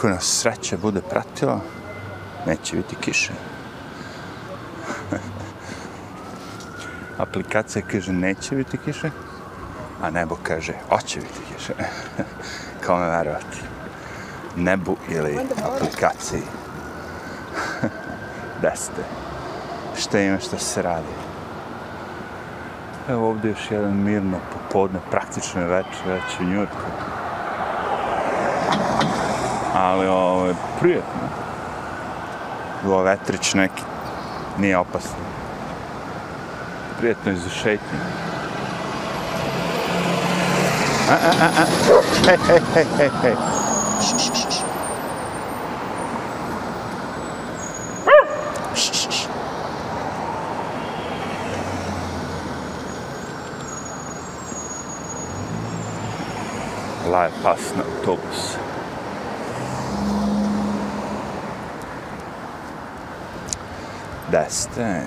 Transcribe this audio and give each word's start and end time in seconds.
ako 0.00 0.08
nas 0.08 0.24
sreća 0.24 0.76
bude 0.76 1.00
pratila, 1.00 1.60
neće 2.46 2.76
biti 2.76 2.96
kiše. 2.96 3.32
Aplikacija 7.18 7.82
kaže 7.92 8.12
neće 8.12 8.56
biti 8.56 8.78
kiše, 8.84 9.10
a 10.02 10.10
nebo 10.10 10.36
kaže 10.42 10.72
hoće 10.88 11.20
biti 11.20 11.40
kiše. 11.52 11.72
Kao 12.84 12.98
me 12.98 13.10
verovati. 13.10 13.58
Nebu 14.56 14.96
ili 15.10 15.38
aplikaciji. 15.64 16.42
Deste. 18.62 19.04
Šta 19.98 20.20
ima 20.20 20.38
šta 20.38 20.58
se 20.58 20.82
radi? 20.82 21.14
Evo 23.08 23.28
ovdje 23.28 23.50
još 23.50 23.70
jedan 23.70 23.96
mirno 23.96 24.38
popodne, 24.52 25.00
praktično 25.10 25.60
je 25.60 25.66
večer, 25.66 26.06
već 26.06 26.40
u 26.40 26.44
Njurku. 26.44 27.09
Ali 29.80 30.08
ovo 30.08 30.46
je 30.46 30.54
prijetno. 30.80 31.28
Ovo 32.86 33.02
vetrić 33.02 33.54
neki, 33.54 33.82
nije 34.58 34.78
opasno. 34.78 35.16
Prijetno 36.98 37.30
je 37.30 37.36
za 37.36 37.48
šetnje. 37.48 37.98
A, 41.10 41.12
a, 41.12 41.32
a, 41.40 41.48
a. 41.62 41.64
Hej, 42.26 42.38
hej, 42.46 42.60
hej, 42.74 42.86
hej, 42.98 43.10
hej. 43.22 43.36
Š, 44.00 44.14
š, 44.18 44.60
Laje 57.10 57.30
pas 57.42 57.60
na 57.76 57.82
autobus. 57.82 58.29
Da 64.30 64.44
ste, 64.48 65.02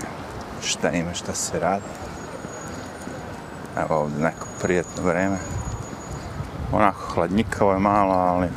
šta 0.64 0.92
ima, 0.92 1.14
šta 1.14 1.34
se 1.34 1.60
radi. 1.60 1.84
Evo 3.78 4.00
ovdje 4.00 4.24
neko 4.24 4.48
prijetno 4.62 5.04
vreme. 5.04 5.38
Onako 6.72 7.00
hladnjikavo 7.14 7.74
je 7.74 7.80
malo, 7.80 8.14
ali... 8.14 8.48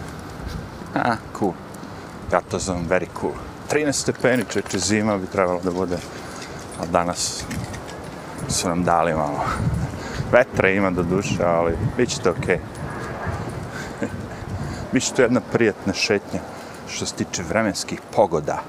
A, 0.94 1.16
cool. 1.38 1.52
Ja 2.32 2.40
to 2.40 2.58
zovem 2.58 2.88
very 2.88 3.06
cool. 3.20 3.32
13 3.72 3.92
stepeni, 3.92 4.44
čeče 4.50 4.78
zima 4.78 5.18
bi 5.18 5.26
trebalo 5.26 5.60
da 5.64 5.70
bude. 5.70 5.96
A 6.80 6.86
danas 6.86 7.44
su 8.48 8.68
nam 8.68 8.84
dali 8.84 9.14
malo. 9.14 9.44
Vetra 10.32 10.68
ima 10.68 10.90
do 10.90 11.02
duše, 11.02 11.44
ali 11.44 11.78
bit 11.96 12.08
će 12.08 12.20
to 12.20 12.30
okej. 12.30 12.58
Okay. 14.00 14.06
Biće 14.92 15.14
to 15.14 15.22
jedna 15.22 15.40
prijatna 15.52 15.92
šetnja 15.92 16.40
što 16.88 17.06
se 17.06 17.14
tiče 17.14 17.42
vremenskih 17.42 18.00
pogoda. 18.16 18.62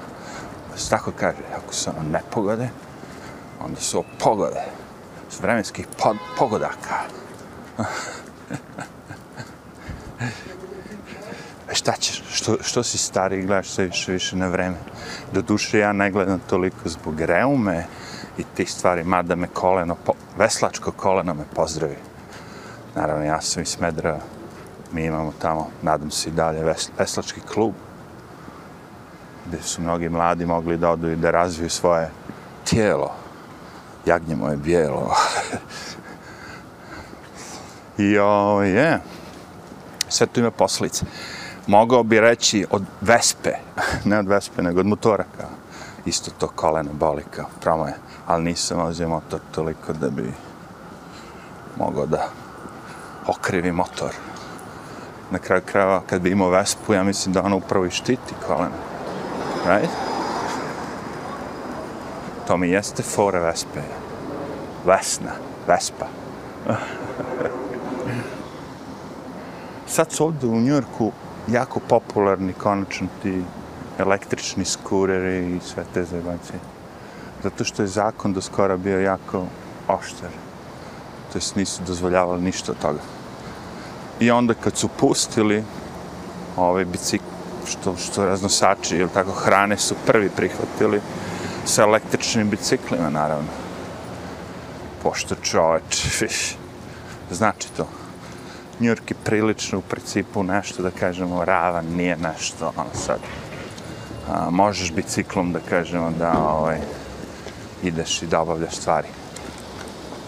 Se 0.78 0.90
tako 0.90 1.12
kaže, 1.20 1.38
ako 1.56 1.74
su 1.74 1.90
ono 1.90 2.08
nepogode, 2.10 2.68
onda 3.60 3.80
su 3.80 4.04
pogode. 4.18 4.62
S 5.30 5.40
vremenskih 5.40 5.86
pod, 6.02 6.16
pogodaka. 6.38 6.98
E 11.70 11.74
šta 11.74 11.92
ćeš, 11.92 12.22
što, 12.32 12.56
što 12.62 12.82
si 12.82 12.98
stari 12.98 13.38
i 13.38 13.42
gledaš 13.42 13.68
sve 13.68 13.84
više 13.84 14.12
više 14.12 14.36
na 14.36 14.48
vreme? 14.48 14.76
Do 15.32 15.42
duše 15.42 15.78
ja 15.78 15.92
ne 15.92 16.10
gledam 16.10 16.40
toliko 16.48 16.88
zbog 16.88 17.20
reume 17.20 17.84
i 18.38 18.44
tih 18.54 18.72
stvari, 18.72 19.04
mada 19.04 19.34
me 19.34 19.48
koleno, 19.48 19.96
po, 20.04 20.12
veslačko 20.38 20.92
koleno 20.92 21.34
me 21.34 21.44
pozdravi. 21.54 21.96
Naravno, 22.94 23.24
ja 23.24 23.40
sam 23.40 23.62
iz 23.62 23.68
Smedra, 23.68 24.20
mi 24.92 25.04
imamo 25.04 25.32
tamo, 25.38 25.70
nadam 25.82 26.10
se 26.10 26.28
i 26.28 26.32
dalje, 26.32 26.64
ves, 26.64 26.90
veslački 26.98 27.40
klub, 27.40 27.74
gdje 29.48 29.62
su 29.62 29.82
mnogi 29.82 30.08
mladi 30.08 30.46
mogli 30.46 30.76
da 30.76 30.90
odu 30.90 31.10
i 31.10 31.16
da 31.16 31.30
razviju 31.30 31.70
svoje 31.70 32.10
tijelo. 32.64 33.12
Jagnje 34.06 34.36
moje 34.36 34.56
bijelo. 34.56 35.08
I 37.98 38.18
o, 38.18 38.62
je. 38.62 39.00
Sve 40.08 40.26
tu 40.26 40.40
ima 40.40 40.50
poslice. 40.50 41.04
Mogao 41.66 42.02
bi 42.02 42.20
reći 42.20 42.66
od 42.70 42.82
Vespe, 43.00 43.52
ne 44.04 44.18
od 44.18 44.28
Vespe, 44.28 44.62
nego 44.62 44.80
od 44.80 44.86
motoraka. 44.86 45.48
Isto 46.06 46.30
to 46.38 46.48
koleno 46.48 46.92
boli 46.92 47.24
kao 47.30 47.46
promoje. 47.60 47.94
Ali 48.26 48.44
nisam 48.44 48.80
ozio 48.80 49.08
motor 49.08 49.40
toliko 49.54 49.92
da 49.92 50.10
bi 50.10 50.32
mogao 51.76 52.06
da 52.06 52.28
okrivi 53.26 53.72
motor. 53.72 54.10
Na 55.30 55.38
kraju 55.38 55.62
krajeva, 55.66 56.02
kad 56.06 56.22
bi 56.22 56.30
imao 56.30 56.50
Vespu, 56.50 56.94
ja 56.94 57.04
mislim 57.04 57.32
da 57.32 57.42
ona 57.42 57.56
upravo 57.56 57.86
i 57.86 57.90
štiti 57.90 58.34
koleno. 58.46 58.97
Right? 59.66 59.90
To 62.46 62.56
mi 62.56 62.68
jeste 62.68 63.02
fora 63.02 63.40
Vespe. 63.40 63.80
Vesna, 64.86 65.32
Vespa. 65.66 66.06
Sad 69.86 70.12
su 70.12 70.24
ovdje 70.24 70.48
u 70.48 70.60
Njorku 70.60 71.12
jako 71.48 71.80
popularni 71.80 72.52
konačno 72.52 73.06
ti 73.22 73.42
električni 73.98 74.64
skureri 74.64 75.56
i 75.56 75.60
sve 75.60 75.84
te 75.94 76.04
zajebacije. 76.04 76.58
Zato 77.42 77.64
što 77.64 77.82
je 77.82 77.88
zakon 77.88 78.32
do 78.32 78.40
skora 78.40 78.76
bio 78.76 79.00
jako 79.00 79.44
oštar. 79.88 80.30
To 81.32 81.38
jest 81.38 81.56
nisu 81.56 81.82
dozvoljavali 81.86 82.42
ništa 82.42 82.72
od 82.72 82.78
toga. 82.78 83.00
I 84.20 84.30
onda 84.30 84.54
kad 84.54 84.76
su 84.76 84.88
pustili 84.88 85.64
ovaj 86.56 86.70
ove 86.70 86.84
bicikle, 86.84 87.37
što, 87.70 87.96
što 87.96 88.24
raznosači, 88.24 88.96
ili 88.96 89.10
tako, 89.14 89.30
hrane 89.30 89.76
su 89.76 89.94
prvi 90.06 90.30
prihvatili 90.30 91.00
sa 91.64 91.82
električnim 91.82 92.50
biciklima, 92.50 93.10
naravno. 93.10 93.48
Pošto 95.02 95.34
čoveč, 95.34 96.22
znači 97.38 97.68
to. 97.76 97.88
New 98.80 98.90
je 98.90 99.16
prilično 99.24 99.78
u 99.78 99.82
principu 99.82 100.42
nešto, 100.42 100.82
da 100.82 100.90
kažemo, 100.90 101.44
ravan, 101.44 101.86
nije 101.86 102.16
nešto, 102.16 102.72
ono 102.76 102.90
sad. 102.94 103.18
A, 104.28 104.50
možeš 104.50 104.92
biciklom, 104.92 105.52
da 105.52 105.60
kažemo, 105.70 106.10
da 106.18 106.32
ovaj, 106.32 106.78
ideš 107.82 108.22
i 108.22 108.26
da 108.26 108.40
obavljaš 108.40 108.74
stvari. 108.74 109.08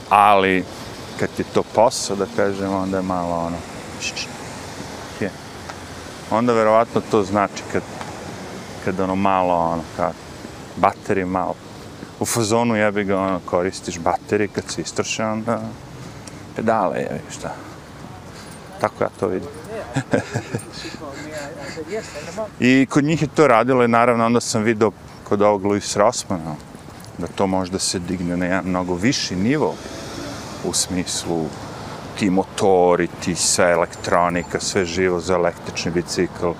Ali, 0.08 0.64
kad 1.20 1.28
je 1.38 1.44
to 1.54 1.62
posao, 1.62 2.16
da 2.16 2.26
kažemo, 2.36 2.78
onda 2.78 2.96
je 2.96 3.02
malo 3.02 3.36
ono, 3.36 3.56
je. 4.02 4.39
Onda 6.30 6.52
verovatno 6.52 7.00
to 7.10 7.22
znači 7.22 7.62
kad, 7.72 7.82
kad 8.84 9.00
ono 9.00 9.14
malo, 9.14 9.54
ono, 9.54 9.82
kad 9.96 10.12
baterije 10.76 11.26
malo, 11.26 11.54
u 12.20 12.24
fazonu 12.24 12.76
jebi 12.76 13.04
ga, 13.04 13.18
ono, 13.18 13.40
koristiš 13.44 13.98
baterije, 13.98 14.48
kad 14.48 14.64
se 14.68 14.80
istroše, 14.80 15.24
onda 15.24 15.60
pedale, 16.56 16.98
jebi, 16.98 17.20
šta. 17.30 17.54
Tako 18.80 19.04
ja 19.04 19.10
to 19.20 19.26
vidim. 19.26 19.48
I 22.60 22.86
kod 22.90 23.04
njih 23.04 23.22
je 23.22 23.28
to 23.28 23.46
radilo 23.46 23.84
i 23.84 23.88
naravno 23.88 24.26
onda 24.26 24.40
sam 24.40 24.62
vidio 24.62 24.90
kod 25.28 25.42
ovog 25.42 25.64
Luis 25.64 25.96
Rossmana 25.96 26.54
da 27.18 27.26
to 27.26 27.46
može 27.46 27.72
da 27.72 27.78
se 27.78 27.98
digne 27.98 28.36
na 28.36 28.46
jedan 28.46 28.64
mnogo 28.66 28.94
viši 28.94 29.36
nivo 29.36 29.74
u 30.64 30.72
smislu 30.72 31.46
ti 32.18 32.30
motori, 32.30 33.06
ti 33.06 33.34
sve 33.34 33.70
elektronika, 33.70 34.60
sve 34.60 34.84
živo 34.84 35.20
za 35.20 35.34
električni 35.34 35.90
bicikl, 35.90 36.50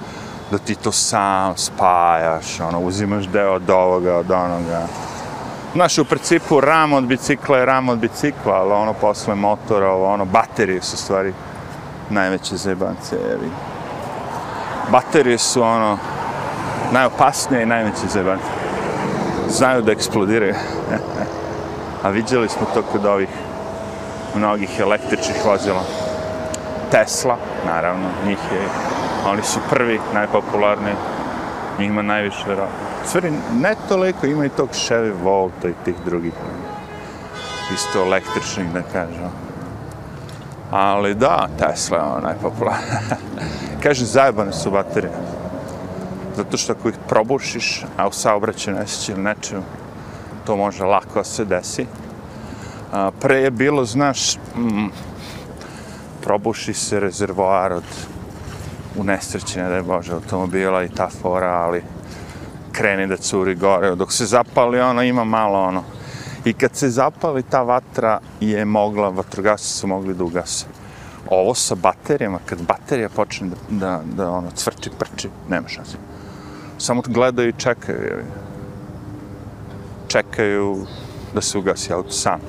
da 0.51 0.59
ti 0.59 0.75
to 0.75 0.93
sam 0.93 1.57
spajaš, 1.57 2.61
ono, 2.61 2.81
uzimaš 2.81 3.27
deo 3.27 3.53
od 3.53 3.71
ovoga, 3.71 4.17
od 4.17 4.31
onoga. 4.31 4.87
Znaš, 5.75 5.99
u 5.99 6.05
principu 6.05 6.61
ram 6.61 6.93
od 6.93 7.05
bicikla 7.05 7.59
je 7.59 7.67
ram 7.67 7.89
od 7.89 7.99
bicikla, 7.99 8.55
ali 8.55 8.73
ono 8.73 8.93
posle 8.93 9.35
motora, 9.35 9.95
ono, 9.95 10.25
baterije 10.25 10.83
su 10.83 10.97
stvari 10.97 11.33
najveće 12.11 12.57
zajebance, 12.57 13.17
jevi. 13.17 13.51
Baterije 14.93 15.39
su 15.39 15.63
ono 15.63 15.99
najopasnije 16.93 17.63
i 17.63 17.67
najveće 17.67 18.07
zajebance. 18.13 18.45
Znaju 19.49 19.83
da 19.83 19.93
eksplodiraju. 19.93 20.55
A 22.03 22.09
vidjeli 22.09 22.49
smo 22.49 22.67
to 22.75 22.83
kod 22.83 23.07
ovih 23.07 23.29
mnogih 24.35 24.81
električnih 24.81 25.45
vozila. 25.47 25.83
Tesla, 26.91 27.37
naravno, 27.67 28.09
njih 28.27 28.39
je, 28.53 28.69
oni 29.27 29.43
su 29.43 29.59
prvi, 29.71 30.01
najpopularniji, 30.15 30.95
njih 31.79 31.91
ima 31.91 32.03
najviše 32.03 32.45
vjerojatno. 32.47 32.79
Stvari, 33.05 33.33
ne 33.61 33.75
toliko, 33.89 34.27
ima 34.27 34.45
i 34.45 34.49
tog 34.49 34.69
Chevy 34.69 35.13
Volta 35.23 35.69
i 35.69 35.75
tih 35.85 35.95
drugih, 36.05 36.33
isto 37.75 38.01
električnih, 38.01 38.73
da 38.73 38.83
kažem. 38.83 39.31
Ali 40.71 41.15
da, 41.15 41.49
Tesla 41.59 41.99
je 41.99 42.05
ono 42.05 42.21
najpopularnija. 42.21 43.01
Kažem, 43.83 44.07
zajebane 44.07 44.53
su 44.53 44.71
baterije. 44.71 45.13
Zato 46.37 46.57
što 46.57 46.73
ako 46.73 46.89
ih 46.89 46.95
probušiš, 47.09 47.85
a 47.97 48.09
u 48.09 48.13
saobraćaju 48.13 48.77
nesjeći 48.77 49.13
ili 49.13 49.23
nečemu, 49.23 49.63
to 50.47 50.57
može 50.57 50.85
lako 50.85 51.25
se 51.25 51.45
desi. 51.45 51.87
A, 52.93 53.11
pre 53.21 53.41
je 53.41 53.51
bilo, 53.51 53.85
znaš, 53.85 54.37
mm, 54.37 54.87
probuši 56.23 56.75
se 56.75 57.01
rezervoar 57.01 57.73
od 57.73 57.85
u 58.97 59.05
nesreći, 59.05 59.59
ne 59.59 59.69
daj 59.69 59.83
Bože, 59.83 60.13
automobila 60.13 60.85
i 60.85 60.89
ta 60.89 61.09
fora, 61.23 61.49
ali 61.49 61.83
kreni 62.73 63.07
da 63.07 63.17
curi 63.17 63.55
gore. 63.55 63.95
Dok 63.95 64.13
se 64.13 64.27
zapali, 64.27 64.81
ono, 64.81 65.03
ima 65.03 65.25
malo, 65.25 65.59
ono. 65.59 65.83
I 66.45 66.53
kad 66.53 66.77
se 66.77 66.89
zapali, 66.89 67.43
ta 67.43 67.63
vatra 67.63 68.21
je 68.41 68.65
mogla, 68.65 69.09
vatrogasci 69.09 69.79
su 69.79 69.87
mogli 69.87 70.15
da 70.15 70.25
ugase. 70.25 70.67
Ovo 71.31 71.55
sa 71.55 71.75
baterijama, 71.75 72.39
kad 72.47 72.63
baterija 72.63 73.09
počne 73.09 73.49
da, 73.49 73.57
da, 73.71 74.01
da 74.17 74.31
ono, 74.31 74.51
cvrči, 74.51 74.91
prči, 74.99 75.29
nema 75.49 75.69
šanse. 75.69 75.97
Samo 76.79 77.03
gledaju 77.07 77.49
i 77.49 77.59
čekaju. 77.59 78.25
Čekaju 80.09 80.87
da 81.35 81.41
se 81.41 81.59
ugasi 81.59 81.93
auto 81.93 82.11
sam. 82.11 82.41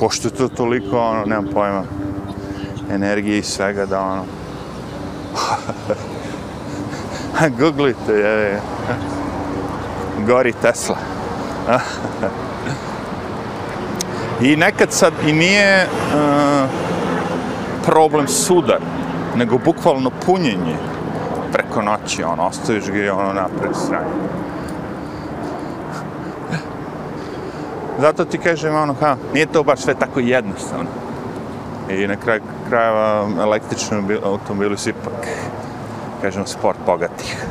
Pošto 0.00 0.28
je 0.28 0.32
to 0.34 0.48
toliko, 0.48 0.98
ono, 0.98 1.24
nemam 1.24 1.46
pojma, 1.52 1.82
energije 2.90 3.38
i 3.38 3.42
svega 3.42 3.86
da, 3.86 4.00
ono, 4.00 4.24
Googlite, 7.58 8.12
je, 8.12 8.60
gori 10.26 10.52
Tesla. 10.62 10.96
I 14.42 14.56
nekad 14.56 14.92
sad 14.92 15.12
i 15.26 15.32
nije 15.32 15.86
uh, 15.86 15.90
problem 17.86 18.28
sudar, 18.28 18.80
nego 19.36 19.58
bukvalno 19.58 20.10
punjenje 20.26 20.76
preko 21.52 21.82
noći, 21.82 22.22
ono, 22.22 22.46
ostaviš 22.46 22.86
ga 22.86 22.98
i 22.98 23.08
ono 23.08 23.32
napred 23.32 23.76
strani. 23.86 24.10
Zato 28.00 28.24
ti 28.24 28.38
kažem, 28.38 28.74
ono, 28.74 28.94
ha, 29.00 29.16
nije 29.34 29.46
to 29.46 29.62
baš 29.62 29.80
sve 29.80 29.94
tako 29.94 30.20
jednostavno. 30.20 30.90
I 31.90 32.06
na 32.06 32.16
kraju 32.16 32.40
krajeva 32.68 33.28
električni 33.40 34.18
automobili 34.24 34.78
su 34.78 34.90
ipak, 34.90 35.26
kažem, 36.22 36.46
sport 36.46 36.78
bogatih. 36.86 37.46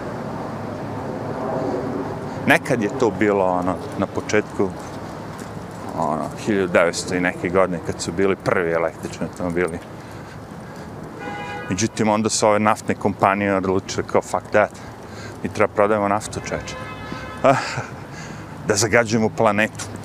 Nekad 2.48 2.82
je 2.82 2.90
to 3.00 3.12
bilo, 3.20 3.46
ono, 3.46 3.76
na 3.98 4.08
početku, 4.08 4.70
ono, 5.98 6.24
1900 6.48 7.18
i 7.18 7.22
neke 7.22 7.50
godine, 7.50 7.80
kad 7.86 8.02
su 8.02 8.12
bili 8.12 8.36
prvi 8.36 8.72
električni 8.72 9.28
automobili. 9.32 9.80
Međutim, 11.70 12.10
onda 12.10 12.30
su 12.30 12.48
ove 12.48 12.60
naftne 12.60 12.96
kompanije 12.96 13.56
odlučile 13.56 14.08
kao, 14.08 14.22
fuck 14.22 14.48
that, 14.50 14.72
mi 15.44 15.50
treba 15.50 15.74
prodajemo 15.74 16.08
naftu, 16.08 16.40
čeče. 16.40 16.76
da 18.68 18.76
zagađujemo 18.76 19.30
planetu. 19.30 19.99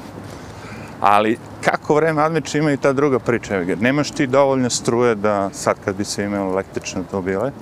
Ali 1.04 1.38
kako 1.64 1.94
vreme 1.94 2.22
admiče 2.22 2.58
ima 2.58 2.72
i 2.72 2.76
ta 2.76 2.92
druga 2.92 3.18
priča. 3.18 3.64
Nemaš 3.80 4.10
ti 4.10 4.26
dovoljno 4.26 4.70
struje 4.70 5.14
da 5.14 5.50
sad 5.52 5.76
kad 5.84 5.96
bi 5.96 6.04
se 6.04 6.24
imao 6.24 6.52
električne 6.52 7.00
automobile, 7.00 7.52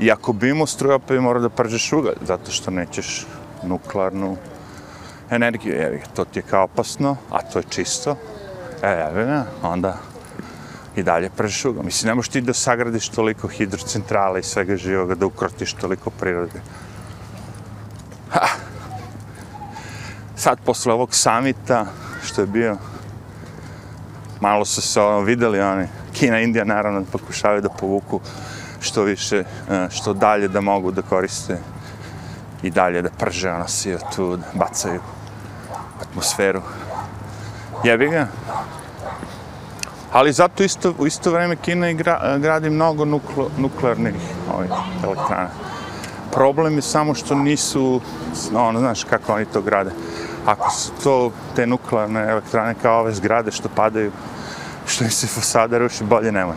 i 0.00 0.10
ako 0.10 0.32
bi 0.32 0.48
imao 0.48 0.66
struje, 0.66 0.94
opet 0.94 1.08
bi 1.08 1.20
morao 1.20 1.42
da 1.42 1.48
pržeš 1.48 1.92
ugalj, 1.92 2.16
zato 2.26 2.50
što 2.50 2.70
nećeš 2.70 3.26
nuklearnu 3.62 4.36
energiju. 5.30 5.74
jer 5.74 6.00
to 6.16 6.24
ti 6.24 6.38
je 6.38 6.42
kao 6.42 6.64
opasno, 6.64 7.16
a 7.30 7.42
to 7.42 7.58
je 7.58 7.64
čisto. 7.68 8.16
E, 8.82 8.90
jevi 8.90 9.42
onda 9.62 9.96
i 10.96 11.02
dalje 11.02 11.30
pržeš 11.36 11.64
ugalj. 11.64 11.84
Mislim, 11.84 12.08
ne 12.08 12.14
možeš 12.14 12.32
ti 12.32 12.40
da 12.40 12.54
sagradiš 12.54 13.08
toliko 13.08 13.48
hidrocentrala 13.48 14.38
i 14.38 14.42
svega 14.42 14.76
živoga, 14.76 15.14
da 15.14 15.26
ukrotiš 15.26 15.72
toliko 15.72 16.10
prirode. 16.10 16.60
Ha. 18.30 18.46
Sad, 20.36 20.58
posle 20.64 20.92
ovog 20.92 21.14
samita, 21.14 21.86
što 22.22 22.40
je 22.40 22.46
bio, 22.46 22.76
malo 24.40 24.64
su 24.64 24.82
se 24.82 25.00
ono, 25.00 25.20
videli 25.20 25.60
oni, 25.60 25.86
Kina 26.12 26.40
Indija 26.40 26.64
naravno 26.64 27.04
pokušavaju 27.12 27.60
da 27.60 27.68
povuku 27.68 28.20
što 28.80 29.02
više, 29.02 29.44
e, 29.70 29.86
što 29.90 30.12
dalje 30.12 30.48
da 30.48 30.60
mogu 30.60 30.90
da 30.90 31.02
koriste 31.02 31.58
i 32.62 32.70
dalje 32.70 33.02
da 33.02 33.10
prže 33.10 33.50
ono 33.50 33.68
sio 33.68 33.98
tu, 34.16 34.36
da 34.36 34.46
bacaju 34.54 35.00
atmosferu. 36.02 36.62
Jebi 37.84 38.08
ga. 38.08 38.26
Ali 40.12 40.32
zato 40.32 40.62
isto, 40.62 40.94
u 40.98 41.06
isto 41.06 41.30
vreme 41.30 41.56
Kina 41.56 41.90
igra, 41.90 42.20
e, 42.22 42.38
gradi 42.38 42.70
mnogo 42.70 43.04
nuklo, 43.04 43.50
nuklearnih 43.58 44.14
ovih 44.54 44.70
elektrana. 45.04 45.50
Problem 46.32 46.76
je 46.76 46.82
samo 46.82 47.14
što 47.14 47.34
nisu, 47.34 48.00
ono, 48.54 48.78
znaš 48.78 49.04
kako 49.04 49.34
oni 49.34 49.44
to 49.44 49.62
grade 49.62 49.90
ako 50.48 50.70
su 50.70 50.92
to 51.04 51.32
te 51.56 51.66
nuklearne 51.66 52.20
elektrane 52.30 52.74
kao 52.82 53.00
ove 53.00 53.12
zgrade 53.12 53.50
što 53.50 53.68
padaju, 53.68 54.12
što 54.86 55.04
im 55.04 55.10
se 55.10 55.26
fasada 55.26 55.78
ruši, 55.78 56.04
bolje 56.04 56.32
nemoj. 56.32 56.56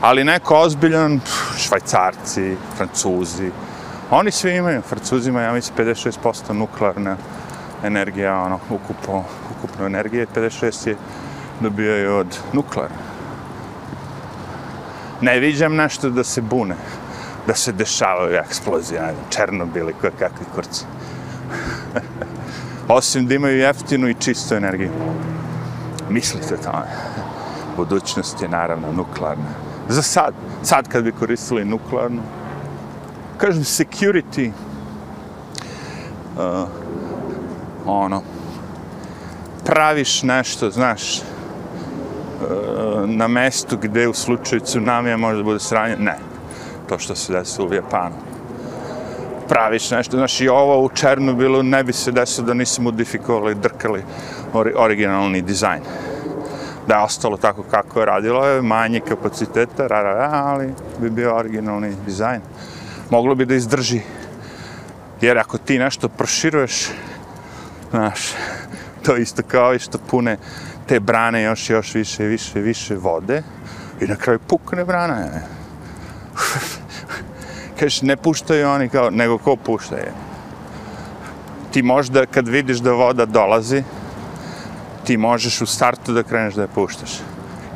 Ali 0.00 0.24
neko 0.24 0.56
ozbiljan, 0.56 1.20
švajcarci, 1.58 2.56
francuzi, 2.76 3.50
oni 4.10 4.30
svi 4.30 4.56
imaju, 4.56 4.82
francuzima, 4.82 5.40
ja 5.40 5.52
mislim, 5.52 5.78
56% 5.78 6.52
nuklearna 6.52 7.16
energija, 7.84 8.36
ono, 8.36 8.58
ukupno, 8.70 9.24
ukupno 9.56 9.86
energije, 9.86 10.26
56 10.34 10.88
je 10.88 10.96
dobijaju 11.60 12.16
od 12.16 12.38
nuklearne. 12.52 12.96
Ne 15.20 15.38
viđam 15.38 15.76
nešto 15.76 16.10
da 16.10 16.24
se 16.24 16.40
bune, 16.40 16.76
da 17.46 17.54
se 17.54 17.72
dešavaju 17.72 18.36
eksplozije, 18.36 19.14
Černobili, 19.30 19.92
i 19.92 20.18
kakvi 20.18 20.46
kurci. 20.54 20.84
Osim 22.88 23.26
da 23.26 23.34
imaju 23.34 23.58
jeftinu 23.58 24.08
i 24.08 24.14
čistu 24.14 24.54
energiju. 24.54 24.90
Mislite 26.10 26.56
tome. 26.56 26.86
Budućnost 27.76 28.42
je 28.42 28.48
naravno 28.48 28.92
nuklearna. 28.92 29.50
Za 29.88 30.02
sad, 30.02 30.34
sad 30.62 30.88
kad 30.88 31.04
bi 31.04 31.12
koristili 31.12 31.64
nuklearnu, 31.64 32.22
kažem 33.38 33.62
security, 33.62 34.50
uh, 36.36 36.68
ono, 37.86 38.22
praviš 39.64 40.22
nešto, 40.22 40.70
znaš, 40.70 41.18
uh, 41.18 41.24
na 43.08 43.28
mestu 43.28 43.78
gde 43.82 44.08
u 44.08 44.14
slučaju 44.14 44.60
tsunamija 44.60 45.16
može 45.16 45.36
da 45.36 45.42
bude 45.42 45.60
sranje, 45.60 45.96
ne. 45.96 46.18
To 46.88 46.98
što 46.98 47.14
se 47.14 47.32
desilo 47.32 47.68
u 47.68 47.74
Japanu 47.74 48.33
praviš 49.48 49.90
nešto. 49.90 50.16
Znaš, 50.16 50.40
i 50.40 50.48
ovo 50.48 50.84
u 50.84 50.88
Černobilu 50.88 51.62
ne 51.62 51.84
bi 51.84 51.92
se 51.92 52.12
desilo 52.12 52.46
da 52.46 52.54
nisu 52.54 52.82
modifikovali, 52.82 53.54
drkali 53.54 54.04
ori 54.52 54.72
originalni 54.76 55.42
dizajn. 55.42 55.82
Da 56.88 56.94
je 56.94 57.02
ostalo 57.02 57.36
tako 57.36 57.62
kako 57.62 58.00
je 58.00 58.06
radilo, 58.06 58.46
je 58.46 58.62
manje 58.62 59.00
kapaciteta, 59.00 59.86
ra, 59.86 60.02
ra, 60.02 60.14
ra, 60.14 60.30
ali 60.32 60.74
bi 60.98 61.10
bio 61.10 61.36
originalni 61.36 61.96
dizajn. 62.06 62.40
Moglo 63.10 63.34
bi 63.34 63.46
da 63.46 63.54
izdrži. 63.54 64.00
Jer 65.20 65.38
ako 65.38 65.58
ti 65.58 65.78
nešto 65.78 66.08
proširuješ, 66.08 66.88
znaš, 67.90 68.20
to 69.02 69.16
isto 69.16 69.42
kao 69.48 69.74
i 69.74 69.78
što 69.78 69.98
pune 69.98 70.36
te 70.86 71.00
brane 71.00 71.42
još 71.42 71.70
još 71.70 71.94
više, 71.94 72.24
više, 72.24 72.60
više 72.60 72.96
vode 72.96 73.42
i 74.00 74.06
na 74.06 74.16
kraju 74.16 74.38
pukne 74.38 74.84
brana 74.84 75.28
kažeš, 77.78 78.02
ne 78.02 78.16
puštaju 78.16 78.68
oni 78.68 78.88
kao, 78.88 79.10
nego 79.10 79.38
ko 79.38 79.56
pušta 79.56 79.96
je. 79.96 80.12
Ti 81.70 81.82
možda, 81.82 82.26
kad 82.26 82.48
vidiš 82.48 82.78
da 82.78 82.92
voda 82.92 83.26
dolazi, 83.26 83.82
ti 85.04 85.16
možeš 85.16 85.60
u 85.60 85.66
startu 85.66 86.12
da 86.12 86.22
kreneš 86.22 86.54
da 86.54 86.62
je 86.62 86.68
puštaš. 86.74 87.10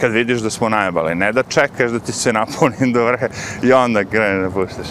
Kad 0.01 0.13
vidiš 0.13 0.41
da 0.41 0.51
smo 0.51 0.69
najbali, 0.69 1.15
ne 1.15 1.33
da 1.33 1.43
čekaš 1.43 1.91
da 1.91 1.99
ti 1.99 2.13
se 2.13 2.33
napuni 2.33 2.93
do 2.93 3.05
vre 3.05 3.29
i 3.63 3.73
onda 3.73 4.05
kreneš 4.05 4.43
da 4.43 4.51
puštaš. 4.51 4.87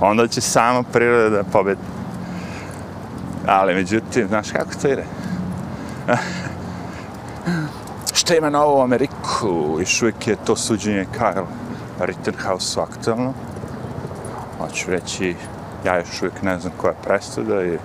Onda 0.00 0.28
će 0.28 0.40
sama 0.40 0.82
priroda 0.82 1.28
da 1.36 1.44
pobedi. 1.44 1.80
Ali, 3.46 3.74
međutim, 3.74 4.28
znaš 4.28 4.50
kako 4.50 4.70
to 4.82 4.88
ide? 4.88 5.04
Šta 8.18 8.36
ima 8.36 8.50
novo 8.50 8.78
u 8.78 8.82
Ameriku? 8.82 9.76
Još 9.80 10.02
uvijek 10.02 10.26
je 10.26 10.36
to 10.36 10.56
suđenje 10.56 11.06
Karl 11.18 11.44
Rittenhouse 12.00 12.80
aktualno 12.80 13.34
hoću 14.60 14.90
reći, 14.90 15.34
ja 15.84 15.98
još 15.98 16.22
uvijek 16.22 16.42
ne 16.42 16.58
znam 16.58 16.72
koja 16.76 16.90
je 16.90 17.02
presuda 17.04 17.62
i 17.64 17.78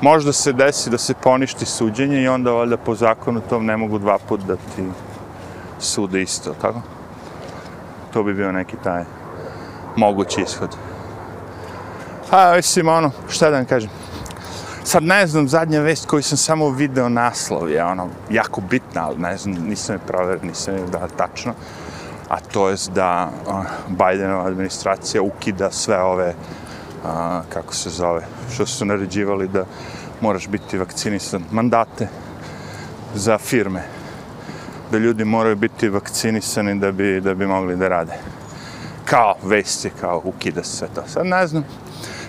možda 0.00 0.32
se 0.32 0.52
desi 0.52 0.90
da 0.90 0.98
se 0.98 1.14
poništi 1.14 1.66
suđenje 1.66 2.22
i 2.22 2.28
onda 2.28 2.52
valjda 2.52 2.76
po 2.76 2.94
zakonu 2.94 3.40
tom 3.40 3.66
ne 3.66 3.76
mogu 3.76 3.98
dva 3.98 4.18
put 4.18 4.40
da 4.40 4.56
ti 4.56 4.84
sude 5.78 6.22
isto, 6.22 6.54
tako? 6.60 6.80
To 8.12 8.22
bi 8.22 8.34
bio 8.34 8.52
neki 8.52 8.76
taj 8.84 9.04
mogući 9.96 10.40
ishod. 10.40 10.76
A, 12.30 12.52
mislim, 12.56 12.88
ono, 12.88 13.10
šta 13.28 13.50
da 13.50 13.56
vam 13.56 13.64
kažem? 13.66 13.90
Sad 14.84 15.02
ne 15.02 15.26
znam, 15.26 15.48
zadnja 15.48 15.80
vest 15.80 16.06
koju 16.06 16.22
sam 16.22 16.38
samo 16.38 16.70
video 16.70 17.08
naslov 17.08 17.70
je 17.70 17.84
ono, 17.84 18.08
jako 18.30 18.60
bitna, 18.60 19.06
ali 19.06 19.18
ne 19.18 19.36
znam, 19.36 19.54
nisam 19.54 19.94
je 19.94 19.98
provjer, 20.06 20.44
nisam 20.44 20.74
je 20.74 20.86
da 20.86 21.08
tačno 21.16 21.54
a 22.34 22.40
to 22.52 22.68
je 22.68 22.76
da 22.94 23.30
Bidenova 23.88 24.46
administracija 24.46 25.22
ukida 25.22 25.70
sve 25.70 26.02
ove, 26.02 26.34
a, 27.04 27.42
kako 27.48 27.74
se 27.74 27.90
zove, 27.90 28.26
što 28.54 28.66
su 28.66 28.84
naređivali 28.84 29.48
da 29.48 29.64
moraš 30.20 30.48
biti 30.48 30.78
vakcinisan, 30.78 31.44
mandate 31.50 32.08
za 33.14 33.38
firme, 33.38 33.82
da 34.90 34.98
ljudi 34.98 35.24
moraju 35.24 35.56
biti 35.56 35.88
vakcinisani 35.88 36.80
da 36.80 36.92
bi, 36.92 37.20
da 37.20 37.34
bi 37.34 37.46
mogli 37.46 37.76
da 37.76 37.88
rade. 37.88 38.18
kao 39.04 39.34
vest 39.44 39.84
je 39.84 39.90
kao 40.00 40.20
ukida 40.24 40.64
se 40.64 40.76
sve 40.76 40.88
to. 40.94 41.02
Sad 41.06 41.26
ne 41.26 41.46
znam, 41.46 41.64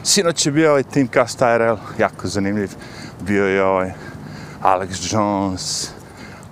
sinoć 0.04 0.46
je 0.46 0.52
bio 0.52 0.70
ovaj 0.70 0.84
Team 0.84 1.08
Cast 1.08 1.42
IRL, 1.42 1.78
jako 1.98 2.28
zanimljiv, 2.28 2.72
bio 3.22 3.46
je 3.46 3.64
ovaj 3.64 3.92
Alex 4.64 5.14
Jones, 5.14 5.95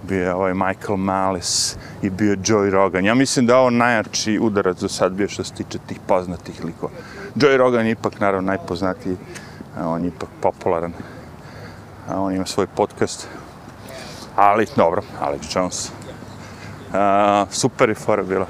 bio 0.04 0.24
je 0.24 0.34
ovaj 0.34 0.54
Michael 0.54 0.98
Malice 0.98 1.76
i 2.02 2.10
bio 2.10 2.32
je 2.32 2.38
Joey 2.38 2.70
Rogan. 2.70 3.06
Ja 3.06 3.16
mislim 3.16 3.46
da 3.46 3.54
je 3.54 3.60
ovo 3.60 3.70
najjači 3.70 4.40
udarac 4.42 4.78
do 4.78 4.90
sad 4.90 5.12
bio 5.12 5.28
što 5.28 5.44
se 5.44 5.54
tiče 5.54 5.78
tih 5.88 6.00
poznatih 6.08 6.64
likova. 6.66 6.92
Joey 7.36 7.58
Rogan 7.58 7.86
je 7.86 7.92
ipak 7.92 8.20
naravno 8.20 8.48
najpoznatiji, 8.48 9.18
on 9.80 10.04
je 10.04 10.08
ipak 10.08 10.30
popularan. 10.42 10.94
A 12.10 12.22
on 12.22 12.36
ima 12.36 12.46
svoj 12.46 12.68
podcast. 12.68 13.28
Ali, 14.36 14.68
dobro, 14.76 15.02
Alex 15.22 15.58
Jones. 15.58 15.90
Uh, 15.90 17.52
super 17.52 17.90
je 17.90 17.96
fora 17.96 18.24
bila. 18.24 18.46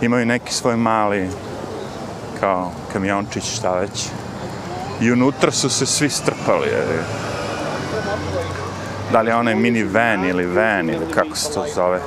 Imaju 0.00 0.26
neki 0.26 0.52
svoj 0.54 0.76
mali 0.76 1.28
kao 2.40 2.72
kamiončić, 2.92 3.44
šta 3.44 3.78
već. 3.78 4.08
I 5.00 5.12
unutra 5.12 5.50
su 5.50 5.70
se 5.70 5.86
svi 5.86 6.08
strpali. 6.08 6.68
Je. 6.68 7.04
Da 9.12 9.20
li 9.20 9.30
je 9.30 9.36
onaj 9.36 9.54
mini 9.54 9.84
van 9.84 10.24
ili 10.24 10.46
van 10.46 10.90
ili 10.90 11.12
kako 11.14 11.36
se 11.36 11.54
to 11.54 11.64
zove. 11.74 12.00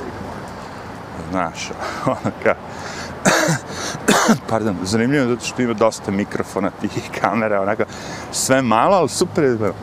Znaš, 1.30 1.70
onaka. 2.06 2.54
Pardon, 4.50 4.76
zanimljivo 4.82 5.26
zato 5.28 5.44
što 5.44 5.62
ima 5.62 5.74
dosta 5.74 6.10
mikrofona, 6.10 6.70
tih 6.80 7.10
kamera, 7.20 7.62
onako, 7.62 7.82
sve 8.32 8.62
malo, 8.62 8.96
ali 8.96 9.08
super 9.08 9.44
izgleda. 9.44 9.74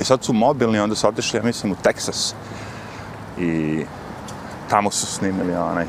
I 0.00 0.04
sad 0.04 0.24
su 0.24 0.32
mobilni, 0.32 0.78
onda 0.78 0.94
su 0.94 1.08
otišli, 1.08 1.38
ja 1.38 1.42
mislim, 1.42 1.72
u 1.72 1.76
Texas. 1.84 2.34
I 3.38 3.84
tamo 4.70 4.90
su 4.90 5.06
snimili 5.06 5.54
onaj, 5.54 5.86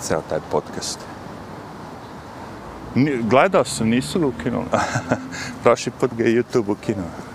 ceo 0.00 0.22
taj 0.28 0.38
podcast. 0.50 0.98
Gledao 3.22 3.64
sam, 3.64 3.88
nisu 3.88 4.20
ga 4.20 4.26
ukinuli. 4.26 4.66
Prošli 5.62 5.92
put 6.00 6.14
ga 6.14 6.24
je 6.24 6.42
YouTube 6.42 6.70
ukinuo. 6.70 7.33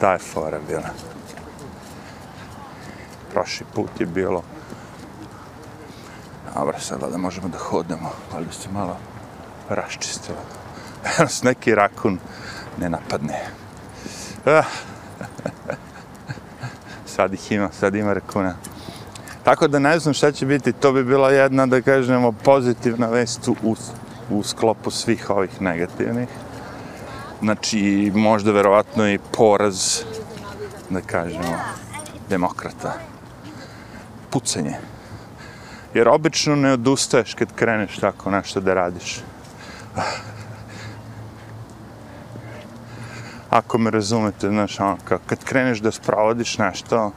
Ta 0.00 0.12
je 0.12 0.18
fora 0.18 0.58
bila. 0.68 0.90
Prošli 3.32 3.66
put 3.74 4.00
je 4.00 4.06
bilo. 4.06 4.42
Dobro, 6.54 6.80
sad 6.80 7.00
da 7.10 7.18
možemo 7.18 7.48
da 7.48 7.58
hodemo, 7.58 8.10
ali 8.34 8.46
se 8.52 8.68
malo 8.72 8.96
raščistilo. 9.68 10.38
Nas 11.18 11.42
neki 11.42 11.74
rakun 11.74 12.18
ne 12.78 12.88
napadne. 12.88 13.44
Ah. 14.46 14.64
sad 17.16 17.34
ih 17.34 17.52
ima, 17.52 17.70
sad 17.72 17.94
ima 17.94 18.12
rakuna. 18.12 18.54
Tako 19.44 19.68
da 19.68 19.78
ne 19.78 19.98
znam 19.98 20.14
šta 20.14 20.32
će 20.32 20.46
biti, 20.46 20.72
to 20.72 20.92
bi 20.92 21.04
bila 21.04 21.30
jedna, 21.30 21.66
da 21.66 21.82
kažemo, 21.82 22.32
pozitivna 22.32 23.06
vest 23.06 23.48
u, 23.48 23.76
u 24.30 24.42
sklopu 24.42 24.90
svih 24.90 25.30
ovih 25.30 25.62
negativnih. 25.62 26.28
Znači, 27.42 28.12
možda 28.14 28.52
verovatno 28.52 29.08
i 29.08 29.18
poraz, 29.32 30.02
da 30.90 31.00
kažemo, 31.00 31.58
demokrata. 32.28 32.92
Pucanje. 34.30 34.76
Jer 35.94 36.08
obično 36.08 36.56
ne 36.56 36.72
odustaješ 36.72 37.34
kad 37.34 37.52
kreneš 37.54 37.96
tako 37.96 38.30
nešto 38.30 38.60
da 38.60 38.74
radiš. 38.74 39.20
Ako 43.50 43.78
me 43.78 43.90
razumete, 43.90 44.48
znaš, 44.48 44.80
ono, 44.80 44.96
kad 45.26 45.44
kreneš 45.44 45.78
da 45.78 45.92
sprovodiš 45.92 46.58
nešto, 46.58 47.12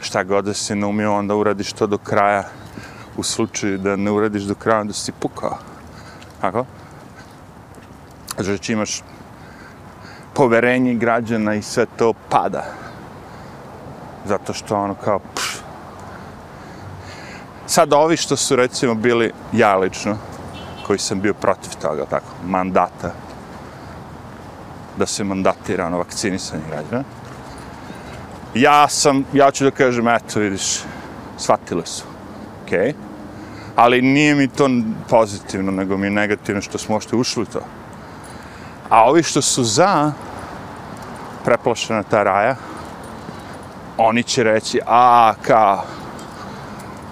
šta 0.00 0.24
god 0.24 0.44
da 0.44 0.54
si 0.54 0.74
naumio, 0.74 1.14
onda 1.14 1.34
uradiš 1.34 1.72
to 1.72 1.86
do 1.86 1.98
kraja. 1.98 2.44
U 3.16 3.22
slučaju 3.22 3.78
da 3.78 3.96
ne 3.96 4.10
uradiš 4.10 4.42
do 4.42 4.54
kraja, 4.54 4.80
onda 4.80 4.92
si 4.92 5.12
pukao. 5.12 5.58
Tako? 6.40 6.66
Znači 8.38 8.72
imaš 8.72 9.02
poverenje 10.34 10.94
građana 10.94 11.54
i 11.54 11.62
sve 11.62 11.86
to 11.96 12.12
pada. 12.28 12.64
Zato 14.24 14.52
što 14.52 14.76
ono 14.76 14.94
kao... 14.94 15.18
Pff. 15.18 15.64
Sad 17.66 17.92
ovi 17.92 18.16
što 18.16 18.36
su 18.36 18.56
recimo 18.56 18.94
bili 18.94 19.32
ja 19.52 19.76
lično, 19.76 20.16
koji 20.86 20.98
sam 20.98 21.20
bio 21.20 21.34
protiv 21.34 21.70
toga, 21.82 22.04
tako, 22.10 22.26
mandata, 22.46 23.12
da 24.98 25.06
se 25.06 25.24
mandatira 25.24 25.86
ono 25.86 25.98
vakcinisanje 25.98 26.62
građana, 26.70 27.04
ja 28.54 28.88
sam, 28.88 29.24
ja 29.32 29.50
ću 29.50 29.64
da 29.64 29.70
kažem, 29.70 30.08
eto, 30.08 30.40
vidiš, 30.40 30.82
shvatili 31.38 31.82
su. 31.86 32.04
Okej. 32.64 32.78
Okay. 32.78 32.92
Ali 33.76 34.02
nije 34.02 34.34
mi 34.34 34.48
to 34.48 34.68
pozitivno, 35.08 35.72
nego 35.72 35.96
mi 35.96 36.06
je 36.06 36.10
negativno 36.10 36.62
što 36.62 36.78
smo 36.78 36.96
ošte 36.96 37.16
ušli 37.16 37.42
u 37.42 37.46
to. 37.46 37.60
A 38.94 39.04
ovi 39.04 39.22
što 39.22 39.42
su 39.42 39.64
za 39.64 40.12
preplošena 41.44 42.02
ta 42.02 42.22
raja, 42.22 42.56
oni 43.98 44.22
će 44.22 44.42
reći, 44.42 44.80
a, 44.86 45.32
kao, 45.42 45.82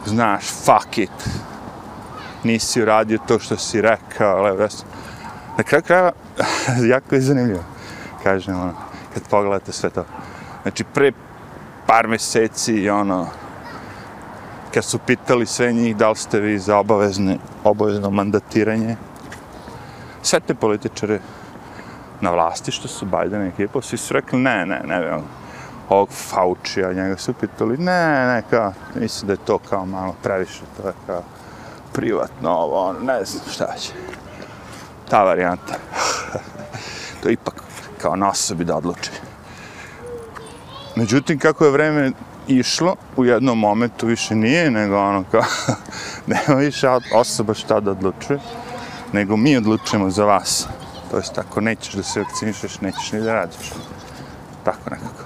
znaš, 0.06 0.44
fuck 0.44 0.98
it, 0.98 1.28
nisi 2.44 2.82
uradio 2.82 3.18
to 3.28 3.38
što 3.38 3.56
si 3.56 3.80
rekao, 3.80 4.36
ali 4.36 4.56
ves. 4.56 4.84
Na 5.58 5.64
kraju 5.64 5.82
krajeva, 5.82 6.12
jako 6.94 7.14
je 7.14 7.20
zanimljivo, 7.20 7.64
kažem, 8.22 8.60
ono, 8.60 8.74
kad 9.14 9.22
pogledate 9.30 9.72
sve 9.72 9.90
to. 9.90 10.04
Znači, 10.62 10.84
pre 10.84 11.12
par 11.86 12.08
meseci, 12.08 12.90
ono, 12.90 13.26
kad 14.74 14.84
su 14.84 14.98
pitali 14.98 15.46
sve 15.46 15.72
njih 15.72 15.96
da 15.96 16.10
li 16.10 16.16
ste 16.16 16.40
vi 16.40 16.58
za 16.58 16.78
obavezne, 16.78 17.38
obavezno 17.64 18.10
mandatiranje, 18.10 18.96
sve 20.22 20.40
te 20.40 20.54
političare 20.54 21.20
na 22.22 22.30
vlasti 22.30 22.70
što 22.70 22.88
su 22.88 23.06
Biden 23.06 23.42
ekipa, 23.42 23.82
svi 23.82 23.98
su 23.98 24.14
rekli 24.14 24.38
ne, 24.38 24.66
ne, 24.66 24.80
ne, 24.86 25.00
ne, 25.00 25.18
ovog 25.88 26.08
Faučija, 26.10 26.92
njega 26.92 27.16
su 27.16 27.32
pitali, 27.32 27.78
ne, 27.78 28.26
ne, 28.26 28.42
kao, 28.50 28.72
mislim 28.94 29.26
da 29.26 29.32
je 29.32 29.46
to 29.46 29.58
kao 29.58 29.86
malo 29.86 30.14
previše, 30.22 30.60
to 30.76 30.88
je 30.88 30.94
kao 31.06 31.22
privatno, 31.92 32.50
ovo, 32.50 32.88
ono, 32.88 32.98
ne 32.98 33.24
znam 33.24 33.44
šta 33.52 33.74
će. 33.80 33.92
Ta 35.08 35.24
varijanta. 35.24 35.74
to 37.22 37.28
je 37.28 37.32
ipak 37.32 37.54
kao 37.98 38.16
na 38.16 38.30
osobi 38.30 38.64
da 38.64 38.76
odluči. 38.76 39.10
Međutim, 40.96 41.38
kako 41.38 41.64
je 41.64 41.70
vreme 41.70 42.12
išlo, 42.48 42.96
u 43.16 43.24
jednom 43.24 43.58
momentu 43.58 44.06
više 44.06 44.34
nije, 44.34 44.70
nego 44.70 44.98
ono 44.98 45.24
kao, 45.30 45.44
nema 46.26 46.58
više 46.58 46.88
osoba 47.14 47.54
šta 47.54 47.80
da 47.80 47.90
odlučuje, 47.90 48.38
nego 49.12 49.36
mi 49.36 49.56
odlučujemo 49.56 50.10
za 50.10 50.24
vas. 50.24 50.68
To 51.12 51.18
jest, 51.18 51.38
ako 51.38 51.60
nećeš 51.60 51.94
da 51.94 52.02
se 52.02 52.20
vakcinišeš, 52.20 52.80
nećeš 52.80 53.12
ni 53.12 53.20
da 53.20 53.34
radiš. 53.34 53.72
Tako 54.64 54.90
nekako. 54.90 55.24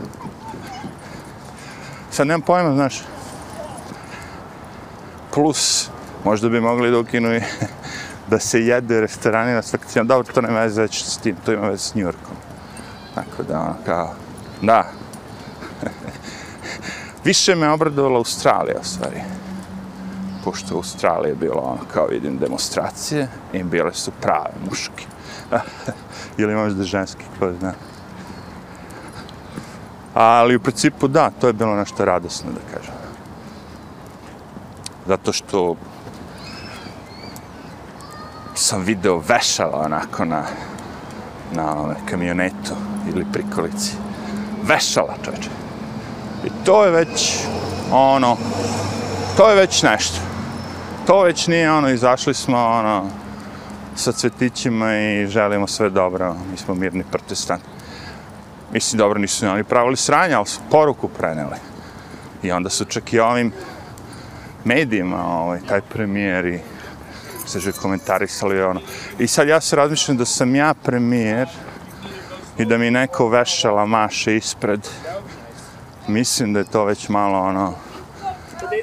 Sad 2.10 2.26
nemam 2.26 2.42
pojma, 2.42 2.74
znaš, 2.74 3.02
plus, 5.34 5.90
možda 6.24 6.48
bi 6.48 6.60
mogli 6.60 6.90
da 6.90 6.98
ukinu 6.98 7.34
i 7.34 7.40
da 8.30 8.38
se 8.38 8.60
jede 8.60 9.00
restorani 9.00 9.52
na 9.52 9.62
svakcijama. 9.62 10.08
Dobro, 10.08 10.32
to 10.32 10.40
nema 10.40 10.60
veze 10.60 10.82
već 10.82 11.04
s 11.04 11.18
tim, 11.18 11.36
to 11.44 11.52
ima 11.52 11.68
veze 11.68 11.82
s 11.82 11.94
New 11.94 12.04
Yorkom. 12.04 12.36
Tako 13.14 13.42
da, 13.42 13.60
ono, 13.60 13.74
kao, 13.84 14.14
da, 14.62 14.90
Više 17.24 17.54
me 17.54 17.70
obradovala 17.70 18.18
Australija, 18.18 18.80
u 18.80 18.84
stvari. 18.84 19.20
Pošto 20.44 20.74
u 20.74 20.76
Australiji 20.76 21.30
je 21.30 21.34
bilo 21.34 21.60
ono, 21.60 21.80
kao 21.92 22.06
vidim, 22.06 22.38
demonstracije 22.38 23.28
i 23.52 23.62
bile 23.62 23.94
su 23.94 24.10
prave 24.20 24.50
muške. 24.68 25.15
Ili 26.38 26.54
možda 26.54 26.84
ženski, 26.84 27.24
ko 27.38 27.52
zna. 27.52 27.72
Ali 30.14 30.56
u 30.56 30.60
principu 30.60 31.08
da, 31.08 31.30
to 31.30 31.46
je 31.46 31.52
bilo 31.52 31.76
nešto 31.76 32.04
radosno, 32.04 32.50
da 32.50 32.78
kažem. 32.78 32.94
Zato 35.06 35.32
što 35.32 35.76
sam 38.54 38.82
video 38.82 39.22
vešala 39.28 39.80
onako 39.84 40.24
na, 40.24 40.42
na 41.52 41.80
ome, 41.80 41.94
kamionetu 42.10 42.74
ili 43.14 43.26
prikolici. 43.32 43.92
Vešala, 44.62 45.14
čovječe. 45.24 45.50
I 46.44 46.48
to 46.64 46.84
je 46.84 46.90
već 46.90 47.38
ono, 47.92 48.36
to 49.36 49.48
je 49.48 49.56
već 49.56 49.82
nešto. 49.82 50.20
To 51.06 51.22
već 51.22 51.46
nije 51.46 51.72
ono, 51.72 51.90
izašli 51.90 52.34
smo 52.34 52.58
ono, 52.58 53.10
sa 53.96 54.12
cvetićima 54.12 54.98
i 54.98 55.26
želimo 55.26 55.66
sve 55.66 55.90
dobro. 55.90 56.36
Mi 56.50 56.56
smo 56.56 56.74
mirni 56.74 57.04
protestanti. 57.10 57.64
Mislim, 58.72 58.98
dobro, 58.98 59.18
nisu 59.18 59.46
oni 59.46 59.64
pravili 59.64 59.96
sranja, 59.96 60.36
ali 60.36 60.46
su 60.46 60.60
poruku 60.70 61.08
preneli. 61.08 61.56
I 62.42 62.52
onda 62.52 62.70
su 62.70 62.84
čak 62.84 63.12
i 63.12 63.18
ovim 63.18 63.52
medijima, 64.64 65.26
ovaj, 65.26 65.60
taj 65.68 65.80
premijer 65.80 66.46
i 66.46 66.60
se 67.46 67.60
že 67.60 67.72
komentarisali 67.72 68.62
ono. 68.62 68.80
I 69.18 69.26
sad 69.26 69.48
ja 69.48 69.60
se 69.60 69.76
razmišljam 69.76 70.16
da 70.16 70.24
sam 70.24 70.54
ja 70.54 70.74
premijer 70.74 71.48
i 72.58 72.64
da 72.64 72.78
mi 72.78 72.90
neko 72.90 73.28
vešala 73.28 73.86
maše 73.86 74.36
ispred 74.36 74.88
mislim 76.08 76.52
da 76.52 76.58
je 76.58 76.70
to 76.70 76.84
već 76.84 77.08
malo 77.08 77.38
ono 77.38 77.74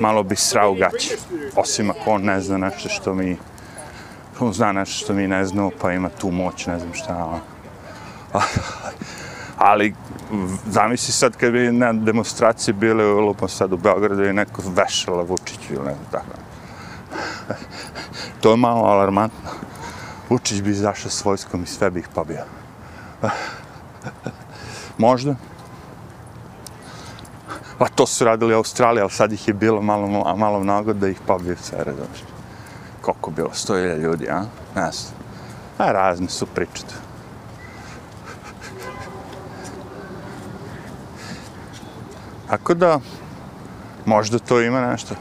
malo 0.02 0.24
bi 0.24 0.36
srao 0.36 0.74
gaće. 0.74 1.18
Osim 1.56 1.90
ako 1.90 2.12
on 2.12 2.24
ne 2.24 2.42
zna 2.42 2.58
nešto 2.58 2.90
što 2.90 3.14
mi, 3.14 3.38
on 4.40 4.54
zna 4.54 4.72
nešto 4.72 5.06
što 5.06 5.14
mi 5.14 5.28
ne 5.28 5.46
znamo, 5.46 5.72
pa 5.82 5.92
ima 5.92 6.10
tu 6.10 6.32
moć, 6.32 6.66
ne 6.66 6.80
znam 6.80 6.94
šta. 6.94 7.26
Ono. 7.26 7.40
Ali, 9.58 9.96
zamisli 10.68 11.14
sad 11.14 11.38
kad 11.38 11.52
bi 11.52 11.72
na 11.72 11.94
demonstraciji 11.94 12.74
bile 12.74 13.06
u 13.06 13.20
lupom 13.20 13.50
sad 13.50 13.74
u 13.74 13.78
Beogradu 13.78 14.24
i 14.24 14.34
neko 14.34 14.62
vešala 14.66 15.24
Vučiću 15.24 15.74
ili 15.74 15.86
ne 15.86 15.94
znam 15.94 16.06
tako. 16.12 16.38
to 18.42 18.52
je 18.52 18.58
malo 18.58 18.84
alarmantno. 18.84 19.50
Vučić 20.30 20.62
bi 20.62 20.70
izašao 20.70 21.12
s 21.12 21.26
vojskom 21.26 21.64
i 21.64 21.68
sve 21.68 21.90
bi 21.90 22.00
ih 22.00 22.08
pobio. 22.16 22.44
Možda. 24.98 25.36
Pa 27.78 27.88
to 27.88 28.08
su 28.08 28.26
radili 28.26 28.54
Australija, 28.54 29.04
ali 29.04 29.12
sad 29.12 29.32
ih 29.32 29.48
je 29.48 29.54
bilo 29.54 29.82
malo, 29.82 30.36
malo 30.36 30.60
mnogo 30.60 30.94
da 30.94 31.08
ih 31.08 31.20
pobije 31.28 31.58
sve 31.58 31.78
redovno. 31.78 32.33
Koliko 33.04 33.32
bilo? 33.32 33.50
100.000 33.50 33.98
ljudi, 33.98 34.30
a? 34.30 34.44
Ne 34.76 34.92
znam. 34.92 35.14
A 35.78 35.92
razne 35.92 36.30
su 36.30 36.46
priče 36.46 36.82
tu. 36.82 36.96
Tako 42.48 42.74
da, 42.74 43.00
možda 44.06 44.40
to 44.40 44.62
ima 44.62 44.82
nešto. 44.82 45.16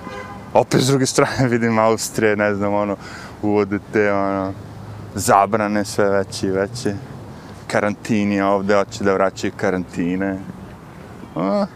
Opet 0.55 0.81
s 0.81 0.87
druge 0.87 1.07
strane 1.07 1.49
vidim 1.55 1.79
Austrije, 1.79 2.37
ne 2.37 2.55
znam, 2.55 2.75
ono, 2.75 2.97
uvode 3.43 3.79
te, 3.93 4.13
ono, 4.13 4.53
zabrane 5.15 5.85
sve 5.85 6.11
veće 6.11 6.47
i 6.47 6.51
veće. 6.51 6.95
Karantini 7.67 8.41
ovde, 8.41 8.77
hoće 8.77 9.05
da 9.05 9.15
vraćaju 9.15 9.53
karantine. 9.57 10.39
A, 11.37 11.67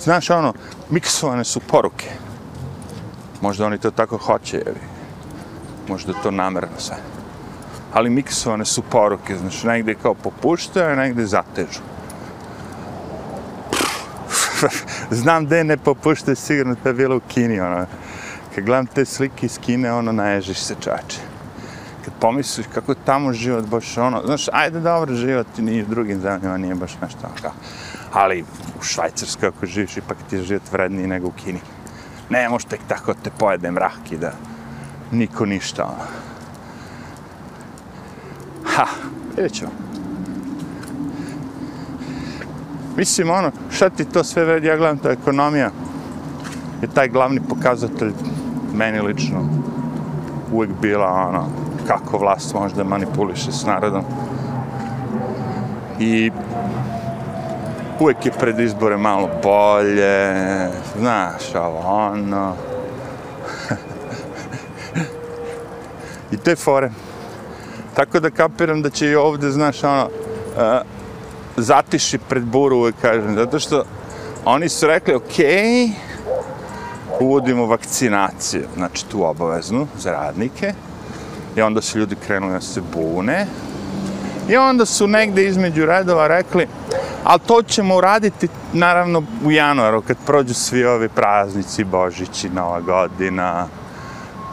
znaš, 0.00 0.30
ono, 0.30 0.52
miksovane 0.90 1.44
su 1.44 1.60
poruke. 1.60 2.10
Možda 3.40 3.66
oni 3.66 3.78
to 3.78 3.90
tako 3.90 4.16
hoće, 4.16 4.56
jevi. 4.56 4.87
Možda 5.88 6.12
to 6.22 6.30
namerno 6.30 6.78
sve. 6.78 6.96
Ali 7.92 8.10
miksovane 8.10 8.64
su 8.64 8.82
poruke, 8.82 9.36
znači 9.36 9.66
negde 9.66 9.94
kao 9.94 10.14
popuštaju, 10.14 10.96
negde 10.96 11.26
zatežu. 11.26 11.80
Znam 15.10 15.46
da 15.46 15.62
ne 15.62 15.76
popuštaju, 15.76 16.36
sigurno 16.36 16.74
to 16.82 16.88
je 16.88 16.94
bilo 16.94 17.16
u 17.16 17.20
Kini, 17.28 17.60
ono. 17.60 17.86
Kad 18.54 18.64
gledam 18.64 18.86
te 18.86 19.04
slike 19.04 19.46
iz 19.46 19.58
Kine, 19.58 19.92
ono, 19.92 20.12
naježiš 20.12 20.58
se 20.58 20.74
čače. 20.80 21.20
Kad 22.04 22.14
pomisliš 22.20 22.66
kako 22.74 22.92
je 22.92 23.04
tamo 23.04 23.32
život 23.32 23.66
baš 23.66 23.98
ono, 23.98 24.22
znaš, 24.26 24.46
ajde 24.52 24.80
dobro 24.80 25.14
život 25.14 25.46
i 25.58 25.82
u 25.82 25.86
drugim 25.86 26.20
zemljama, 26.20 26.58
nije 26.58 26.74
baš 26.74 26.92
nešto 27.02 27.18
ono, 27.24 27.34
kao. 27.42 27.52
Ali 28.12 28.44
u 28.80 28.82
Švajcarskoj 28.82 29.48
ako 29.48 29.66
živiš, 29.66 29.96
ipak 29.96 30.16
ti 30.30 30.36
je 30.36 30.42
život 30.42 30.72
vredniji 30.72 31.06
nego 31.06 31.28
u 31.28 31.32
Kini. 31.32 31.60
Ne 32.30 32.48
možeš 32.48 32.64
tek 32.64 32.80
tako 32.88 33.14
te 33.14 33.30
pojede 33.38 33.70
mrak 33.70 34.12
i 34.12 34.16
da 34.16 34.32
niko 35.12 35.46
ništa. 35.46 35.96
Ha, 38.64 38.86
vidjet 39.36 39.52
ćemo. 39.52 39.70
Mislim, 42.96 43.30
ono, 43.30 43.50
šta 43.70 43.90
ti 43.90 44.04
to 44.04 44.24
sve 44.24 44.44
vredi, 44.44 44.66
ja 44.66 44.76
gledam, 44.76 44.98
to 44.98 45.10
ekonomija 45.10 45.70
je 46.82 46.88
taj 46.94 47.08
glavni 47.08 47.40
pokazatelj 47.48 48.12
meni 48.74 49.00
lično 49.00 49.48
uvijek 50.52 50.72
bila, 50.80 51.06
ono, 51.06 51.44
kako 51.86 52.18
vlast 52.18 52.54
može 52.54 52.74
da 52.74 52.84
manipuliše 52.84 53.52
s 53.52 53.66
narodom. 53.66 54.04
I 56.00 56.30
uvijek 58.00 58.26
je 58.26 58.32
pred 58.32 58.60
izbore 58.60 58.96
malo 58.96 59.28
bolje, 59.42 60.34
znaš, 60.98 61.54
ovo, 61.54 61.78
ono. 61.78 62.54
I 66.32 66.36
te 66.36 66.56
fore. 66.56 66.90
Tako 67.94 68.20
da 68.20 68.30
kapiram 68.30 68.82
da 68.82 68.90
će 68.90 69.06
i 69.06 69.14
ovde, 69.14 69.50
znaš, 69.50 69.84
ono, 69.84 70.04
uh, 70.04 70.80
zatiši 71.56 72.18
pred 72.18 72.44
buru, 72.44 72.76
uvek 72.76 72.94
kažem, 73.02 73.34
zato 73.34 73.58
što 73.58 73.84
oni 74.44 74.68
su 74.68 74.86
rekli, 74.86 75.14
ok, 75.14 75.38
uvodimo 77.20 77.66
vakcinaciju, 77.66 78.66
znači 78.76 79.06
tu 79.06 79.24
obaveznu 79.24 79.86
za 79.98 80.12
radnike, 80.12 80.72
i 81.56 81.60
onda 81.62 81.80
su 81.80 81.98
ljudi 81.98 82.16
krenuli 82.26 82.52
da 82.52 82.60
se 82.60 82.82
bune, 82.94 83.46
i 84.48 84.56
onda 84.56 84.86
su 84.86 85.06
negde 85.06 85.44
između 85.44 85.86
redova 85.86 86.26
rekli, 86.26 86.66
ali 87.24 87.40
to 87.46 87.62
ćemo 87.62 87.96
uraditi 87.96 88.48
naravno 88.72 89.22
u 89.44 89.52
januaru, 89.52 90.02
kad 90.02 90.16
prođu 90.26 90.54
svi 90.54 90.84
ovi 90.84 91.08
praznici, 91.08 91.84
Božići, 91.84 92.48
Nova 92.48 92.80
godina, 92.80 93.66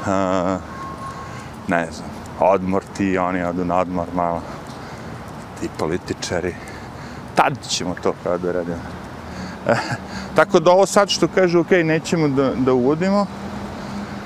uh, 0.02 0.75
ne 1.68 1.88
znam, 1.92 2.10
odmor 2.40 2.84
ti, 2.98 3.18
oni 3.18 3.44
odu 3.44 3.66
na 3.66 3.76
odmor 3.76 4.08
malo, 4.14 4.42
ti 5.60 5.70
političari, 5.78 6.56
tad 7.36 7.54
ćemo 7.68 7.96
to 8.04 8.14
kao 8.24 8.38
da 8.38 8.52
radimo. 8.52 8.82
tako 10.36 10.60
da 10.60 10.72
ovo 10.72 10.86
sad 10.86 11.10
što 11.10 11.28
kažu, 11.28 11.60
ok, 11.60 11.72
nećemo 11.72 12.28
da, 12.28 12.52
da 12.56 12.74
uvodimo, 12.74 13.26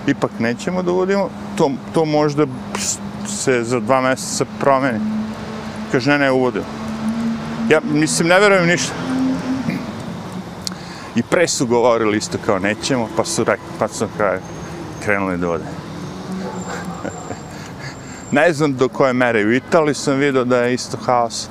ipak 0.08 0.32
nećemo 0.40 0.84
da 0.84 0.92
uvodimo, 0.92 1.30
to, 1.58 1.72
to 1.94 2.06
možda 2.06 2.46
se 3.28 3.64
za 3.64 3.80
dva 3.80 4.02
mjeseca 4.02 4.46
promeni. 4.60 5.00
Kaže, 5.92 6.12
ne, 6.12 6.18
ne, 6.18 6.32
uvodimo. 6.32 6.66
Ja, 7.70 7.80
mislim, 7.94 8.28
ne 8.28 8.40
verujem 8.40 8.68
ništa. 8.68 8.94
I 11.16 11.24
pre 11.24 11.48
su 11.48 11.68
govorili 11.68 12.18
isto 12.18 12.38
kao 12.46 12.60
nećemo, 12.60 13.08
pa 13.18 13.26
su, 13.26 13.46
pa 13.80 13.88
su 13.88 14.08
kraj 14.18 14.40
krenuli 15.06 15.38
da 15.38 15.48
vode 15.48 15.79
ne 18.32 18.54
znam 18.54 18.74
do 18.74 18.88
koje 18.88 19.14
mere. 19.14 19.46
U 19.46 19.54
Italiji 19.54 19.94
sam 19.94 20.18
vidio 20.18 20.44
da 20.44 20.58
je 20.58 20.74
isto 20.74 20.98
haos 21.06 21.48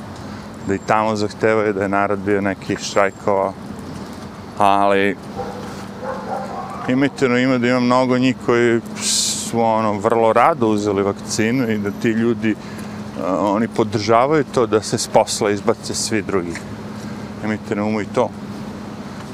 da 0.66 0.74
i 0.74 0.78
tamo 0.86 1.16
zahtevaju 1.16 1.72
da 1.72 1.82
je 1.82 1.88
narod 1.88 2.18
bio 2.18 2.40
neki 2.40 2.76
štrajkova. 2.76 3.52
Ali 4.58 5.16
imajte 6.88 7.28
no 7.28 7.38
ima 7.38 7.58
da 7.58 7.68
ima 7.68 7.80
mnogo 7.80 8.18
njih 8.18 8.36
koji 8.46 8.80
su 9.02 9.60
ono 9.60 9.92
vrlo 9.92 10.32
rado 10.32 10.66
uzeli 10.68 11.02
vakcinu 11.02 11.70
i 11.70 11.78
da 11.78 11.90
ti 11.90 12.08
ljudi 12.08 12.52
uh, 12.52 13.24
oni 13.40 13.68
podržavaju 13.68 14.44
to 14.54 14.66
da 14.66 14.82
se 14.82 14.98
s 14.98 15.08
posla 15.08 15.50
izbace 15.50 15.94
svi 15.94 16.22
drugi. 16.22 16.54
Imajte 17.44 17.76
na 17.76 17.84
umu 17.84 18.00
i 18.00 18.06
to. 18.14 18.30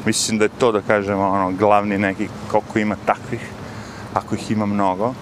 Mislim 0.07 0.39
da 0.39 0.45
je 0.45 0.59
to 0.59 0.73
da 0.73 0.81
kažemo 0.81 1.29
ono 1.29 1.51
glavni 1.51 1.99
neki 1.99 2.29
koliko 2.51 2.79
ima 2.79 2.97
takvih 3.07 3.41
ako 4.15 4.35
ih 4.35 4.51
ima 4.51 4.67
mnogo 4.67 5.15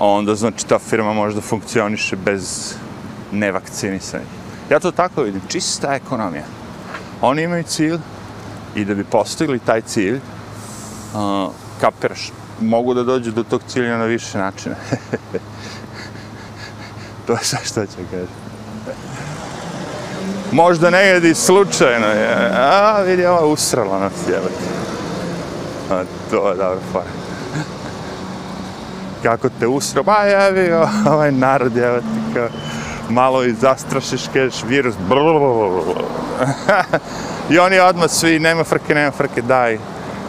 onda 0.00 0.34
znači 0.34 0.66
ta 0.66 0.78
firma 0.78 1.12
može 1.12 1.34
da 1.34 1.40
funkcioniše 1.40 2.16
bez 2.16 2.74
nevakcinisanih. 3.32 4.26
Ja 4.70 4.80
to 4.80 4.90
tako 4.90 5.22
vidim, 5.22 5.40
čista 5.48 5.94
ekonomija. 5.94 6.44
Oni 7.20 7.42
imaju 7.42 7.64
cilj 7.64 7.98
i 8.74 8.84
da 8.84 8.94
bi 8.94 9.04
postigli 9.04 9.58
taj 9.58 9.82
cilj, 9.82 10.16
uh, 11.14 11.52
kapiraš, 11.80 12.32
mogu 12.60 12.94
da 12.94 13.02
dođu 13.02 13.30
do 13.30 13.42
tog 13.42 13.62
cilja 13.68 13.98
na 13.98 14.04
više 14.04 14.38
načina. 14.38 14.74
to 17.26 17.32
je 17.32 17.38
sve 17.42 17.58
što 17.64 17.86
će 17.86 17.96
kažem. 18.10 18.50
Možda 20.52 20.90
ne 20.90 21.06
jedi 21.06 21.34
slučajno 21.34 22.06
je. 22.06 22.52
A, 22.54 23.02
vidi, 23.02 23.26
ova 23.26 23.46
usrala 23.46 23.98
nas, 23.98 24.12
jebati. 24.28 24.64
A, 25.90 26.04
to 26.30 26.48
je 26.48 26.56
dobro, 26.56 26.80
fora. 26.92 27.19
Kako 29.22 29.48
te 29.60 29.66
usro, 29.66 30.02
Ba, 30.02 30.16
jevi, 30.16 30.72
ovaj 31.12 31.32
narod, 31.32 31.76
je, 31.76 32.00
kao 32.34 32.48
malo 33.10 33.44
i 33.44 33.52
zastrašiš, 33.52 34.22
kažeš 34.32 34.62
virus, 34.68 34.94
I 37.50 37.58
oni 37.58 37.78
odmah 37.78 38.10
svi, 38.10 38.38
nema 38.38 38.64
frke, 38.64 38.94
nema 38.94 39.10
frke, 39.10 39.42
daj, 39.42 39.78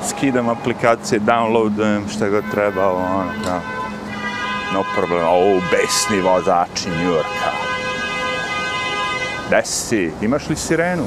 skidam 0.09 0.49
aplikacije, 0.49 1.21
downloadujem 1.21 2.01
šta 2.15 2.29
god 2.29 2.43
treba, 2.51 2.91
ono, 2.91 3.25
da. 3.45 3.59
No 4.73 4.83
problem, 4.95 5.27
o, 5.27 5.59
besni 5.71 6.21
vozači 6.21 6.89
New 6.89 7.11
Yorka. 7.11 7.51
Gde 9.47 9.61
si? 9.65 10.11
Imaš 10.21 10.49
li 10.49 10.55
sirenu? 10.55 11.03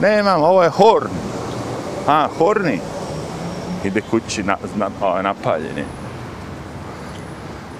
Nemam, 0.00 0.42
ovo 0.42 0.62
je 0.62 0.70
Horn. 0.70 1.10
A, 2.06 2.28
Horni. 2.38 2.80
Ide 3.84 4.00
kući 4.10 4.42
na, 4.42 4.56
na, 4.76 4.88
o, 5.00 5.22
napaljeni. 5.22 5.84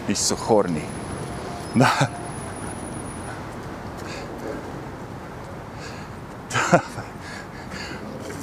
Nisu 0.08 0.36
Horni. 0.36 0.82
Da. 1.74 1.88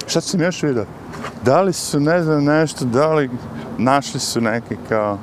Šta 0.06 0.20
sam 0.20 0.40
još 0.40 0.62
vidio? 0.62 0.86
Da 1.44 1.60
li 1.60 1.72
su, 1.72 2.00
ne 2.00 2.22
znam, 2.22 2.44
nešto, 2.44 2.84
da 2.84 3.14
li 3.14 3.30
našli 3.78 4.20
su 4.20 4.40
neke 4.40 4.76
kao, 4.88 5.18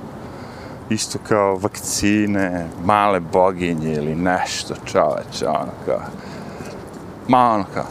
isto 0.90 1.20
kao 1.28 1.56
vakcine, 1.56 2.68
male 2.84 3.20
boginje 3.20 3.94
ili 3.94 4.16
nešto, 4.16 4.76
čoveč, 4.86 5.44
ono 5.48 5.72
kao, 5.86 6.02
ma 7.28 7.52
ono 7.52 7.66
kao, 7.74 7.86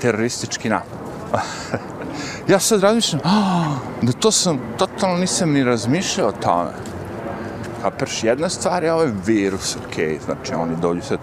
teroristički 0.00 0.68
napad. 0.68 0.98
Ja 2.48 2.58
sad 2.58 2.80
razmišljam, 2.80 3.20
oh, 3.24 3.76
da 4.02 4.12
to 4.12 4.30
sam, 4.30 4.58
totalno 4.76 5.16
nisam 5.16 5.52
ni 5.52 5.64
razmišljao 5.64 6.28
o 6.28 6.32
tome. 6.32 6.70
Kaperš, 7.82 8.24
jedna 8.24 8.48
stvar 8.48 8.84
je 8.84 8.92
ovaj 8.92 9.10
virus, 9.26 9.76
okej, 9.86 10.18
znači 10.24 10.54
oni 10.54 10.76
dođu 10.76 11.02
sad, 11.02 11.18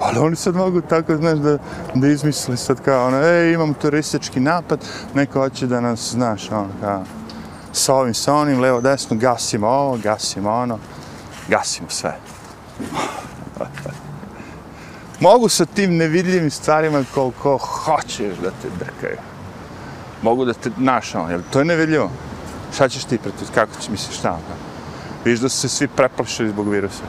ali 0.00 0.18
oni 0.18 0.36
sad 0.36 0.54
mogu 0.54 0.80
tako, 0.80 1.16
znaš, 1.16 1.38
da, 1.38 1.58
da 1.94 2.08
izmisli 2.08 2.56
sad 2.56 2.80
kao, 2.80 3.06
ono, 3.06 3.16
ej, 3.16 3.52
imamo 3.52 3.74
turistički 3.82 4.40
napad, 4.40 4.84
neko 5.14 5.40
hoće 5.40 5.66
da 5.66 5.80
nas, 5.80 6.10
znaš, 6.10 6.50
ono, 6.50 6.68
kao, 6.80 7.04
sa 7.72 7.94
ovim, 7.94 8.14
sa 8.14 8.34
onim, 8.34 8.60
levo, 8.60 8.80
desno, 8.80 9.16
gasimo 9.16 9.68
ovo, 9.68 9.98
gasimo 10.02 10.50
ono, 10.50 10.78
gasimo 11.48 11.88
sve. 11.90 12.16
Mogu 15.20 15.48
sa 15.48 15.64
tim 15.64 15.96
nevidljivim 15.96 16.50
stvarima 16.50 17.04
koliko 17.14 17.58
hoćeš 17.58 18.36
da 18.42 18.50
te 18.50 18.68
drkaju. 18.78 19.18
Mogu 20.22 20.44
da 20.44 20.52
te, 20.52 20.70
znaš, 20.78 21.14
ono, 21.14 21.30
jel, 21.30 21.40
to 21.50 21.58
je 21.58 21.64
nevidljivo. 21.64 22.10
Šta 22.74 22.88
ćeš 22.88 23.04
ti 23.04 23.18
protiv, 23.18 23.48
kako 23.54 23.80
ćeš 23.80 23.88
misliš 23.88 24.18
šta? 24.18 24.30
ono? 24.30 24.71
Viš 25.24 25.40
da 25.40 25.48
su 25.48 25.58
se 25.58 25.68
svi 25.68 25.88
preplašili 25.88 26.48
zbog 26.48 26.68
virusa. 26.68 27.02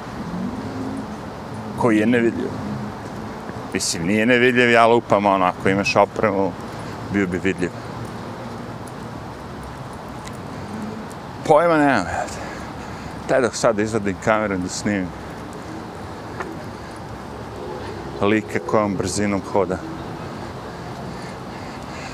Koji 1.78 1.98
je 1.98 2.06
nevidljiv. 2.06 2.50
Mislim, 3.74 4.08
nije 4.08 4.26
nevidljiv, 4.26 4.72
ja 4.72 4.88
lupam, 4.88 5.26
ono, 5.26 5.46
ako 5.46 5.70
imaš 5.70 5.96
opremu, 5.96 6.52
bio 7.14 7.28
bi 7.28 7.40
vidljiv. 7.44 7.70
Pojma 11.48 11.78
nemam, 11.78 12.06
jel? 12.08 12.28
Taj 13.28 13.42
dok 13.42 13.56
sad 13.56 13.80
izvadim 13.80 14.16
kameru 14.24 14.58
da 14.58 14.70
snimim. 14.70 15.08
Lika 18.22 18.60
kojom 18.60 18.96
brzinom 18.96 19.42
hoda. 19.52 19.78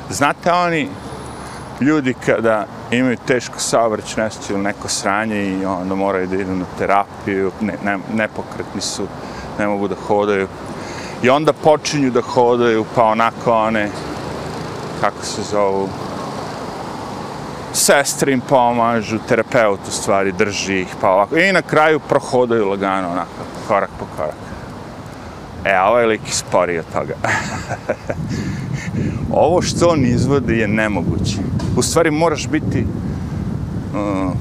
Znate 0.10 0.52
oni 0.52 0.90
ljudi 1.82 2.14
kada 2.26 2.66
imaju 2.92 3.18
teško 3.28 3.60
saobraćaj 3.60 4.24
nesreću 4.24 4.54
ili 4.54 4.64
neko 4.64 4.88
sranje 4.88 5.46
i 5.46 5.66
onda 5.66 5.96
moraju 5.96 6.28
da 6.28 6.36
idu 6.36 6.56
na 6.56 6.66
terapiju, 6.78 7.52
ne, 7.62 7.74
ne, 7.84 7.98
nepokretni 8.14 8.82
su, 8.82 9.08
ne 9.60 9.68
mogu 9.68 9.88
da 9.88 9.96
hodaju. 10.08 10.48
I 11.24 11.30
onda 11.30 11.54
počinju 11.54 12.12
da 12.12 12.22
hodaju, 12.22 12.86
pa 12.96 13.04
onako 13.04 13.54
one, 13.54 13.90
kako 15.02 15.26
se 15.26 15.42
zovu, 15.42 15.90
sestre 17.74 18.34
im 18.34 18.42
pomažu, 18.42 19.20
terapeut 19.28 19.80
u 19.88 19.92
stvari 19.92 20.32
drži 20.32 20.82
ih, 20.82 20.96
pa 21.02 21.10
ovako. 21.10 21.38
I 21.38 21.52
na 21.52 21.62
kraju 21.62 22.00
prohodaju 22.00 22.70
lagano, 22.70 23.12
onako, 23.12 23.30
korak 23.68 23.90
po 24.00 24.06
korak. 24.18 24.36
E, 25.66 25.80
ovaj 25.80 26.06
lik 26.06 26.22
je 26.28 26.34
sporiji 26.34 26.80
od 26.80 26.86
toga. 26.94 27.14
Ovo 29.32 29.62
što 29.62 29.88
on 29.88 30.06
izvodi 30.06 30.58
je 30.58 30.68
nemoguće. 30.68 31.38
U 31.78 31.82
stvari 31.82 32.12
moraš 32.12 32.48
biti 32.48 32.86
uh, 33.94 34.32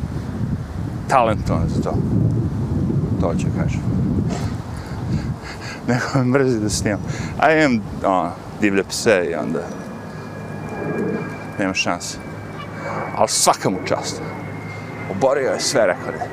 talentovan 1.08 1.68
za 1.68 1.82
to. 1.82 1.94
To 3.20 3.34
ću 3.34 3.46
kažem. 3.62 3.80
Neko 5.88 6.18
me 6.18 6.24
mrzi 6.24 6.60
da 6.60 6.68
snimam. 6.68 7.00
A 7.38 7.52
imam 7.52 7.76
uh, 7.76 8.30
divlje 8.60 8.84
pse 8.84 9.28
i 9.30 9.34
onda 9.34 9.60
nema 11.58 11.74
šanse. 11.74 12.18
Ali 13.16 13.28
svaka 13.28 13.70
mu 13.70 13.78
čast. 13.86 14.22
Oborio 15.10 15.50
je 15.50 15.60
sve 15.60 15.86
rekorde. 15.86 16.24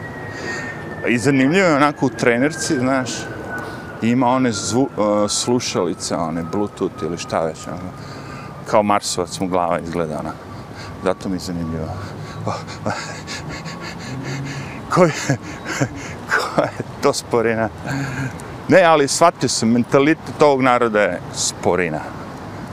I 1.07 1.17
zanimljivo 1.17 1.67
je 1.67 1.75
onako 1.75 2.05
u 2.05 2.09
trenerci, 2.09 2.79
znaš, 2.79 3.09
ima 4.01 4.27
one 4.27 4.51
zvu, 4.51 4.89
uh, 4.97 5.29
slušalice, 5.29 6.15
one 6.15 6.43
bluetooth 6.51 7.03
ili 7.03 7.17
šta 7.17 7.41
već, 7.41 7.67
ono, 7.67 7.91
kao 8.71 8.84
Marsovac 8.84 9.39
mu 9.39 9.47
glava 9.47 9.80
izgleda, 9.80 10.19
ona. 10.19 10.32
Zato 11.04 11.30
mi 11.30 11.36
je 11.36 11.39
zanimljivo. 11.39 11.88
ko 14.93 15.04
je, 15.04 15.12
ko 16.30 16.62
je 16.62 16.69
to 17.01 17.13
sporina? 17.13 17.69
Ne, 18.67 18.84
ali 18.84 19.08
shvatio 19.08 19.49
sam, 19.49 19.69
mentalitet 19.69 20.41
ovog 20.41 20.62
naroda 20.62 21.01
je 21.01 21.21
sporina. 21.34 21.99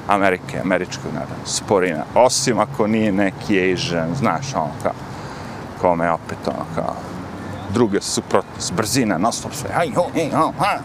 Amerike, 0.09 0.61
američkog 0.61 1.13
naroda, 1.15 1.35
sporina. 1.45 2.05
Osim 2.15 2.59
ako 2.59 2.87
nije 2.87 3.13
neki 3.13 3.73
Asian, 3.73 4.15
znaš, 4.15 4.55
ono 4.55 4.71
kao, 4.83 4.93
kome 5.81 6.11
opet 6.11 6.39
ono 6.47 6.65
kao, 6.75 6.95
druge 7.75 8.01
suprotnost, 8.01 8.73
brzina, 8.73 9.19
non 9.19 9.33
stop 9.33 9.53
sve, 9.55 9.71
aj, 9.77 9.91
ho, 9.97 10.07
hej, 10.15 10.31
ho, 10.31 10.53
ha. 10.59 10.79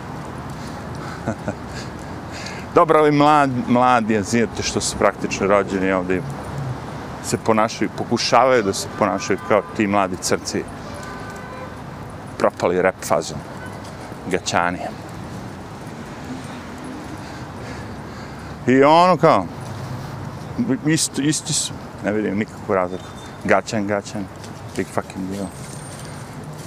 Dobro, 2.78 3.00
ovi 3.00 3.12
mlad, 3.12 3.50
mladi 3.68 4.18
azijati 4.18 4.64
što 4.64 4.82
su 4.82 4.98
praktično 4.98 5.48
rođeni 5.48 5.92
ovdje 5.92 6.22
se 7.24 7.38
ponašaju, 7.38 7.90
pokušavaju 7.98 8.64
da 8.64 8.74
se 8.74 8.88
ponašaju 9.00 9.40
kao 9.48 9.62
ti 9.78 9.88
mladi 9.88 10.18
crci 10.22 10.64
propali 12.38 12.82
rap 12.82 12.96
fazom, 13.04 13.38
gaćani. 14.32 14.80
I 18.68 18.84
ono 18.84 19.18
kao, 19.18 19.46
isto, 20.86 21.22
isti 21.22 21.54
su, 21.54 21.74
ne 22.06 22.12
vidim 22.12 22.38
nikakvu 22.38 22.76
razliku. 22.76 23.10
Gaćan, 23.44 23.88
gaćan, 23.88 24.26
big 24.76 24.88
fucking 24.88 25.30
deal. 25.30 25.48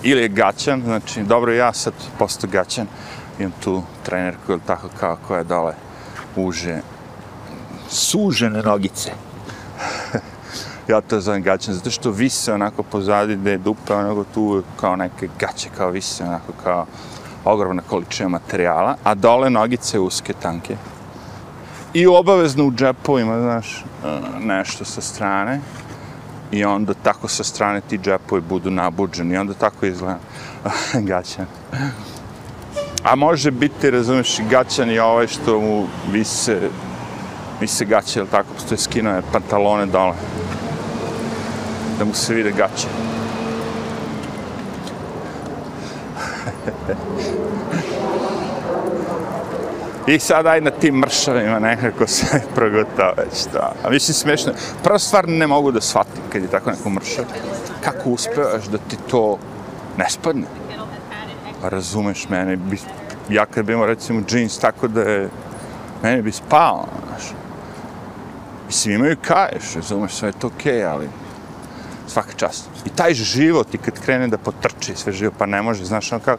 Ili 0.02 0.22
je 0.22 0.28
gaćan, 0.28 0.82
znači, 0.82 1.22
dobro, 1.22 1.52
ja 1.52 1.72
sad 1.72 1.92
postao 2.18 2.50
gaćan, 2.50 2.86
imam 3.38 3.52
tu 3.64 3.82
trenerku 4.02 4.52
ili 4.52 4.60
tako 4.66 4.88
kao 5.00 5.16
koja 5.26 5.38
je 5.38 5.44
dole 5.44 5.89
uže, 6.36 6.80
sužene 7.88 8.62
nogice. 8.62 9.12
ja 10.88 11.00
to 11.00 11.20
zovem 11.20 11.42
gaćan, 11.42 11.74
zato 11.74 11.90
što 11.90 12.10
vise 12.10 12.52
onako 12.52 12.82
pozadi 12.82 13.36
gde 13.36 13.50
je 13.50 13.58
dupe, 13.58 13.94
onako 13.94 14.24
tu 14.34 14.62
kao 14.80 14.96
neke 14.96 15.28
gaće, 15.38 15.68
kao 15.76 15.90
vise 15.90 16.24
onako 16.24 16.52
kao 16.64 16.86
ogromna 17.44 17.82
količina 17.82 18.28
materijala, 18.28 18.96
a 19.04 19.14
dole 19.14 19.50
nogice 19.50 19.98
uske, 19.98 20.32
tanke. 20.32 20.76
I 21.94 22.06
obavezno 22.06 22.64
u 22.64 22.72
džepovima, 22.72 23.40
znaš, 23.40 23.84
nešto 24.40 24.84
sa 24.84 25.00
strane. 25.00 25.60
I 26.52 26.64
onda 26.64 26.94
tako 26.94 27.28
sa 27.28 27.44
strane 27.44 27.80
ti 27.80 27.98
džepovi 27.98 28.42
budu 28.48 28.70
nabuđeni. 28.70 29.34
I 29.34 29.36
onda 29.36 29.54
tako 29.54 29.86
izgleda 29.86 30.18
gaćan. 31.10 31.46
A 33.04 33.14
može 33.14 33.50
biti, 33.50 33.90
razumiješ, 33.90 34.38
i 34.38 34.42
gaćan 34.50 34.90
i 34.90 34.98
ovaj 34.98 35.26
što 35.26 35.60
mu 35.60 35.86
vise, 36.12 36.58
vise 37.60 37.84
gaće, 37.84 38.18
ili 38.18 38.28
tako, 38.28 38.48
postoje 38.54 38.78
skinove 38.78 39.22
pantalone 39.32 39.86
dole. 39.86 40.14
Da 41.98 42.04
mu 42.04 42.14
se 42.14 42.34
vide 42.34 42.50
gaće. 42.50 42.86
I 50.06 50.18
sad 50.18 50.46
aj 50.46 50.60
na 50.60 50.70
tim 50.70 50.94
mršavima 50.94 51.58
nekako 51.58 52.06
se 52.06 52.42
progotao 52.54 53.12
već 53.16 53.44
to. 53.52 53.72
A 53.84 53.90
mislim 53.90 54.14
smiješno, 54.14 54.52
prva 54.82 54.98
stvar 54.98 55.28
ne 55.28 55.46
mogu 55.46 55.72
da 55.72 55.80
shvatim 55.80 56.22
kad 56.32 56.42
je 56.42 56.48
tako 56.48 56.70
neko 56.70 56.90
mršav. 56.90 57.24
Kako 57.84 58.10
uspevaš 58.10 58.64
da 58.64 58.78
ti 58.78 58.96
to 59.10 59.38
ne 59.98 60.10
spadne? 60.10 60.59
Pa 61.60 61.68
razumeš 61.68 62.28
mene, 62.28 62.56
bi, 62.56 62.78
ja 63.28 63.46
kad 63.46 63.64
bi 63.66 63.72
imao 63.72 63.86
recimo 63.86 64.22
džins 64.26 64.58
tako 64.58 64.88
da 64.88 65.02
je, 65.02 65.28
mene 66.02 66.22
bi 66.22 66.32
spao, 66.32 66.86
znaš. 67.08 67.32
Mislim, 68.66 68.94
imaju 68.94 69.16
kaješ, 69.22 69.74
razumeš, 69.74 70.12
sve 70.12 70.28
je 70.28 70.32
to 70.32 70.46
okej, 70.46 70.72
okay, 70.72 70.92
ali 70.92 71.08
svaka 72.06 72.32
čast. 72.36 72.68
I 72.84 72.88
taj 72.88 73.14
život, 73.14 73.74
i 73.74 73.78
kad 73.78 74.00
krene 74.00 74.28
da 74.28 74.38
potrči 74.38 74.96
sve 74.96 75.12
živo, 75.12 75.32
pa 75.38 75.46
ne 75.46 75.62
može, 75.62 75.84
znaš, 75.84 76.12
ono 76.12 76.20
kao, 76.24 76.36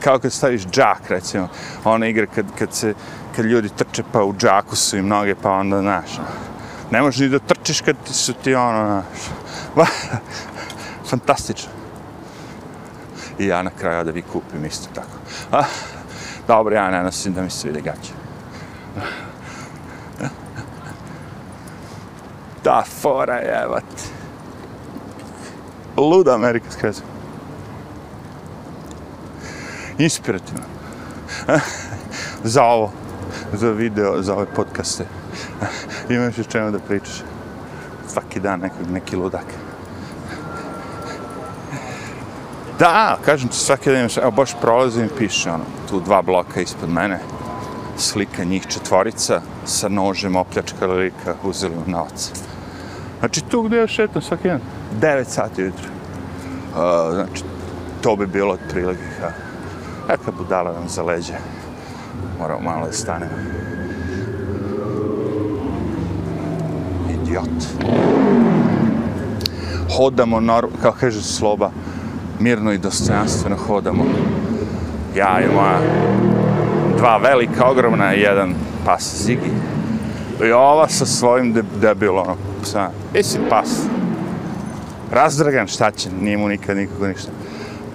kao 0.00 0.18
kad 0.18 0.32
staviš 0.32 0.66
džak, 0.66 1.10
recimo, 1.10 1.48
ona 1.84 2.06
igra 2.06 2.26
kad, 2.26 2.46
kad 2.58 2.74
se, 2.74 2.94
kad 3.36 3.44
ljudi 3.44 3.68
trče 3.68 4.02
pa 4.12 4.24
u 4.24 4.34
džaku 4.34 4.76
su 4.76 4.96
i 4.96 5.02
noge, 5.02 5.34
pa 5.34 5.50
onda, 5.50 5.80
znaš, 5.80 6.18
ono. 6.18 6.28
ne 6.90 7.02
možeš 7.02 7.20
ni 7.20 7.28
da 7.28 7.38
trčiš 7.38 7.80
kad 7.80 7.96
ti 8.06 8.14
su 8.14 8.32
ti, 8.32 8.54
ono, 8.54 9.02
znaš, 9.74 9.88
fantastično. 11.10 11.81
I 13.38 13.46
ja 13.46 13.62
na 13.62 13.70
kraju 13.70 14.04
da 14.04 14.10
vi 14.10 14.22
kupim 14.22 14.64
isto 14.64 14.88
tako. 14.94 15.18
A, 15.52 15.62
dobro, 16.46 16.74
ja 16.74 16.90
ne 16.90 17.02
nosim 17.02 17.34
da 17.34 17.42
mi 17.42 17.50
se 17.50 17.68
vide 17.68 17.80
gaće. 17.80 18.12
Da, 22.64 22.84
fora 23.00 23.34
je, 23.34 23.62
evo 23.62 23.78
luda 25.96 26.34
Amerika, 26.34 26.66
veza. 26.82 27.02
Inspirativno. 29.98 30.62
Ah, 31.48 31.58
za 32.44 32.64
ovo, 32.64 32.92
za 33.52 33.70
video, 33.70 34.22
za 34.22 34.34
ove 34.34 34.46
podcaste. 34.46 35.04
Ah, 35.62 35.66
imaš 36.08 36.38
još 36.38 36.46
čemu 36.46 36.70
da 36.70 36.78
pričaš. 36.78 37.22
Svaki 38.08 38.40
dan 38.40 38.60
nekog, 38.60 38.90
neki 38.90 39.16
ludak. 39.16 39.44
Da, 42.82 43.18
kažem 43.24 43.48
ti, 43.48 43.56
svaki 43.56 43.90
dan 43.90 44.00
imaš, 44.00 44.16
evo 44.16 44.30
baš 44.30 44.54
prolazim 44.60 45.04
i 45.04 45.18
piše 45.18 45.50
ono, 45.50 45.64
tu 45.90 46.00
dva 46.00 46.22
bloka 46.22 46.60
ispod 46.60 46.90
mene, 46.90 47.18
slika 47.96 48.44
njih 48.44 48.66
četvorica, 48.66 49.40
sa 49.64 49.88
nožem 49.88 50.36
opljačkali 50.36 51.04
lika, 51.04 51.34
uzeli 51.42 51.74
mu 51.74 51.82
novac. 51.86 52.30
Znači 53.18 53.40
tu 53.40 53.62
gdje 53.62 53.78
ja 53.78 53.86
šetam 53.86 54.22
svaki 54.22 54.48
dan, 54.48 54.60
9 55.00 55.24
sati 55.24 55.62
ujutro. 55.62 55.84
Uh, 55.88 57.14
znači, 57.14 57.44
to 58.00 58.16
bi 58.16 58.26
bilo 58.26 58.52
otprilike 58.52 59.02
kao, 59.20 59.30
neka 60.08 60.32
budala 60.38 60.72
nam 60.72 60.88
za 60.88 61.02
leđe. 61.02 61.34
Moramo 62.38 62.60
malo 62.60 62.86
da 62.86 62.92
stanemo. 62.92 63.32
Idiot. 67.10 67.64
Hodamo, 69.96 70.62
kao 70.82 70.92
kaže 71.00 71.22
Sloba, 71.22 71.70
mirno 72.42 72.72
i 72.72 72.78
dostojanstveno 72.78 73.56
hodamo. 73.56 74.04
Ja 75.16 75.40
i 75.40 75.54
moja 75.54 75.80
dva 76.98 77.16
velika, 77.16 77.66
ogromna 77.66 78.14
i 78.14 78.20
jedan 78.20 78.54
pas 78.84 79.24
Zigi. 79.24 79.52
I 80.44 80.52
ova 80.52 80.88
sa 80.88 81.06
svojim 81.06 81.52
de 81.52 81.62
debilom, 81.80 82.36
psa. 82.62 82.90
Isi 83.14 83.38
pas. 83.50 83.68
Razdragan, 85.10 85.68
šta 85.68 85.90
će, 85.90 86.10
nije 86.20 86.36
mu 86.36 86.48
nikad 86.48 86.76
nikako 86.76 87.06
ništa. 87.06 87.30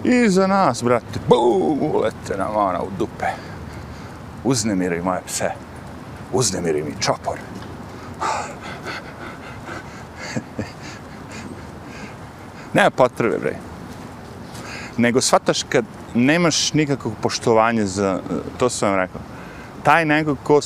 I 0.03 0.29
za 0.29 0.47
nas, 0.47 0.83
brate, 0.83 1.19
bum, 1.27 1.79
ulete 1.81 2.38
nam 2.38 2.55
ona 2.55 2.81
u 2.81 2.88
dupe. 2.99 3.25
Uznemiri 4.43 5.01
moje 5.01 5.21
pse. 5.25 5.51
Uznemiri 6.33 6.83
mi 6.83 6.95
čopor. 6.99 7.38
Nema 12.73 12.89
potrebe, 12.89 13.38
bre. 13.38 13.55
Nego 14.97 15.21
shvataš 15.21 15.63
kad 15.63 15.86
nemaš 16.13 16.73
nikakvog 16.73 17.13
poštovanja 17.21 17.86
za, 17.86 18.19
to 18.57 18.69
sam 18.69 18.89
vam 18.89 18.99
rekao, 18.99 19.21
taj 19.83 20.05
neko 20.05 20.36
ko, 20.43 20.60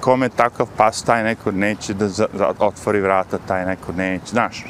kome 0.00 0.28
takav 0.28 0.66
pas, 0.76 1.02
taj 1.02 1.24
neko 1.24 1.52
neće 1.52 1.94
da, 1.94 2.08
za, 2.08 2.26
za, 2.34 2.52
otvori 2.58 3.00
vrata, 3.00 3.38
taj 3.38 3.66
neko 3.66 3.92
neće, 3.92 4.26
znaš. 4.26 4.64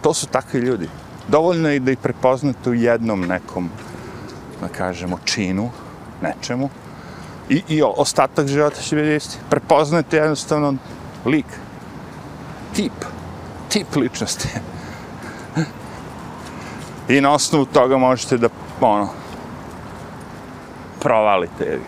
To 0.00 0.14
su 0.14 0.26
takvi 0.26 0.60
ljudi. 0.60 0.88
Dovoljno 1.28 1.68
je 1.68 1.80
da 1.80 1.90
ih 1.90 1.98
prepoznate 1.98 2.70
u 2.70 2.74
jednom 2.74 3.20
nekom, 3.20 3.70
da 4.60 4.68
kažemo, 4.68 5.18
činu, 5.24 5.70
nečemu, 6.22 6.70
i, 7.48 7.62
i 7.68 7.82
ostatak 7.82 8.46
života 8.46 8.80
će 8.80 8.96
biti 8.96 9.14
isti. 9.16 9.36
Prepoznate 9.50 10.16
jednostavno 10.16 10.74
lik, 11.26 11.46
tip, 12.74 12.92
tip 13.68 13.96
ličnosti. 13.96 14.48
I 17.08 17.20
na 17.20 17.32
osnovu 17.32 17.64
toga 17.64 17.96
možete 17.96 18.36
da, 18.36 18.48
ono, 18.80 19.08
provalite. 21.00 21.78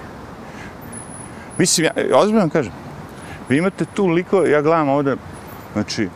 Mislim, 1.59 1.85
ja, 1.85 2.19
ozbiljno 2.19 2.49
kažem, 2.49 2.73
vi 3.49 3.59
imate 3.59 3.85
tu 3.85 4.07
liko, 4.07 4.43
ja 4.43 4.63
gledam 4.63 4.89
ovde, 4.89 5.17
znači, 5.73 6.09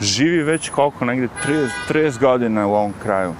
živi 0.00 0.42
već 0.42 0.68
koliko, 0.68 1.04
negde 1.04 1.28
30, 1.46 1.68
30 1.88 2.18
godina 2.20 2.66
u 2.66 2.74
ovom 2.74 2.92
kraju. 3.02 3.34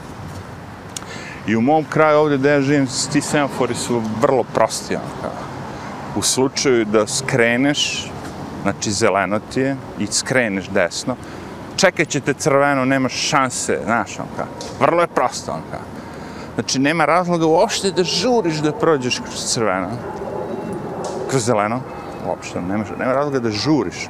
I 1.46 1.56
u 1.56 1.60
mom 1.60 1.84
kraju 1.90 2.18
ovde 2.18 2.38
gde 2.38 2.50
ja 2.50 2.60
živim, 2.60 2.86
ti 3.12 3.20
semafori 3.20 3.74
su 3.74 4.02
vrlo 4.20 4.44
prosti. 4.54 4.96
Ono, 4.96 5.04
u 6.16 6.22
slučaju 6.22 6.84
da 6.84 7.06
skreneš, 7.06 8.10
znači 8.62 8.90
zeleno 8.90 9.40
ti 9.54 9.60
je, 9.60 9.76
i 9.98 10.06
skreneš 10.06 10.68
desno, 10.68 11.16
čekat 11.78 12.08
ćete 12.08 12.34
crveno, 12.34 12.84
nema 12.84 13.08
šanse, 13.08 13.80
znaš, 13.84 14.18
on 14.18 14.26
kao. 14.36 14.46
Vrlo 14.80 15.00
je 15.02 15.06
prosto, 15.06 15.52
on 15.52 15.62
kao. 15.70 15.80
Znači, 16.54 16.78
nema 16.78 17.04
razloga 17.04 17.46
uopšte 17.46 17.90
da 17.90 18.04
žuriš 18.04 18.56
da 18.56 18.72
prođeš 18.72 19.18
kroz 19.18 19.44
crveno, 19.44 19.88
kroz 21.30 21.44
zeleno, 21.44 21.80
uopšte, 22.26 22.60
nema, 22.60 22.84
nema 22.98 23.12
razloga 23.12 23.38
da 23.38 23.50
žuriš. 23.50 24.08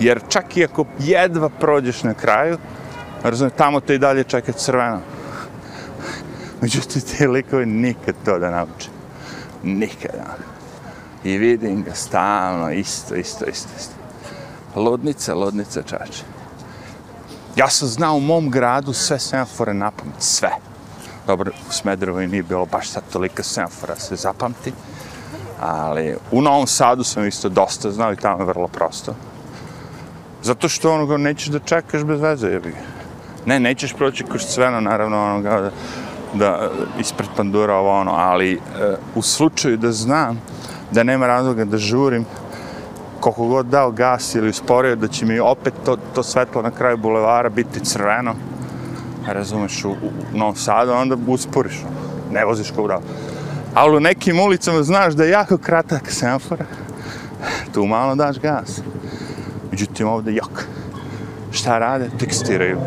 Jer 0.00 0.20
čak 0.28 0.56
i 0.56 0.64
ako 0.64 0.84
jedva 0.98 1.48
prođeš 1.48 2.02
na 2.02 2.14
kraju, 2.14 2.58
razumije, 3.22 3.56
tamo 3.56 3.80
te 3.80 3.94
i 3.94 3.98
dalje 3.98 4.24
čeka 4.24 4.52
crveno. 4.52 5.00
Međutim, 6.60 7.02
ti 7.02 7.26
likove 7.26 7.66
nikad 7.66 8.14
to 8.24 8.38
da 8.38 8.50
nauče. 8.50 8.88
Nikada. 9.62 10.36
I 11.24 11.38
vidim 11.38 11.82
ga 11.82 11.94
stalno, 11.94 12.70
isto, 12.72 13.14
isto, 13.14 13.44
isto, 13.44 13.68
isto. 13.78 13.94
Lodnica, 14.74 15.34
lodnica, 15.34 15.82
čače. 15.82 16.35
Ja 17.56 17.68
sam 17.68 17.88
znao 17.88 18.16
u 18.16 18.20
mom 18.20 18.50
gradu 18.50 18.92
sve 18.92 19.18
semafore 19.18 19.74
napamet, 19.74 20.14
sve. 20.18 20.50
Dobro, 21.26 21.52
u 21.68 21.72
Smederevoj 21.72 22.26
nije 22.26 22.42
bilo 22.42 22.66
baš 22.66 22.88
sad 22.88 23.02
tolika 23.12 23.42
semafora 23.42 23.96
se 23.96 24.16
zapamti, 24.16 24.72
ali 25.60 26.16
u 26.30 26.42
Novom 26.42 26.66
Sadu 26.66 27.04
sam 27.04 27.26
isto 27.26 27.48
dosta 27.48 27.90
znao 27.90 28.12
i 28.12 28.16
tamo 28.16 28.42
je 28.42 28.46
vrlo 28.46 28.68
prosto. 28.68 29.14
Zato 30.42 30.68
što 30.68 30.94
onoga 30.94 31.16
nećeš 31.16 31.48
da 31.48 31.58
čekaš 31.58 32.04
bez 32.04 32.20
veze, 32.20 32.48
jebi 32.48 32.70
ga. 32.70 32.76
Ne, 33.46 33.60
nećeš 33.60 33.92
proći 33.92 34.24
kroz 34.24 34.42
cveno, 34.42 34.80
naravno, 34.80 35.24
onoga, 35.24 35.60
da, 35.60 35.70
da 36.34 36.70
ispred 37.00 37.28
pandura 37.36 37.74
ovo 37.74 38.00
ono, 38.00 38.12
ali 38.12 38.52
e, 38.52 38.58
u 39.14 39.22
slučaju 39.22 39.76
da 39.76 39.92
znam 39.92 40.40
da 40.90 41.02
nema 41.02 41.26
razloga 41.26 41.64
da 41.64 41.78
žurim, 41.78 42.24
koliko 43.26 43.46
god 43.46 43.66
dao 43.66 43.90
gas 43.90 44.34
ili 44.34 44.48
usporio, 44.48 44.96
da 44.96 45.08
će 45.08 45.26
mi 45.26 45.38
opet 45.38 45.74
to, 45.84 45.96
to 46.14 46.22
svetlo 46.22 46.62
na 46.62 46.70
kraju 46.70 46.96
bulevara 46.96 47.48
biti 47.48 47.80
crveno, 47.80 48.34
razumeš, 49.26 49.84
u, 49.84 49.90
u, 49.90 50.10
Novom 50.34 50.56
Sadu, 50.56 50.92
onda 50.92 51.16
usporiš, 51.26 51.82
ono, 51.84 51.96
ne 52.32 52.44
voziš 52.44 52.70
kao 52.70 52.84
bravo. 52.84 53.02
Ali 53.74 53.96
u 53.96 54.00
nekim 54.00 54.40
ulicama 54.40 54.82
znaš 54.82 55.14
da 55.14 55.24
je 55.24 55.30
jako 55.30 55.58
kratak 55.58 56.10
semafor, 56.10 56.58
tu 57.74 57.86
malo 57.86 58.14
daš 58.14 58.38
gas. 58.38 58.80
Međutim, 59.70 60.08
ovde 60.08 60.32
jok. 60.32 60.64
Šta 61.52 61.78
rade? 61.78 62.10
Tekstiraju. 62.18 62.78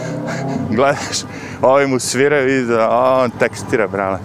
Gledaš, 0.76 1.24
ovi 1.62 1.86
mu 1.86 1.98
sviraju 1.98 2.58
i 2.58 2.66
da 2.66 2.90
on 2.90 3.30
tekstira, 3.38 3.88
brale. 3.88 4.18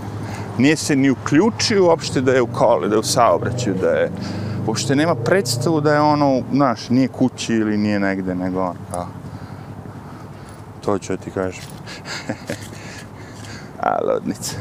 Nije 0.57 0.75
se 0.75 0.95
ni 0.95 1.09
uključio 1.09 1.85
uopšte 1.85 2.21
da 2.21 2.31
je 2.31 2.41
u 2.41 2.47
kole, 2.47 2.87
da 2.87 2.95
je 2.95 2.99
u 2.99 3.03
saobraćaju, 3.03 3.75
da 3.81 3.89
je... 3.89 4.11
Uopšte 4.67 4.95
nema 4.95 5.15
predstavu 5.15 5.81
da 5.81 5.93
je 5.93 6.01
ono, 6.01 6.41
znaš, 6.53 6.89
nije 6.89 7.07
kući 7.07 7.53
ili 7.53 7.77
nije 7.77 7.99
negde, 7.99 8.35
nego 8.35 8.61
on, 8.61 8.75
kao... 8.91 9.07
To 10.85 10.99
ću 10.99 11.17
ti 11.17 11.31
kažem. 11.31 11.63
A, 13.83 13.97
lodnica. 14.05 14.55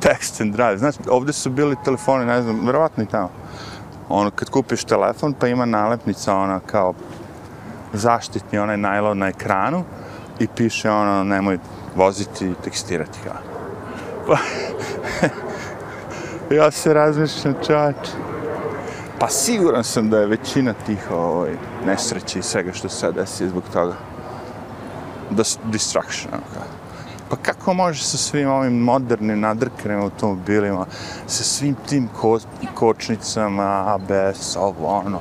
Text 0.00 0.40
and 0.40 0.52
drive. 0.52 0.78
Znaš, 0.78 0.94
ovdje 1.10 1.32
su 1.32 1.50
bili 1.50 1.76
telefoni, 1.84 2.26
ne 2.26 2.42
znam, 2.42 2.66
verovatno 2.66 3.02
i 3.02 3.06
tamo 3.06 3.30
ono, 4.08 4.30
kad 4.30 4.50
kupiš 4.50 4.84
telefon, 4.84 5.32
pa 5.32 5.48
ima 5.48 5.64
nalepnica, 5.64 6.36
ona, 6.36 6.60
kao 6.60 6.94
zaštitni 7.92 8.58
onaj 8.58 8.76
najlon 8.76 9.18
na 9.18 9.28
ekranu 9.28 9.84
i 10.38 10.46
piše, 10.56 10.90
ono, 10.90 11.24
nemoj 11.24 11.58
voziti 11.96 12.46
i 12.46 12.54
tekstirati, 12.64 13.18
kao. 13.24 14.36
Ja 16.50 16.70
se 16.70 16.94
razmišljam, 16.94 17.54
čač. 17.66 17.96
Pa 19.18 19.28
siguran 19.28 19.84
sam 19.84 20.10
da 20.10 20.18
je 20.18 20.26
većina 20.26 20.74
tih 20.86 21.10
ovaj, 21.10 21.50
nesreći 21.86 22.38
i 22.38 22.42
svega 22.42 22.72
što 22.72 22.88
se 22.88 22.96
sad 22.96 23.14
desi 23.14 23.48
zbog 23.48 23.62
toga. 23.72 23.94
Da 25.30 25.42
distraction, 25.64 26.34
ono 26.34 26.42
kao. 26.54 26.62
Pa 27.30 27.36
kako 27.36 27.74
može 27.74 28.04
sa 28.04 28.16
svim 28.16 28.50
ovim 28.50 28.78
modernim 28.78 29.40
nadrkanim 29.40 30.00
automobilima, 30.00 30.86
sa 31.26 31.44
svim 31.44 31.76
tim 31.88 32.08
ko 32.20 32.38
kočnicama, 32.74 33.84
ABS, 33.94 34.56
ovo, 34.56 34.86
ono, 34.86 35.20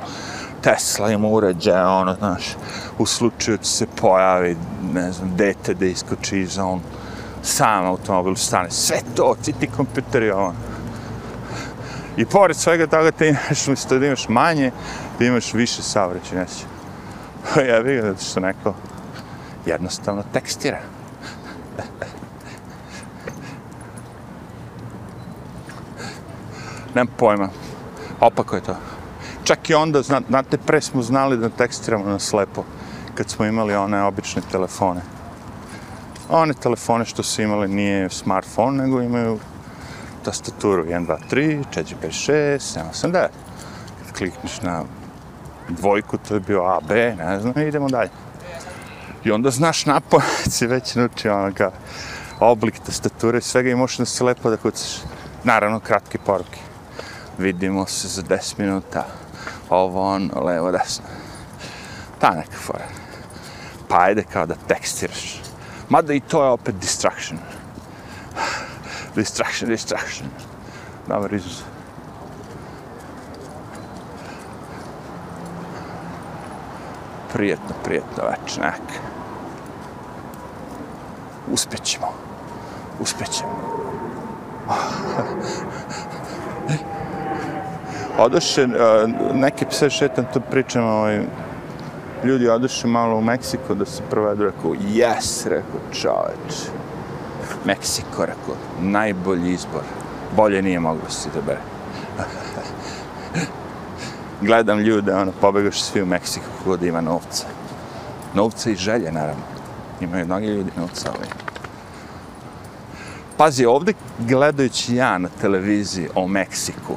Tesla 0.61 1.11
ima 1.11 1.27
uređaje, 1.27 1.85
ono, 1.85 2.15
znaš, 2.15 2.55
u 2.97 3.05
slučaju 3.05 3.57
da 3.57 3.63
se 3.63 3.87
pojavi, 4.01 4.57
ne 4.93 5.11
znam, 5.11 5.35
dete 5.35 5.73
da 5.73 5.85
iskoči 5.85 6.39
iz 6.39 6.57
on, 6.57 6.81
sam 7.43 7.85
automobil 7.85 8.35
stane, 8.35 8.71
sve 8.71 8.97
to, 9.15 9.35
ti 9.43 9.53
ti 9.53 9.67
kompjuteri, 9.77 10.31
ono. 10.31 10.66
I 12.17 12.25
pored 12.25 12.57
svega 12.57 12.87
toga 12.87 13.11
ti 13.11 13.27
imaš, 13.27 13.67
umjesto 13.67 13.99
da 13.99 14.05
imaš 14.05 14.29
manje, 14.29 14.71
da 15.19 15.25
imaš 15.25 15.53
više 15.53 15.81
savreće 15.81 16.35
neće. 16.35 16.65
Ja 17.69 17.81
bih 17.83 18.01
zato 18.01 18.23
što 18.23 18.39
neko 18.39 18.73
jednostavno 19.65 20.23
tekstira. 20.33 20.79
Nemam 26.95 27.13
pojma. 27.17 27.49
Opako 28.19 28.55
je 28.55 28.61
to. 28.61 28.75
Čak 29.43 29.69
i 29.69 29.73
onda, 29.73 30.01
znate, 30.01 30.57
pre 30.57 30.81
smo 30.81 31.01
znali 31.01 31.37
da 31.37 31.49
tekstiramo 31.49 32.05
na 32.05 32.19
slepo, 32.19 32.63
kad 33.15 33.29
smo 33.29 33.45
imali 33.45 33.75
one 33.75 34.03
obične 34.03 34.41
telefone. 34.51 35.01
One 36.29 36.53
telefone 36.53 37.05
što 37.05 37.23
su 37.23 37.41
imali 37.41 37.67
nije 37.67 38.09
smartphone, 38.09 38.83
nego 38.83 39.01
imaju 39.01 39.39
tastaturu 40.27 40.83
1, 40.83 41.05
2, 41.05 41.17
3, 41.29 41.63
4, 41.71 41.95
5, 42.01 42.11
6, 42.11 42.59
7, 42.59 42.89
8, 42.91 43.11
9. 43.11 43.27
Kad 44.05 44.17
klikneš 44.17 44.61
na 44.61 44.83
dvojku, 45.69 46.17
to 46.17 46.33
je 46.33 46.39
bio 46.39 46.63
A, 46.63 46.79
B, 46.87 47.15
ne 47.15 47.39
znam, 47.39 47.53
idemo 47.67 47.89
dalje. 47.89 48.09
I 49.23 49.31
onda 49.31 49.51
znaš 49.51 49.85
napon, 49.85 50.21
si 50.49 50.67
već 50.67 50.95
naučio 50.95 51.35
onoga 51.35 51.71
oblik 52.39 52.79
tastature, 52.79 53.41
svega 53.41 53.69
i 53.69 53.75
možeš 53.75 53.97
da 53.97 54.05
se 54.05 54.23
lepo 54.23 54.49
da 54.49 54.57
kucaš. 54.57 54.99
Naravno, 55.43 55.79
kratke 55.79 56.17
poruke. 56.17 56.59
Vidimo 57.37 57.85
se 57.85 58.07
za 58.07 58.21
10 58.21 58.59
minuta. 58.59 59.05
ovo, 59.69 60.01
ono, 60.01 60.43
levo, 60.43 60.71
desno. 60.71 61.05
Ta 62.19 62.31
neka 62.31 62.57
fora. 62.57 62.85
Pa 63.89 64.01
ajde 64.01 64.23
kao 64.33 64.45
da 64.45 64.55
tekstiraš. 64.67 65.41
Mada 65.89 66.13
i 66.13 66.19
to 66.19 66.43
je 66.43 66.49
opet 66.49 66.75
distraction 66.75 67.39
distraction, 69.17 69.69
distraction. 69.69 70.29
Dobar 71.07 71.33
is 71.33 71.63
Prijetno, 77.33 77.75
prijetno 77.83 78.23
već, 78.23 78.57
nek. 78.57 78.81
Uspjećemo. 81.51 82.07
Uspjećemo. 82.99 83.49
Odoše, 88.17 88.61
e, 88.61 88.67
neke 89.33 89.65
pse 89.65 89.89
šetam, 89.89 90.25
to 90.33 90.39
pričam, 90.39 90.85
ovaj, 90.85 91.21
ljudi 92.23 92.49
odoše 92.49 92.87
malo 92.87 93.17
u 93.17 93.21
Meksiko 93.21 93.73
da 93.75 93.85
se 93.85 94.03
provedu, 94.09 94.43
rekao, 94.43 94.71
yes, 94.71 95.49
rekao, 95.49 95.79
čoveč. 95.91 96.69
Meksiko, 97.65 98.25
rekao, 98.25 98.55
najbolji 98.81 99.53
izbor. 99.53 99.83
Bolje 100.35 100.61
nije 100.61 100.79
moglo 100.79 101.09
se 101.09 101.29
da 101.35 101.41
bere. 101.41 101.61
Gledam 104.41 104.79
ljude, 104.79 105.13
ono, 105.13 105.31
pobegaš 105.41 105.81
svi 105.81 106.01
u 106.01 106.05
Meksiko 106.05 106.45
kod 106.63 106.83
ima 106.83 107.01
novca. 107.01 107.45
Novca 108.33 108.69
i 108.69 108.75
želje, 108.75 109.11
naravno. 109.11 109.43
Imaju 110.01 110.25
mnogi 110.25 110.47
ljudi 110.47 110.71
novca, 110.77 111.09
ali... 111.09 111.27
Pazi, 113.37 113.65
ovde 113.65 113.93
gledajući 114.19 114.95
ja 114.95 115.17
na 115.17 115.29
televiziji 115.41 116.09
o 116.15 116.27
Meksiku, 116.27 116.95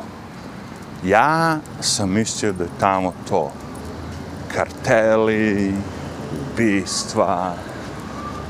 ja 1.04 1.58
sam 1.80 2.10
mislio 2.10 2.52
da 2.52 2.64
je 2.64 2.70
tamo 2.80 3.12
to 3.28 3.52
karteli, 4.54 5.74
ubistva. 6.52 7.54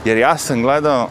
Jer 0.05 0.19
ja 0.19 0.39
sam 0.39 0.63
gledao 0.63 1.09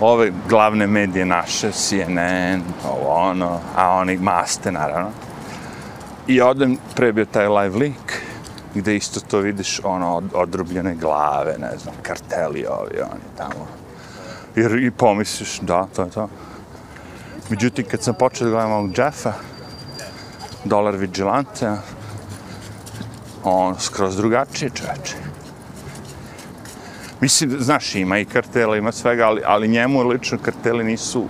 ove 0.00 0.32
glavne 0.48 0.86
medije 0.86 1.24
naše, 1.24 1.72
CNN, 1.72 2.62
ovo 2.84 3.08
ono, 3.08 3.60
a 3.76 3.90
oni 3.90 4.16
maste 4.16 4.72
naravno. 4.72 5.10
I 6.26 6.40
odem, 6.40 6.78
prebio 6.96 7.24
taj 7.24 7.48
live 7.48 7.78
link, 7.78 8.12
gde 8.74 8.96
isto 8.96 9.20
to 9.20 9.38
vidiš, 9.38 9.80
ono, 9.84 10.16
od, 10.16 10.24
odrubljene 10.34 10.94
glave, 10.94 11.56
ne 11.58 11.78
znam, 11.78 11.94
karteli 12.02 12.66
ovi, 12.66 13.00
oni 13.00 13.22
tamo. 13.36 13.66
I, 14.56 14.86
i 14.86 14.90
pomisliš, 14.90 15.58
da, 15.60 15.86
to 15.96 16.02
je 16.02 16.10
to. 16.10 16.28
Međutim, 17.50 17.84
kad 17.90 18.02
sam 18.02 18.14
počeo 18.14 18.44
da 18.44 18.50
gledam 18.50 18.72
ovog 18.72 18.98
Jeffa, 18.98 19.32
Dolar 20.64 20.96
Vigilante, 20.96 21.76
on 23.44 23.74
skroz 23.78 24.16
drugačije 24.16 24.70
čoveče. 24.70 25.29
Mislim, 27.20 27.50
znaš, 27.58 27.94
ima 27.94 28.18
i 28.18 28.24
kartela, 28.24 28.76
ima 28.76 28.92
svega, 28.92 29.26
ali, 29.26 29.42
ali 29.46 29.68
njemu 29.68 30.02
lično 30.02 30.38
karteli 30.38 30.84
nisu 30.84 31.26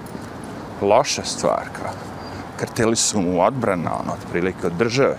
loša 0.82 1.24
stvar. 1.24 1.64
Kao. 1.82 1.92
Karteli 2.56 2.96
su 2.96 3.20
mu 3.20 3.42
odbrana, 3.42 3.90
ono, 4.00 4.12
otprilike 4.12 4.66
od 4.66 4.72
države. 4.72 5.16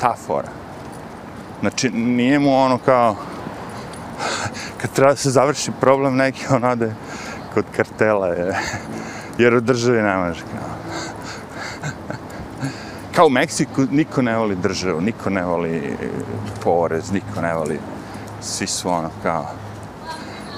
Ta 0.00 0.14
fora. 0.26 0.48
Znači, 1.60 1.90
nije 1.90 2.38
mu 2.38 2.56
ono 2.56 2.78
kao, 2.78 3.16
kad 4.80 4.92
treba 4.92 5.16
se 5.16 5.30
završi 5.30 5.70
problem 5.80 6.16
neki, 6.16 6.46
on 6.50 6.64
ode 6.64 6.94
kod 7.54 7.64
kartela, 7.76 8.26
je. 8.26 8.58
jer 9.38 9.54
od 9.54 9.62
državi 9.62 10.02
ne 10.02 10.16
može. 10.16 10.40
Kao 10.40 10.68
kao 13.18 13.26
u 13.26 13.30
Meksiku, 13.30 13.82
niko 13.90 14.22
ne 14.22 14.36
voli 14.36 14.56
državu, 14.56 15.00
niko 15.00 15.30
ne 15.30 15.42
voli 15.44 15.96
porez, 16.64 17.10
niko 17.12 17.40
ne 17.42 17.54
voli, 17.54 17.78
svi 18.40 18.66
su 18.66 18.90
ono 18.90 19.10
kao, 19.22 19.46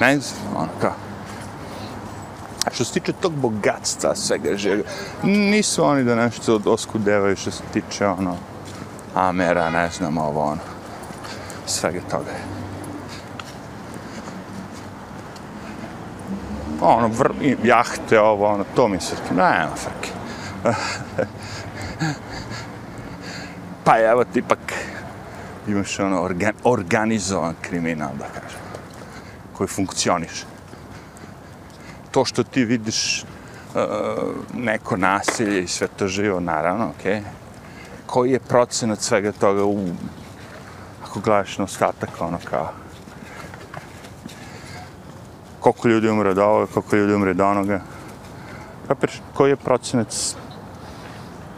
ne 0.00 0.18
znam, 0.18 0.56
ono 0.56 0.68
kao, 0.80 0.94
A 2.66 2.70
što 2.74 2.84
se 2.84 2.92
tiče 2.92 3.12
tog 3.12 3.32
bogatstva, 3.32 4.14
svega 4.14 4.56
žega, 4.56 4.82
nisu 5.22 5.84
oni 5.84 6.04
da 6.04 6.14
nešto 6.14 6.60
oskudevaju 6.64 7.36
što 7.36 7.50
se 7.50 7.62
tiče 7.72 8.06
ono, 8.06 8.36
Amera, 9.14 9.70
ne 9.70 9.90
znam, 9.90 10.18
ovo 10.18 10.44
ono, 10.44 10.60
svega 11.66 12.00
toga. 12.10 12.30
Ono, 16.80 17.08
vr, 17.08 17.32
jahte, 17.64 18.20
ovo, 18.20 18.46
ono, 18.46 18.64
to 18.74 18.88
mi 18.88 19.00
se, 19.00 19.14
ne, 19.30 19.36
nema 19.36 19.74
frke. 19.76 20.10
pa 23.84 23.98
evo 23.98 24.24
ti 24.24 24.38
ipak 24.38 24.69
imaš 25.66 25.98
ono 26.00 26.22
organ, 26.22 26.52
organizovan 26.64 27.54
kriminal, 27.60 28.10
da 28.18 28.24
kažem, 28.24 28.60
koji 29.52 29.68
funkcioniše. 29.68 30.44
To 32.10 32.24
što 32.24 32.42
ti 32.42 32.64
vidiš 32.64 33.22
uh, 33.22 33.80
neko 34.54 34.96
nasilje 34.96 35.62
i 35.62 35.68
sve 35.68 35.88
to 35.96 36.08
živo, 36.08 36.40
naravno, 36.40 36.90
okej. 36.98 37.12
Okay. 37.14 37.22
Koji 38.06 38.30
je 38.30 38.40
procenat 38.40 39.00
svega 39.00 39.32
toga 39.32 39.64
u, 39.64 39.88
ako 41.04 41.20
gledaš 41.20 41.58
na 41.58 41.64
ostatak, 41.64 42.10
ono 42.20 42.38
kao, 42.44 42.72
koliko 45.60 45.88
ljudi 45.88 46.08
umre 46.08 46.30
od 46.30 46.38
ovoga, 46.38 46.66
koliko 46.74 46.96
ljudi 46.96 47.14
umre 47.14 47.30
od 47.30 47.40
onoga. 47.40 47.80
Kapiraš, 48.88 49.20
koji 49.34 49.50
je 49.50 49.56
procenat 49.56 50.14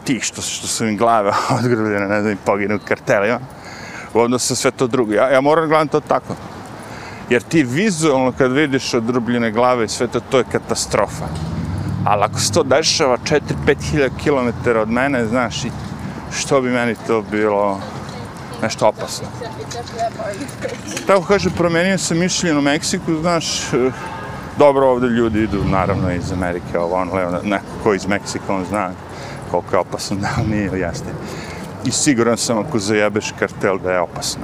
ti 0.04 0.20
što, 0.20 0.42
što 0.42 0.66
su 0.66 0.86
im 0.86 0.96
glave 0.96 1.32
odgrubljene, 1.58 2.08
ne 2.08 2.20
znam, 2.20 2.32
i 2.32 2.36
poginu 2.46 2.78
kartelima, 2.88 3.38
u 4.14 4.20
odnosu 4.20 4.46
sa 4.46 4.54
sve 4.54 4.70
to 4.70 4.86
drugo. 4.86 5.12
Ja, 5.12 5.30
ja 5.30 5.40
moram 5.40 5.68
gledati 5.68 5.92
to 5.92 6.00
tako. 6.00 6.34
Jer 7.30 7.42
ti 7.42 7.62
vizualno 7.62 8.32
kad 8.38 8.52
vidiš 8.52 8.94
odrubljene 8.94 9.50
glave 9.50 9.84
i 9.84 9.88
sve 9.88 10.06
to, 10.06 10.20
to 10.20 10.38
je 10.38 10.44
katastrofa. 10.52 11.24
Ali 12.04 12.22
ako 12.22 12.40
se 12.40 12.52
to 12.52 12.62
dešava 12.62 13.18
4-5 13.18 13.40
hiljada 13.90 14.14
kilometara 14.16 14.80
od 14.80 14.90
mene, 14.90 15.26
znaš, 15.26 15.64
i 15.64 15.70
što 16.32 16.60
bi 16.60 16.70
meni 16.70 16.94
to 17.06 17.22
bilo 17.30 17.80
nešto 18.62 18.86
opasno. 18.88 19.26
Tako 21.06 21.24
kaže, 21.26 21.50
promenio 21.50 21.98
sam 21.98 22.18
mišljenje 22.18 22.58
u 22.58 22.62
Meksiku, 22.62 23.14
znaš, 23.20 23.70
dobro 24.58 24.86
ovde 24.86 25.06
ljudi 25.06 25.42
idu, 25.42 25.64
naravno 25.64 26.12
iz 26.12 26.32
Amerike, 26.32 26.78
ovo 26.78 26.96
ono, 26.96 27.14
levo, 27.14 27.38
neko 27.44 27.64
ko 27.82 27.94
iz 27.94 28.06
Meksika, 28.06 28.54
on 28.54 28.64
zna, 28.64 28.90
koliko 29.50 29.76
je 29.76 29.80
opasno, 29.80 30.16
da 30.22 30.28
nije, 30.50 30.70
jeste. 30.80 31.08
I 31.84 31.90
siguran 31.90 32.36
sam 32.36 32.58
ako 32.58 32.78
zajebeš 32.78 33.32
kartel 33.38 33.78
da 33.78 33.92
je 33.92 34.00
opasno, 34.00 34.42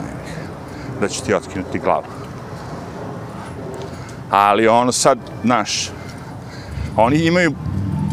da 1.01 1.09
će 1.09 1.23
ti 1.23 1.35
otkinuti 1.35 1.79
glavu. 1.79 2.05
Ali 4.31 4.69
ono 4.69 4.93
sad, 4.93 5.19
znaš, 5.45 5.91
oni 6.97 7.17
imaju, 7.17 7.53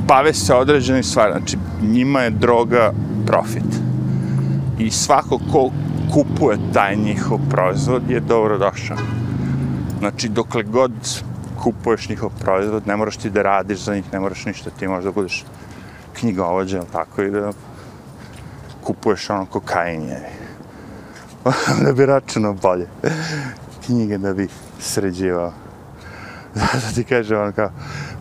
bave 0.08 0.34
se 0.34 0.54
određene 0.54 1.04
stvari, 1.04 1.32
znači 1.32 1.58
njima 1.82 2.22
je 2.22 2.30
droga 2.30 2.94
profit. 3.28 3.82
I 4.80 4.92
svako 4.92 5.40
ko 5.52 5.72
kupuje 6.14 6.58
taj 6.74 6.96
njihov 6.96 7.40
proizvod 7.50 8.10
je 8.10 8.20
dobro 8.20 8.58
došao. 8.58 8.98
Znači, 10.00 10.30
dokle 10.30 10.64
god 10.64 10.92
kupuješ 11.64 12.10
njihov 12.10 12.30
proizvod, 12.40 12.88
ne 12.88 12.96
moraš 12.96 13.18
ti 13.18 13.30
da 13.30 13.42
radiš 13.42 13.80
za 13.80 13.96
njih, 13.96 14.14
ne 14.14 14.20
moraš 14.20 14.46
ništa, 14.46 14.70
ti 14.70 14.88
možda 14.88 15.12
budeš 15.12 15.44
knjigovođa, 16.14 16.78
ili 16.78 16.88
tako, 16.92 17.22
i 17.22 17.32
da 17.32 17.52
kupuješ 18.86 19.30
ono 19.30 19.46
kokainje. 19.46 20.18
da 21.86 21.94
bi 21.94 22.06
računao 22.06 22.54
bolje. 22.54 22.88
Knjige 23.86 24.18
da 24.18 24.34
bi 24.34 24.48
sređivao. 24.80 25.54
Zato 26.74 26.96
ti 26.96 27.04
kaže 27.04 27.38
ono 27.38 27.52
kao, 27.52 27.72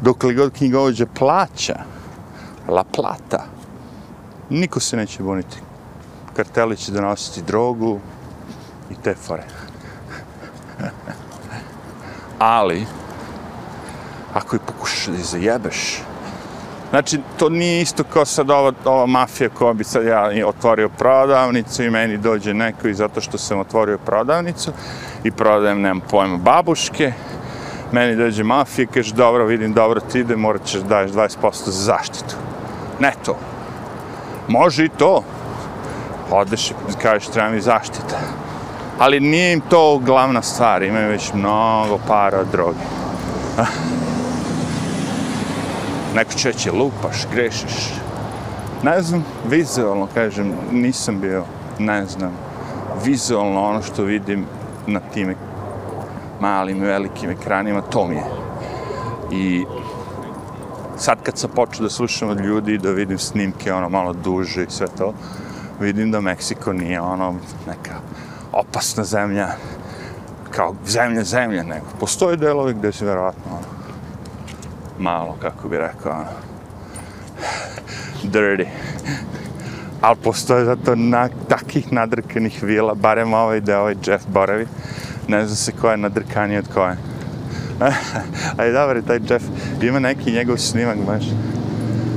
dok 0.00 0.22
li 0.22 0.34
god 0.34 0.52
knjigovođa 0.52 1.06
plaća, 1.18 1.78
la 2.68 2.84
plata, 2.84 3.44
niko 4.50 4.80
se 4.80 4.96
neće 4.96 5.22
buniti. 5.22 5.56
Karteli 6.36 6.76
će 6.76 6.92
donositi 6.92 7.42
drogu 7.42 8.00
i 8.90 8.94
te 9.02 9.14
fore. 9.14 9.44
Ali, 12.38 12.86
ako 14.34 14.56
i 14.56 14.58
pokušaš 14.66 15.06
da 15.06 15.22
zajebeš, 15.22 16.02
Znači, 16.94 17.18
to 17.38 17.48
nije 17.48 17.82
isto 17.82 18.04
kao 18.04 18.24
sad 18.24 18.50
ova, 18.50 18.72
ova 18.84 19.06
mafija 19.06 19.48
koja 19.48 19.72
bi 19.72 19.84
sad 19.84 20.04
ja 20.04 20.30
otvorio 20.46 20.88
prodavnicu 20.88 21.82
i 21.82 21.90
meni 21.90 22.18
dođe 22.18 22.54
neko 22.54 22.88
i 22.88 22.94
zato 22.94 23.20
što 23.20 23.38
sam 23.38 23.58
otvorio 23.60 23.98
prodavnicu 23.98 24.72
i 25.24 25.30
prodajem, 25.30 25.80
nemam 25.80 26.00
pojma, 26.10 26.36
babuške, 26.36 27.12
meni 27.92 28.16
dođe 28.16 28.44
mafija 28.44 28.84
i 28.84 28.86
kaže, 28.94 29.14
dobro, 29.14 29.44
vidim, 29.44 29.72
dobro 29.72 30.00
ti 30.00 30.20
ide, 30.20 30.36
morat 30.36 30.64
ćeš 30.64 30.80
daješ 30.80 31.10
20% 31.10 31.34
za 31.64 31.82
zaštitu. 31.82 32.34
Ne 33.00 33.12
to. 33.24 33.36
Može 34.48 34.84
i 34.84 34.88
to. 34.98 35.24
Odeš 36.30 36.70
i 36.70 36.74
kažeš, 37.02 37.28
treba 37.28 37.50
mi 37.50 37.60
zaštita. 37.60 38.18
Ali 38.98 39.20
nije 39.20 39.52
im 39.52 39.60
to 39.60 39.98
glavna 39.98 40.42
stvar, 40.42 40.82
imaju 40.82 41.10
već 41.10 41.32
mnogo 41.32 41.98
para 42.08 42.38
od 42.38 42.46
droge. 42.52 42.84
Neko 46.14 46.32
će 46.32 46.52
će 46.52 46.72
lupaš, 46.72 47.26
grešiš. 47.32 47.92
ne 48.82 49.02
znam, 49.02 49.24
vizualno, 49.50 50.08
kažem, 50.14 50.52
nisam 50.72 51.20
bio, 51.20 51.44
ne 51.78 52.06
znam, 52.06 52.32
vizualno 53.04 53.64
ono 53.64 53.82
što 53.82 54.02
vidim 54.02 54.46
na 54.86 55.00
tim 55.00 55.34
malim 56.40 56.76
i 56.76 56.86
velikim 56.86 57.30
ekranima, 57.30 57.80
to 57.80 58.06
mi 58.06 58.14
je. 58.14 58.24
I 59.32 59.64
sad 60.96 61.18
kad 61.22 61.38
sam 61.38 61.50
počeo 61.50 61.82
da 61.82 61.90
slušam 61.90 62.28
od 62.28 62.40
ljudi, 62.40 62.78
da 62.78 62.90
vidim 62.90 63.18
snimke 63.18 63.72
ono 63.72 63.88
malo 63.88 64.12
duže 64.12 64.64
i 64.64 64.70
sve 64.70 64.86
to, 64.98 65.12
vidim 65.80 66.10
da 66.10 66.20
Meksiko 66.20 66.72
nije 66.72 67.00
ono 67.00 67.34
neka 67.66 67.94
opasna 68.52 69.04
zemlja, 69.04 69.48
kao 70.50 70.74
zemlja, 70.86 71.24
zemlja, 71.24 71.62
nego 71.62 71.86
postoje 72.00 72.36
delovi 72.36 72.74
gde 72.74 72.92
se 72.92 73.04
verovatno 73.04 73.42
ono, 73.50 73.73
malo, 75.04 75.36
kako 75.42 75.68
bi 75.68 75.78
rekao, 75.78 76.12
ono, 76.12 76.30
dirty. 78.22 78.66
Ali 80.00 80.16
postoje 80.16 80.64
zato 80.64 80.94
na, 80.94 81.28
takih 81.48 81.92
nadrkanih 81.92 82.62
vila, 82.62 82.94
barem 82.94 83.34
ovaj 83.34 83.60
da 83.60 83.80
ovaj 83.80 83.94
Jeff 84.06 84.26
boravi. 84.28 84.66
Ne 85.28 85.46
zna 85.46 85.56
se 85.56 85.72
ko 85.72 85.90
je 85.90 85.96
nadrkanije 85.96 86.58
od 86.58 86.68
koje. 86.74 86.96
Ali 88.58 88.72
dobro, 88.72 89.02
taj 89.02 89.20
Jeff, 89.28 89.44
ima 89.82 89.98
neki 89.98 90.32
njegov 90.32 90.56
snimak 90.56 90.98
baš 91.06 91.24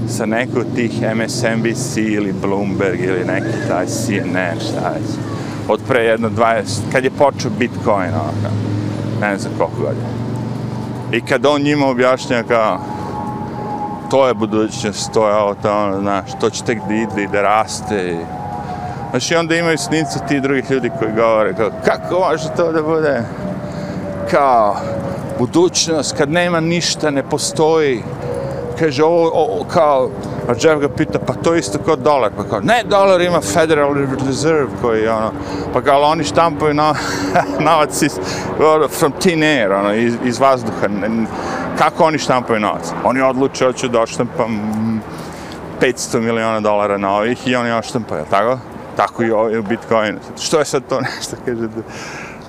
sa 0.10 0.26
nekog 0.26 0.64
tih 0.76 0.92
MSNBC 1.16 1.98
ili 1.98 2.34
Bloomberg 2.42 3.00
ili 3.00 3.26
neki 3.26 3.68
taj 3.68 3.86
CNN, 3.86 4.60
šta 4.60 4.90
već. 4.90 5.10
Od 5.68 5.80
pre 5.88 6.04
jedno 6.04 6.30
20, 6.30 6.64
kad 6.92 7.04
je 7.04 7.12
počeo 7.12 7.52
Bitcoin, 7.60 8.10
ono, 8.10 8.52
ne 9.22 9.38
znam 9.38 9.54
koliko 9.58 9.82
godina. 9.82 10.17
I 11.12 11.22
kad 11.22 11.46
on 11.46 11.62
njima 11.62 11.88
objašnja 11.88 12.44
kao, 12.44 12.80
to 14.12 14.28
je 14.28 14.34
budućnost, 14.34 15.14
to 15.14 15.30
je 15.30 15.36
ovo, 15.36 15.56
to 15.56 15.84
ono, 15.84 16.00
znaš, 16.00 16.32
to 16.40 16.50
će 16.50 16.64
tek 16.64 16.80
da 16.88 16.94
ide 16.94 17.24
i 17.24 17.28
da 17.28 17.42
raste. 17.42 18.12
I... 18.12 18.18
Znaš, 19.10 19.32
i 19.32 19.36
onda 19.36 19.56
imaju 19.56 19.78
snimci 19.78 20.20
ti 20.28 20.40
drugih 20.40 20.72
ljudi 20.72 20.92
koji 21.00 21.12
govore, 21.14 21.54
kao, 21.54 21.72
kako 21.86 22.20
može 22.20 22.50
to 22.58 22.72
da 22.72 22.84
bude? 22.84 23.24
Kao, 24.32 24.76
budućnost, 25.40 26.18
kad 26.18 26.32
nema 26.32 26.60
ništa, 26.60 27.12
ne 27.12 27.24
postoji. 27.24 28.04
Kaže, 28.80 29.04
ovo, 29.04 29.32
ovo 29.34 29.64
kao, 29.64 30.10
a 30.48 30.52
Jeff 30.52 30.82
ga 30.82 30.90
pita, 30.90 31.20
pa 31.20 31.34
to 31.34 31.56
isto 31.56 31.80
kao 31.86 31.96
dolar. 31.96 32.32
Pa 32.38 32.44
kao, 32.44 32.60
ne, 32.60 32.84
dolar 32.84 33.22
ima 33.22 33.42
Federal 33.42 33.94
Reserve 34.28 34.68
koji, 34.82 35.08
ono, 35.08 35.32
pa 35.74 35.82
kao, 35.82 36.02
oni 36.02 36.24
štampaju 36.24 36.74
na, 36.74 36.94
novac 37.70 38.02
iz, 38.02 38.20
ono, 38.60 38.88
from 38.88 39.12
thin 39.22 39.44
air, 39.44 39.72
ono, 39.72 39.94
iz, 39.94 40.14
iz 40.24 40.40
vazduha. 40.40 40.88
Kako 41.78 42.04
oni 42.04 42.18
štampaju 42.18 42.60
novac? 42.60 42.92
Oni 43.04 43.22
odluče, 43.22 43.66
hoću 43.66 43.88
da 43.88 44.02
oštampam 44.02 44.62
500 45.82 46.20
miliona 46.20 46.60
dolara 46.60 46.98
na 46.98 47.16
ovih 47.16 47.48
i 47.48 47.56
oni 47.56 47.72
oštampaju, 47.72 48.26
tako? 48.30 48.60
Tako 48.96 49.24
i 49.24 49.32
ovaj 49.32 49.58
u 49.58 49.64
Bitcoinu. 49.64 50.20
Što 50.40 50.60
je 50.60 50.66
sad 50.66 50.84
to 50.90 51.02
nešto, 51.16 51.36
kaže, 51.46 51.68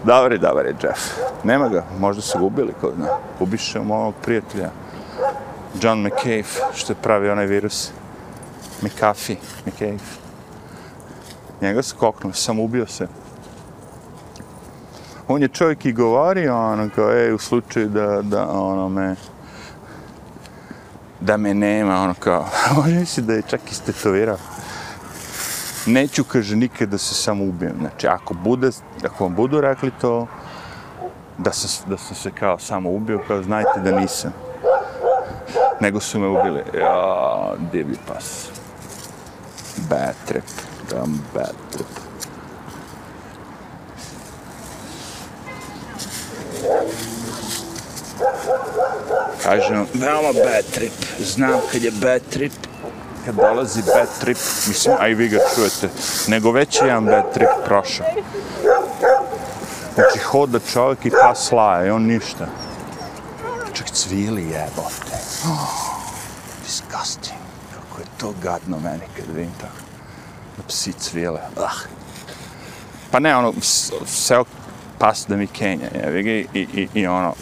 Dobar 0.05 0.39
dobar 0.39 0.67
je 0.67 0.75
Jeff. 0.83 1.01
Nema 1.45 1.69
ga, 1.69 1.85
možda 1.99 2.23
su 2.23 2.39
ga 2.39 2.45
ubili, 2.45 2.73
ko 2.81 2.93
zna. 2.97 3.07
Ubiše 3.41 3.81
mojeg 3.81 4.15
prijatelja. 4.25 4.71
John 5.83 6.07
McCafe, 6.07 6.61
što 6.75 6.93
je 6.93 7.03
pravi 7.03 7.31
onaj 7.31 7.47
virus. 7.47 7.91
McAfee, 8.83 9.37
McCafe. 9.67 10.19
Njega 11.61 11.83
su 11.83 11.97
koknuli, 11.97 12.35
sam 12.35 12.59
ubio 12.59 12.87
se. 12.87 13.09
On 15.29 15.43
je 15.43 15.49
čovjek 15.49 15.85
i 15.85 15.93
govori, 15.93 16.49
ono, 16.49 16.91
kao, 16.95 17.13
ej, 17.13 17.33
u 17.33 17.39
slučaju 17.39 17.89
da, 17.89 18.23
da, 18.23 18.49
ono, 18.51 18.89
me, 18.89 19.15
da 21.21 21.37
me 21.37 21.55
nema, 21.55 22.03
ono, 22.03 22.15
kao, 22.15 22.47
može 22.77 22.95
misli 22.95 23.23
da 23.23 23.33
je 23.33 23.43
čak 23.43 23.61
istetovirao 23.71 24.39
neću, 25.89 26.25
kaže, 26.25 26.57
nikad 26.57 26.89
da 26.89 26.99
se 26.99 27.15
sam 27.15 27.41
ubijem. 27.41 27.77
Znači, 27.79 28.07
ako, 28.07 28.35
bude, 28.35 28.71
ako 29.05 29.25
vam 29.25 29.35
budu 29.35 29.61
rekli 29.61 29.91
to, 30.01 30.27
da 31.39 31.53
sam, 31.53 31.91
da 31.91 31.97
sam 31.97 32.17
se 32.17 32.31
kao 32.31 32.59
samo 32.59 32.91
ubio, 32.91 33.21
kao 33.29 33.43
znajte 33.43 33.81
da 33.85 34.01
nisam. 34.01 34.33
Nego 35.81 36.01
su 36.01 36.19
me 36.19 36.27
ubili. 36.29 36.63
Ja, 36.81 37.55
divlji 37.73 37.97
pas. 38.09 38.49
Bad 39.77 40.15
trip. 40.27 40.45
Damn 40.91 41.21
bad 41.35 41.55
trip. 41.71 41.87
Kažem, 49.43 49.87
veoma 49.95 50.33
bad 50.33 50.65
trip. 50.75 50.93
Znam 51.19 51.61
kad 51.73 51.83
je 51.83 51.91
bad 51.91 52.23
trip, 52.31 52.53
kad 53.25 53.35
dolazi 53.35 53.83
bad 53.83 54.09
trip, 54.21 54.39
mislim, 54.69 54.95
a 54.99 55.09
i 55.09 55.15
vi 55.15 55.29
ga 55.29 55.39
čujete, 55.55 55.89
nego 56.29 56.51
već 56.51 56.81
je 56.81 56.87
jedan 56.87 57.05
bad 57.05 57.33
trip 57.35 57.49
prošao. 57.65 58.07
Znači, 59.95 60.19
hoda 60.19 60.59
čovjek 60.73 61.07
i 61.07 61.11
pas 61.11 61.53
laje, 61.53 61.93
on 61.93 62.03
ništa. 62.03 62.47
Čak 63.73 63.91
cvili 63.91 64.43
jebote. 64.43 65.08
Oh, 65.45 66.01
disgusting. 66.65 67.39
Kako 67.75 68.01
je 68.01 68.07
to 68.19 68.35
gadno 68.43 68.79
meni 68.79 69.05
kad 69.17 69.37
vidim 69.37 69.53
tako. 69.61 69.75
Psi 70.69 70.93
cvijele. 70.93 71.41
Ah. 71.57 71.79
Pa 73.11 73.19
ne, 73.19 73.37
ono, 73.37 73.53
seo 74.07 74.45
pas 74.99 75.27
da 75.29 75.37
mi 75.37 75.47
kenja, 75.47 75.89
jevi 76.05 76.23
ga, 76.23 76.31
i, 76.31 76.47
i, 76.55 76.89
i 76.95 77.07
ono, 77.07 77.35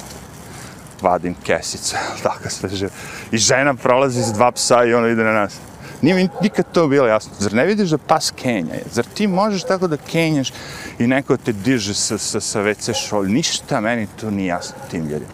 vadim 1.02 1.34
kesice, 1.44 1.96
tako 2.22 2.50
sve 2.50 2.68
žive. 2.68 2.90
I 3.32 3.38
žena 3.38 3.74
prolazi 3.74 4.22
s 4.22 4.32
dva 4.32 4.52
psa 4.52 4.84
i 4.84 4.94
ona 4.94 5.08
ide 5.08 5.24
na 5.24 5.32
nas. 5.32 5.54
Nije 6.02 6.14
mi 6.14 6.28
nikad 6.42 6.72
to 6.72 6.88
bilo 6.88 7.06
jasno. 7.06 7.32
Zar 7.38 7.52
ne 7.52 7.66
vidiš 7.66 7.90
da 7.90 7.98
pas 7.98 8.30
kenja? 8.30 8.74
Zar 8.92 9.04
ti 9.14 9.26
možeš 9.26 9.62
tako 9.62 9.86
da 9.86 9.96
kenjaš 9.96 10.52
i 10.98 11.06
neko 11.06 11.36
te 11.36 11.52
diže 11.52 11.94
sa, 11.94 12.18
sa, 12.18 12.40
sa 12.40 12.60
WC 12.60 13.08
šolj? 13.08 13.28
Ništa 13.28 13.80
meni 13.80 14.06
to 14.20 14.30
nije 14.30 14.46
jasno 14.46 14.76
tim 14.90 15.02
ljudima. 15.02 15.30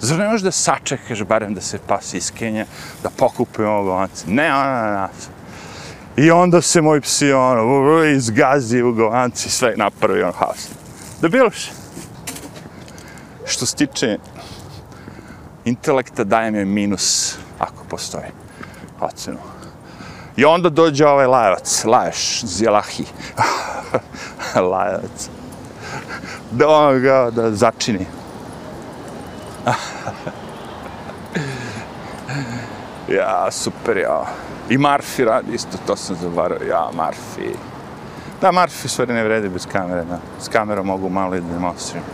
Zar 0.00 0.18
ne 0.18 0.26
možeš 0.26 0.42
da 0.42 0.50
sačekaš 0.50 1.22
barem 1.22 1.54
da 1.54 1.60
se 1.60 1.78
pas 1.78 2.14
iskenje, 2.14 2.66
da 3.02 3.10
pokupi 3.10 3.62
ovog 3.62 3.84
govanca? 3.86 4.24
Ne, 4.28 4.54
ona 4.54 4.82
na 4.82 4.90
nas. 4.90 5.28
I 6.16 6.30
onda 6.30 6.62
se 6.62 6.80
moj 6.80 7.00
psi 7.00 7.32
ono, 7.32 8.04
izgazi 8.04 8.82
u 8.82 8.92
govanci, 8.92 9.50
sve 9.50 9.74
napravi 9.76 10.22
on 10.22 10.32
haos. 10.32 10.68
Da 11.20 11.28
bilo 11.28 11.50
še. 11.50 11.70
Što 13.46 13.66
se 13.66 13.76
tiče 13.76 14.18
intelekta, 15.64 16.24
dajem 16.24 16.54
je 16.54 16.64
minus, 16.64 17.38
ako 17.58 17.84
postoji 17.88 18.30
ocenu. 19.00 19.38
I 20.36 20.44
onda 20.44 20.68
dođe 20.68 21.06
ovaj 21.06 21.26
lajac, 21.26 21.84
laješ, 21.84 22.44
zjelahi. 22.44 23.04
lajac. 24.72 25.28
Da 26.50 26.68
ono 26.68 26.98
ga 26.98 27.30
da 27.30 27.52
začini 27.52 28.06
ja, 33.08 33.50
super, 33.50 33.96
ja. 33.96 34.26
I 34.68 34.78
Marfi 34.78 35.24
radi 35.24 35.54
isto, 35.54 35.78
to 35.86 35.96
sam 35.96 36.16
zavarao. 36.16 36.62
Ja, 36.68 36.88
Marfi. 36.92 37.54
Da, 38.40 38.52
Marfi 38.52 38.88
stvari 38.88 39.12
ne 39.12 39.24
vredi 39.24 39.48
bez 39.48 39.66
kamere, 39.72 40.04
da. 40.04 40.18
S 40.40 40.48
kamerom 40.48 40.86
mogu 40.86 41.08
malo 41.08 41.36
i 41.36 41.40
da 41.40 41.52
demonstriram. 41.52 42.04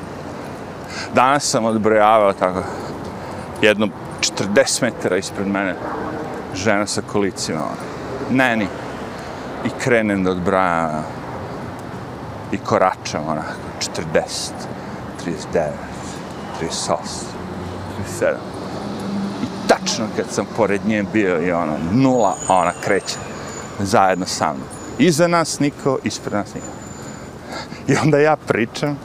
Danas 1.15 1.45
sam 1.45 1.65
odbrojavao 1.65 2.33
tako 2.33 2.63
jedno 3.63 3.89
40 4.21 4.83
metara 4.83 5.17
ispred 5.17 5.47
mene 5.47 5.75
žena 6.55 6.87
sa 6.87 7.03
kolicima. 7.13 7.59
ona. 7.59 7.77
Neni. 8.31 8.67
i 9.65 9.69
krenem 9.79 10.25
da 10.25 10.31
odbrajam 10.31 10.89
ono. 10.89 11.03
i 12.53 12.59
koračam 12.59 13.29
onako 13.29 13.53
40, 13.79 14.51
39, 15.25 15.71
38, 16.61 17.32
37. 18.21 18.35
I 19.43 19.69
tačno 19.69 20.07
kad 20.17 20.27
sam 20.31 20.47
pored 20.57 20.81
nje 20.87 21.05
bio 21.13 21.43
i 21.47 21.53
ono 21.53 21.77
nula, 21.93 22.37
ona 22.49 22.73
kreće 22.85 23.17
zajedno 23.79 24.27
sa 24.27 24.53
mnom. 24.53 24.69
Iza 24.99 25.29
nas 25.29 25.59
niko, 25.61 25.99
ispred 26.05 26.33
nas 26.35 26.55
niko. 26.55 26.67
I 27.89 27.97
onda 27.97 28.19
ja 28.19 28.37
pričam 28.37 28.99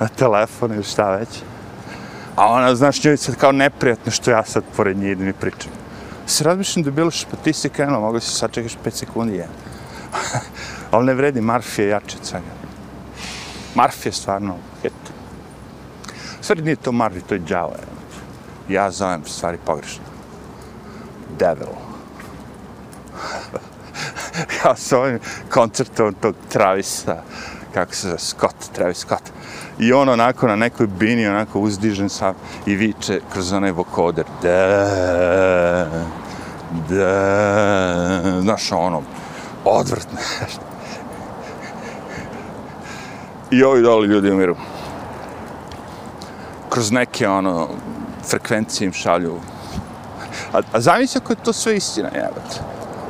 na 0.00 0.08
telefon 0.08 0.72
ili 0.72 0.84
šta 0.84 1.10
već. 1.10 1.28
A 2.36 2.46
ona, 2.46 2.74
znaš, 2.74 3.04
njoj 3.04 3.16
sad 3.16 3.36
kao 3.36 3.52
neprijatno 3.52 4.12
što 4.12 4.30
ja 4.30 4.44
sad 4.44 4.64
pored 4.76 4.96
nje 4.96 5.10
idem 5.10 5.28
i 5.28 5.32
pričam 5.32 5.72
se 6.26 6.44
razmišljam 6.44 6.82
da 6.82 6.88
je 6.88 6.92
bilo 6.92 7.10
što, 7.10 7.30
pa 7.30 7.36
ti 7.36 7.52
si 7.52 7.68
krenuo, 7.68 8.00
mogu 8.00 8.20
si 8.20 8.30
sad 8.30 8.50
čekaš 8.50 8.76
5 8.84 8.90
sekundi, 8.90 9.32
jedan. 9.32 9.54
Ali 10.90 11.06
ne 11.06 11.14
vredi, 11.14 11.40
Marfi 11.40 11.82
je 11.82 11.88
jači 11.88 12.16
od 12.20 12.26
svega. 12.26 12.46
Marfi 13.74 14.08
je 14.08 14.12
stvarno 14.12 14.56
hit. 14.82 14.92
Stvari 16.40 16.62
nije 16.62 16.76
to 16.76 16.92
Marfi, 16.92 17.20
to 17.20 17.34
je 17.34 17.38
Djavo. 17.38 17.74
Ja 18.68 18.90
zovem 18.90 19.22
stvari 19.24 19.58
pogrešno. 19.64 20.04
Devil. 21.38 21.68
ja 24.64 24.76
s 24.76 24.92
ovim 24.92 25.18
koncertom 25.50 26.14
tog 26.14 26.34
Travisa, 26.48 27.22
kako 27.74 27.94
se 27.94 28.06
zove, 28.06 28.18
Scott, 28.18 28.72
Travis 28.72 28.98
Scott. 28.98 29.32
I 29.78 29.92
on 29.92 30.08
onako 30.08 30.48
na 30.48 30.56
nekoj 30.56 30.86
bini, 30.86 31.26
onako 31.26 31.60
uzdižen 31.60 32.08
sam 32.08 32.34
i 32.66 32.74
viče 32.74 33.20
kroz 33.32 33.52
onaj 33.52 33.70
vokoder. 33.70 34.24
Da, 34.42 35.88
da, 36.88 38.40
znaš, 38.40 38.72
ono, 38.72 39.02
odvrtno. 39.64 40.18
I 43.50 43.64
ovi 43.64 43.82
doli 43.82 44.08
ljudi 44.08 44.30
umiru. 44.30 44.56
Kroz 46.70 46.92
neke, 46.92 47.28
ono, 47.28 47.68
frekvencije 48.24 48.86
im 48.86 48.92
šalju. 48.92 49.40
A, 50.52 50.60
a 50.72 50.80
zamisli 50.80 51.20
ako 51.24 51.32
je 51.32 51.44
to 51.44 51.52
sve 51.52 51.76
istina, 51.76 52.08
jebate. 52.14 52.60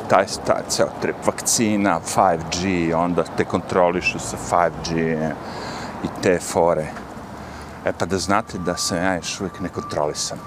Taj, 0.08 0.26
taj 0.46 0.62
ceo 0.68 0.88
trip, 1.00 1.16
vakcina, 1.26 2.00
5G, 2.16 2.94
onda 2.94 3.24
te 3.36 3.44
kontrolišu 3.44 4.18
sa 4.18 4.36
5G 4.50 4.98
e, 4.98 5.34
i 6.04 6.08
te 6.22 6.38
fore. 6.38 6.86
E 7.84 7.92
pa 7.98 8.06
da 8.06 8.18
znate 8.18 8.58
da 8.58 8.76
sam 8.76 8.96
ja 8.96 9.14
još 9.14 9.40
uvijek 9.40 9.60
nekontrolisan. 9.60 10.38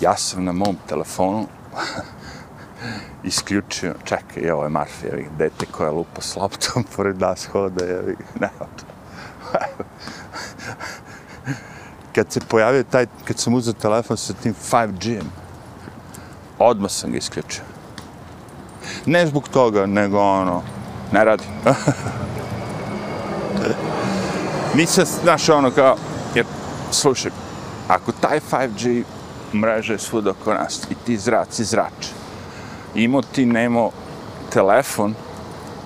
Ja 0.00 0.16
sam 0.16 0.44
na 0.44 0.52
mom 0.52 0.76
telefonu 0.86 1.46
isključio, 3.24 3.94
čekaj, 4.04 4.50
ovo 4.50 4.64
je 4.64 4.68
Marfi, 4.68 5.06
evi, 5.06 5.28
dete 5.38 5.66
koja 5.66 5.90
lupa 5.90 6.20
s 6.20 6.36
loptom 6.36 6.84
pored 6.96 7.20
nas 7.20 7.46
hoda, 7.46 7.84
evi, 7.84 8.16
ne, 8.40 8.48
kad 12.14 12.32
se 12.32 12.40
pojavio 12.40 12.82
taj, 12.82 13.06
kad 13.24 13.38
sam 13.38 13.54
uzeo 13.54 13.72
telefon 13.72 14.16
sa 14.16 14.32
tim 14.42 14.54
5G-em, 14.70 15.26
odmah 16.58 16.90
sam 16.90 17.10
ga 17.12 17.18
isključio. 17.18 17.62
Ne 19.06 19.26
zbog 19.26 19.48
toga, 19.48 19.86
nego 19.86 20.20
ono, 20.20 20.62
ne 21.12 21.24
radi. 21.24 21.44
Nisam, 24.74 25.04
znaš, 25.22 25.48
ono 25.48 25.70
kao, 25.70 25.96
jer, 26.34 26.46
slušaj, 26.90 27.30
ako 27.88 28.12
taj 28.12 28.40
5G 28.50 29.02
mreža 29.54 29.92
je 29.92 29.98
svuda 29.98 30.30
oko 30.30 30.54
nas 30.54 30.80
i 30.90 30.94
ti 31.06 31.16
zraci 31.16 31.64
zrače, 31.64 32.10
imao 32.94 33.22
ti 33.22 33.46
nemo 33.46 33.90
telefon, 34.52 35.14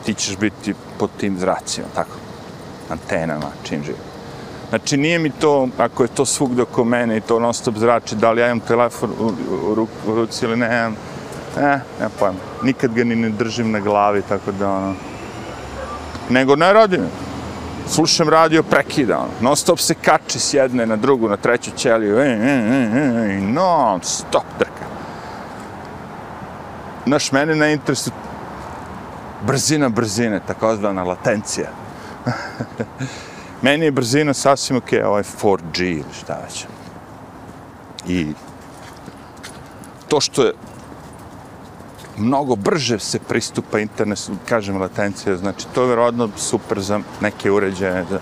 ti 0.05 0.15
ćeš 0.15 0.37
biti 0.37 0.75
pod 0.99 1.11
tim 1.17 1.39
zracima, 1.39 1.87
tako, 1.95 2.17
antenama, 2.91 3.51
čim 3.65 3.85
živi. 3.85 4.16
Znači, 4.69 4.97
nije 4.97 5.19
mi 5.19 5.31
to, 5.31 5.69
ako 5.79 6.03
je 6.03 6.09
to 6.09 6.25
svugde 6.25 6.63
oko 6.63 6.85
mene 6.85 7.17
i 7.17 7.21
to 7.21 7.39
non 7.41 7.55
stop 7.55 7.77
zrači, 7.77 8.15
da 8.15 8.33
li 8.33 8.41
ja 8.41 8.47
imam 8.47 8.61
telefon 8.61 9.11
u, 9.11 9.33
u, 9.51 9.87
u 10.07 10.15
ruci 10.15 10.45
ili 10.45 10.57
ne, 10.57 10.67
imam, 10.67 10.97
eh, 11.59 11.81
ne 12.01 12.09
pojma. 12.19 12.39
Nikad 12.63 12.95
ga 12.95 13.05
ni 13.05 13.17
ne 13.17 13.31
držim 13.31 13.71
na 13.71 13.81
glavi, 13.81 14.23
tako 14.29 14.53
da, 14.53 14.71
ono, 14.71 14.95
nego 16.31 16.57
ne 16.57 16.73
radim. 16.73 17.03
Slušam 17.89 18.29
radio, 18.29 18.63
prekida, 18.63 19.19
ono. 19.19 19.31
Non 19.41 19.57
stop 19.57 19.79
se 19.79 19.95
kači 19.95 20.39
s 20.39 20.55
jedne 20.55 20.87
na 20.87 20.97
drugu, 20.97 21.29
na 21.29 21.37
treću 21.37 21.71
ćeliju, 21.77 22.19
e, 22.19 22.23
e, 22.23 22.29
e, 22.29 23.37
e, 23.37 23.41
non 23.41 24.01
stop 24.03 24.45
drka. 24.59 24.87
Znaš, 27.07 27.33
mene 27.33 27.55
ne 27.55 27.73
interesuje 27.73 28.15
brzina 29.47 29.89
brzine, 29.89 30.41
takozvana 30.47 31.05
latencija. 31.05 31.69
Meni 33.63 33.85
je 33.85 33.91
brzina 33.91 34.35
sasvim 34.35 34.79
ok, 34.79 34.93
ovaj 35.05 35.23
4G 35.23 35.83
ili 35.83 36.15
šta 36.21 36.39
već. 36.45 36.65
I 38.09 38.33
to 40.09 40.21
što 40.21 40.43
je 40.43 40.53
mnogo 42.17 42.57
brže 42.57 42.99
se 42.99 43.19
pristupa 43.19 43.79
internetu, 43.79 44.33
kažem 44.49 44.81
latencija, 44.81 45.37
znači 45.37 45.67
to 45.75 45.83
je 45.83 45.89
verovatno 45.89 46.29
super 46.37 46.81
za 46.81 47.01
neke 47.21 47.51
uređaje, 47.51 48.05
za 48.11 48.19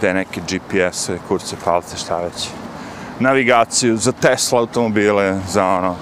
te 0.00 0.14
neke 0.14 0.40
GPS-e, 0.40 1.18
kurce, 1.28 1.56
palce, 1.64 1.96
šta 1.96 2.16
već. 2.16 2.48
Navigaciju, 3.20 3.96
za 3.96 4.12
Tesla 4.12 4.60
automobile, 4.60 5.40
za 5.48 5.66
ono, 5.66 5.96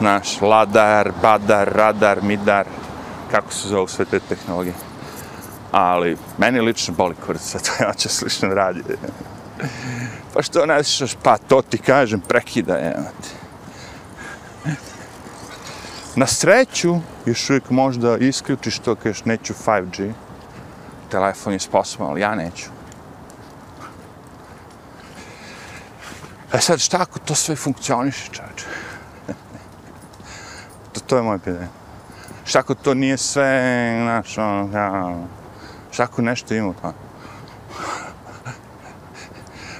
naš, 0.00 0.40
ladar, 0.40 1.12
badar, 1.22 1.68
radar, 1.72 2.22
midar, 2.22 2.66
kako 3.30 3.52
se 3.52 3.68
zove 3.68 3.88
sve 3.88 4.04
te 4.04 4.20
tehnologije 4.20 4.93
ali 5.76 6.16
meni 6.38 6.60
lično 6.60 6.94
boli 6.94 7.14
kurca, 7.26 7.58
to 7.64 7.84
ja 7.84 7.92
ću 7.94 8.08
slično 8.08 8.48
radi. 8.48 8.82
pa 10.34 10.42
što 10.42 10.66
ne 10.66 10.84
slušaš, 10.84 11.16
pa 11.22 11.38
to 11.38 11.62
ti 11.62 11.78
kažem, 11.78 12.20
prekida 12.20 12.74
je. 12.74 12.96
Na 16.16 16.26
sreću, 16.26 16.96
još 17.26 17.50
uvijek 17.50 17.70
možda 17.70 18.16
isključiš 18.16 18.78
to 18.78 18.94
kažeš 18.94 19.24
neću 19.24 19.54
5G, 19.66 20.12
telefon 21.10 21.52
je 21.52 21.58
sposoban, 21.58 22.10
ali 22.10 22.20
ja 22.20 22.34
neću. 22.34 22.70
E 26.52 26.60
sad, 26.60 26.80
šta 26.80 26.98
ako 27.00 27.18
to 27.18 27.34
sve 27.34 27.56
funkcioniše, 27.56 28.28
čače? 28.32 28.66
to, 30.92 31.00
to 31.00 31.16
je 31.16 31.22
moje 31.22 31.38
pitanje. 31.38 31.68
Šta 32.44 32.58
ako 32.58 32.74
to 32.74 32.94
nije 32.94 33.16
sve, 33.16 33.60
znaš, 34.02 34.38
ono, 34.38 34.78
ja, 34.78 35.14
Šako 35.96 36.22
nešto 36.22 36.54
ima 36.54 36.72
pa. 36.82 36.92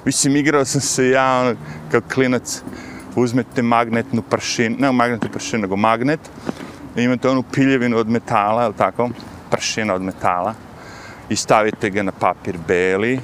Mislim, 0.04 0.36
igrao 0.36 0.64
sam 0.64 0.80
se 0.80 1.08
ja, 1.08 1.40
ono, 1.40 1.54
kao 1.90 2.00
klinac, 2.14 2.62
uzmete 3.16 3.62
magnetnu 3.62 4.22
pršinu, 4.22 4.76
ne 4.78 4.92
magnetnu 4.92 5.28
pršinu, 5.32 5.62
nego 5.62 5.76
magnet, 5.76 6.20
i 6.96 7.02
imate 7.02 7.28
onu 7.28 7.42
piljevinu 7.42 7.96
od 7.96 8.08
metala, 8.08 8.62
je 8.62 8.72
tako? 8.72 9.08
Pršina 9.50 9.94
od 9.94 10.02
metala, 10.02 10.54
i 11.28 11.36
stavite 11.36 11.90
ga 11.90 12.02
na 12.02 12.12
papir 12.12 12.58
beli, 12.68 13.20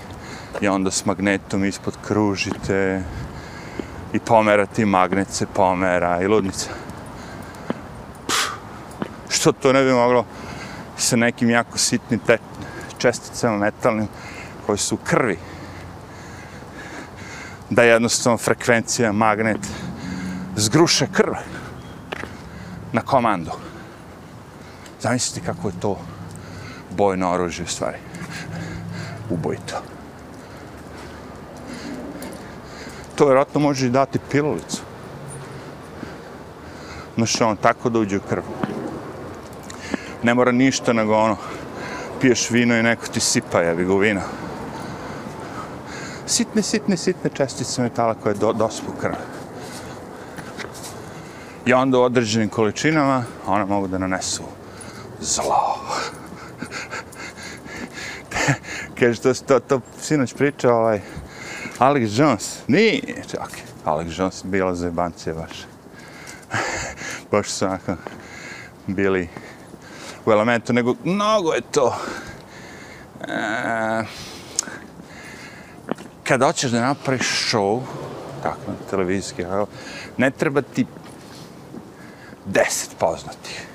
i 0.60 0.68
onda 0.68 0.90
s 0.90 1.06
magnetom 1.06 1.64
ispod 1.64 1.94
kružite, 2.06 3.02
i 4.12 4.18
pomerate, 4.18 4.82
i 4.82 4.86
magnet 4.86 5.30
se 5.30 5.46
pomera, 5.46 6.22
i 6.22 6.26
ludnica. 6.26 6.70
Pff, 8.26 8.50
što 9.28 9.52
to 9.52 9.72
ne 9.72 9.84
bi 9.84 9.92
moglo 9.92 10.24
sa 10.96 11.16
nekim 11.16 11.50
jako 11.50 11.78
sitnim 11.78 12.20
te, 12.26 12.38
česticama 13.00 13.58
metalnim 13.58 14.08
koje 14.66 14.78
su 14.78 14.96
krvi. 14.96 15.38
Da 17.70 17.82
jednostavno 17.82 18.38
frekvencija, 18.38 19.12
magnet, 19.12 19.60
zgruše 20.56 21.06
krv 21.12 21.32
na 22.92 23.02
komandu. 23.02 23.50
Zamislite 25.00 25.46
kako 25.46 25.68
je 25.68 25.80
to 25.80 25.98
bojno 26.96 27.32
oružje 27.32 27.64
u 27.64 27.68
stvari. 27.68 27.98
Ubojito. 29.30 29.82
To 33.14 33.26
vjerojatno 33.26 33.60
može 33.60 33.86
i 33.86 33.90
dati 33.90 34.18
pilulicu. 34.30 34.82
Znaš, 37.16 37.40
on 37.40 37.56
tako 37.56 37.90
da 37.90 37.98
uđe 37.98 38.16
u 38.16 38.20
krv. 38.20 38.42
Ne 40.22 40.34
mora 40.34 40.52
ništa 40.52 40.92
nego 40.92 41.16
ono, 41.16 41.36
piješ 42.20 42.50
vino 42.50 42.76
i 42.78 42.82
neko 42.82 43.06
ti 43.06 43.20
sipa, 43.20 43.60
jebi 43.60 43.84
ga 43.84 43.94
vino. 43.94 44.20
Sitne, 46.26 46.62
sitne, 46.62 46.96
sitne 46.96 47.30
čestice 47.34 47.82
metala 47.82 48.14
koje 48.14 48.34
do, 48.34 48.52
dospu 48.52 48.92
krv. 49.00 49.14
I 51.66 51.72
onda 51.72 51.98
u 51.98 52.02
određenim 52.02 52.48
količinama 52.48 53.24
one 53.46 53.64
mogu 53.64 53.88
da 53.88 53.98
nanesu 53.98 54.42
zlo. 55.20 55.78
Kaže, 58.98 59.20
to, 59.20 59.34
to, 59.34 59.60
to 59.60 59.80
sinoć 60.00 60.34
priča 60.34 60.74
ovaj 60.74 61.00
Alex 61.78 62.20
Jones. 62.20 62.58
Nije, 62.68 63.22
čakaj. 63.30 63.60
Alex 63.84 64.20
Jones 64.20 64.44
bila 64.44 64.74
za 64.74 64.86
jebancije 64.86 65.34
baš. 65.34 65.66
baš 67.32 67.48
su 67.48 67.64
onako 67.64 67.96
bili 68.86 69.28
u 70.26 70.32
elementu, 70.32 70.72
nego 70.72 70.94
mnogo 71.04 71.52
je 71.52 71.60
to. 71.60 71.96
Eh, 73.28 73.34
e, 73.34 74.04
kada 76.24 76.46
hoćeš 76.46 76.70
da 76.70 76.80
napraviš 76.80 77.52
show, 77.52 77.80
tako, 78.42 78.72
televizijski, 78.90 79.44
ne 80.16 80.30
treba 80.30 80.62
ti 80.62 80.86
deset 82.46 82.90
poznatih. 82.98 83.66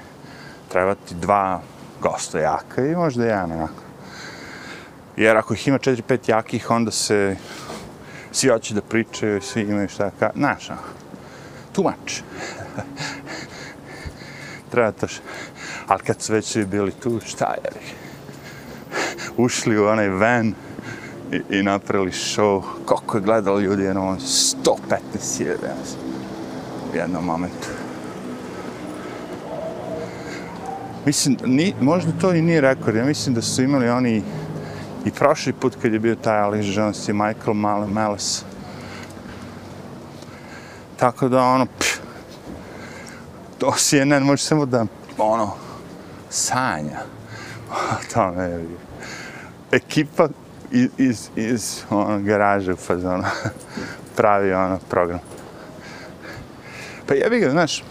Treba 0.70 0.96
ti 0.96 1.16
dva 1.16 1.62
gosta 2.02 2.40
jaka 2.40 2.86
i 2.86 2.96
možda 2.96 3.26
jedan 3.26 3.52
onako. 3.52 3.84
Jer 5.18 5.38
ako 5.38 5.54
ih 5.54 5.68
ima 5.68 5.78
četiri, 5.78 6.02
pet 6.02 6.30
jakih, 6.30 6.72
onda 6.72 6.92
se 6.92 7.36
svi 8.32 8.50
hoće 8.50 8.74
da 8.74 8.82
pričaju, 8.82 9.42
svi 9.42 9.62
imaju 9.62 9.90
šta 9.90 10.12
ka... 10.20 10.32
Znaš, 10.36 10.70
ono, 10.70 10.82
too 11.74 11.84
much. 11.84 12.22
treba 14.72 14.92
to 14.92 15.08
što 15.08 15.22
ali 15.88 16.04
kad 16.04 16.22
su 16.22 16.34
već 16.34 16.58
bili 16.58 16.92
tu, 16.92 17.20
šta 17.26 17.46
je 17.46 17.70
li? 17.76 17.86
Ušli 19.38 19.78
u 19.78 19.86
onaj 19.86 20.10
van 20.10 20.54
i, 21.32 21.58
i 21.58 21.64
napravili 21.64 22.12
show. 22.12 22.62
Koliko 22.86 23.18
je 23.18 23.24
gledalo 23.24 23.60
ljudi, 23.60 23.84
jedno 23.84 24.08
ono 24.08 24.20
115 24.20 25.38
hiljada, 25.38 25.76
u 26.94 26.96
jednom 26.96 27.26
momentu. 27.26 27.68
Mislim, 31.06 31.38
ni, 31.46 31.74
možda 31.82 32.12
to 32.22 32.34
i 32.34 32.42
nije 32.42 32.62
rekord, 32.62 32.96
ja 32.96 33.06
mislim 33.06 33.36
da 33.36 33.42
su 33.42 33.64
imali 33.64 33.90
oni 33.90 34.24
i 35.06 35.12
prošli 35.12 35.54
put 35.54 35.76
kad 35.82 35.94
je 35.94 36.00
bio 36.00 36.16
taj 36.16 36.40
Alex 36.40 36.78
Jones 36.78 37.10
i 37.10 37.14
Michael 37.14 37.54
Malice. 37.88 38.46
Tako 40.98 41.30
da 41.30 41.44
ono, 41.44 41.66
pff, 41.66 42.00
to 43.58 43.74
CNN 43.78 44.24
može 44.24 44.44
samo 44.44 44.66
da, 44.66 44.86
ono, 45.18 45.65
sanja. 46.30 47.00
to 48.14 48.32
ne 48.32 48.44
je. 48.44 48.66
Ekipa 49.72 50.28
iz, 50.72 50.90
iz, 50.98 51.30
iz 51.36 51.84
ono, 51.90 52.20
garaže 52.20 52.74
u 52.74 52.76
fazonu 52.76 53.24
pravi 54.18 54.54
ono 54.54 54.80
program. 54.90 55.20
Pa 57.08 57.14
jebi 57.14 57.40
ga, 57.40 57.50
znaš, 57.50 57.84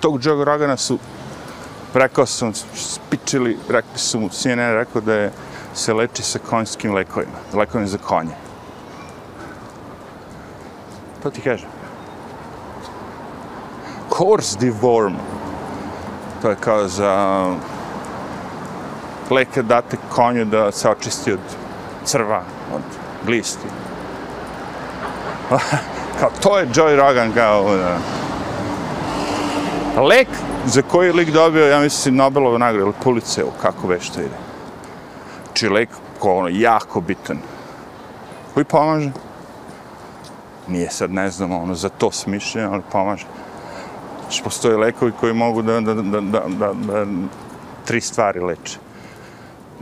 tog 0.00 0.24
Joe 0.24 0.44
Rogana 0.44 0.76
su, 0.76 0.98
rekao 1.94 2.26
sam, 2.26 2.52
spičili, 2.74 3.58
rekli 3.68 3.98
su 3.98 4.20
mu, 4.20 4.28
CNN 4.28 4.74
rekao 4.74 5.00
da 5.00 5.14
je, 5.14 5.32
se 5.74 5.92
leči 5.92 6.22
sa 6.22 6.38
konjskim 6.38 6.94
lekovima, 6.94 7.38
lekovima 7.54 7.88
za 7.88 7.98
konje. 7.98 8.34
To 11.22 11.30
ti 11.30 11.40
kažem. 11.40 11.68
Course 14.18 14.58
deworm. 14.58 15.14
To 16.42 16.50
je 16.50 16.56
kao 16.56 16.88
za 16.88 17.44
leke 19.32 19.62
date 19.62 19.96
konju 20.10 20.44
da 20.44 20.72
se 20.72 20.88
očisti 20.88 21.32
od 21.32 21.40
crva, 22.04 22.42
od 22.74 22.82
glisti. 23.26 23.66
kao 26.20 26.30
to 26.42 26.58
je 26.58 26.66
Joey 26.66 26.96
Rogan 26.96 27.32
kao 27.32 27.64
ono. 27.64 27.76
da. 27.76 27.98
Lek 30.02 30.28
za 30.66 30.82
koji 30.82 31.06
je 31.06 31.12
lik 31.12 31.30
dobio, 31.30 31.66
ja 31.66 31.80
mislim, 31.80 32.16
Nobelovu 32.16 32.58
nagradu 32.58 32.86
ili 32.86 32.94
Pulitzeru, 33.04 33.50
kako 33.62 33.86
već 33.86 34.10
to 34.10 34.20
ide. 34.20 34.36
Znači, 35.46 35.68
lek 35.68 35.88
ko 36.18 36.34
ono, 36.34 36.48
jako 36.48 37.00
bitan. 37.00 37.38
Koji 38.54 38.64
pomaže? 38.64 39.10
Nije 40.68 40.90
sad, 40.90 41.10
ne 41.10 41.30
znam, 41.30 41.52
ono, 41.52 41.74
za 41.74 41.88
to 41.88 42.10
smišljen, 42.12 42.72
ali 42.72 42.82
pomaže. 42.92 43.26
Znači, 44.20 44.42
postoje 44.42 44.76
lekovi 44.76 45.12
koji 45.20 45.34
mogu 45.34 45.62
da, 45.62 45.80
da, 45.80 45.94
da, 45.94 46.20
da, 46.20 46.20
da, 46.20 46.72
da 46.72 47.06
tri 47.84 48.00
stvari 48.00 48.40
leče. 48.40 48.78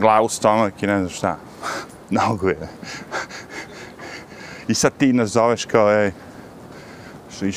Glavu, 0.01 0.29
stomak 0.29 0.83
i 0.83 0.87
ne 0.87 0.97
znam 0.97 1.09
šta. 1.09 1.37
Nogu 2.09 2.49
je. 2.49 2.67
I 4.67 4.73
sad 4.73 4.91
ti 4.97 5.13
nazoveš 5.13 5.65
kao, 5.65 5.91
ej, 5.91 6.11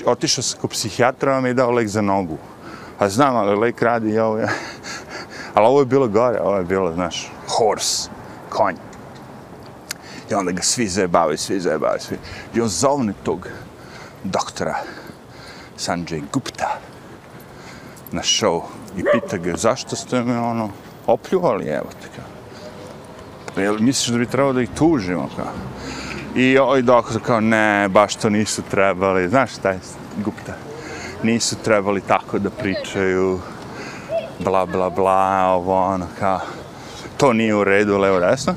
otišao 0.07 0.43
sam 0.43 0.61
kod 0.61 0.71
psihijatra, 0.71 1.33
vam 1.33 1.47
je 1.47 1.55
dao 1.55 1.71
lek 1.71 1.89
za 1.89 2.03
nogu. 2.03 2.39
A 2.99 3.09
znam, 3.09 3.37
ali 3.37 3.57
lek 3.57 3.83
radi 3.83 4.11
i 4.11 4.19
ovo 4.19 4.39
je. 4.39 4.49
ali 5.55 5.67
ovo 5.67 5.81
je 5.81 5.87
bilo 5.87 6.09
gore, 6.09 6.41
ovo 6.41 6.57
je 6.57 6.65
bilo, 6.65 6.93
znaš, 6.93 7.31
horse, 7.49 8.11
konj. 8.49 8.77
I 10.31 10.35
onda 10.35 10.53
ga 10.53 10.63
svi 10.63 10.89
zajebavaju, 10.89 11.39
svi 11.39 11.61
zajebavaju, 11.61 12.01
svi. 12.01 12.19
I 12.55 12.61
on 12.61 12.69
zovne 12.69 13.13
tog 13.23 13.49
doktora 14.25 14.77
Sanjay 15.79 16.23
Gupta 16.33 16.79
na 18.13 18.23
show 18.23 18.63
i 18.97 19.05
pita 19.13 19.37
ga 19.37 19.57
zašto 19.57 19.97
ste 19.97 20.23
me 20.23 20.39
ono 20.39 20.71
opljuvali, 21.07 21.67
evo 21.67 21.89
te 22.03 22.09
kao. 22.17 22.34
Jel 23.57 23.79
misliš 23.79 24.09
da 24.09 24.19
bi 24.19 24.27
trebalo 24.27 24.53
da 24.53 24.63
ih 24.63 24.71
tužimo 24.79 25.29
kao? 25.37 25.53
I 26.35 26.59
ovaj 26.59 26.83
doktor 26.83 27.23
kao 27.23 27.41
ne, 27.41 27.89
baš 27.89 28.15
to 28.15 28.31
nisu 28.31 28.63
trebali, 28.71 29.29
znaš 29.29 29.53
šta 29.53 29.71
je 29.71 29.81
Gupta? 30.25 30.53
Nisu 31.23 31.57
trebali 31.57 32.01
tako 32.01 32.39
da 32.39 32.51
pričaju, 32.51 33.41
bla 34.39 34.67
bla 34.67 34.91
bla, 34.91 35.47
ovo 35.47 35.85
ono 35.85 36.07
kao 36.19 36.41
to 37.17 37.33
nije 37.33 37.55
u 37.55 37.65
redu, 37.65 37.99
levo 37.99 38.21
desno. 38.21 38.55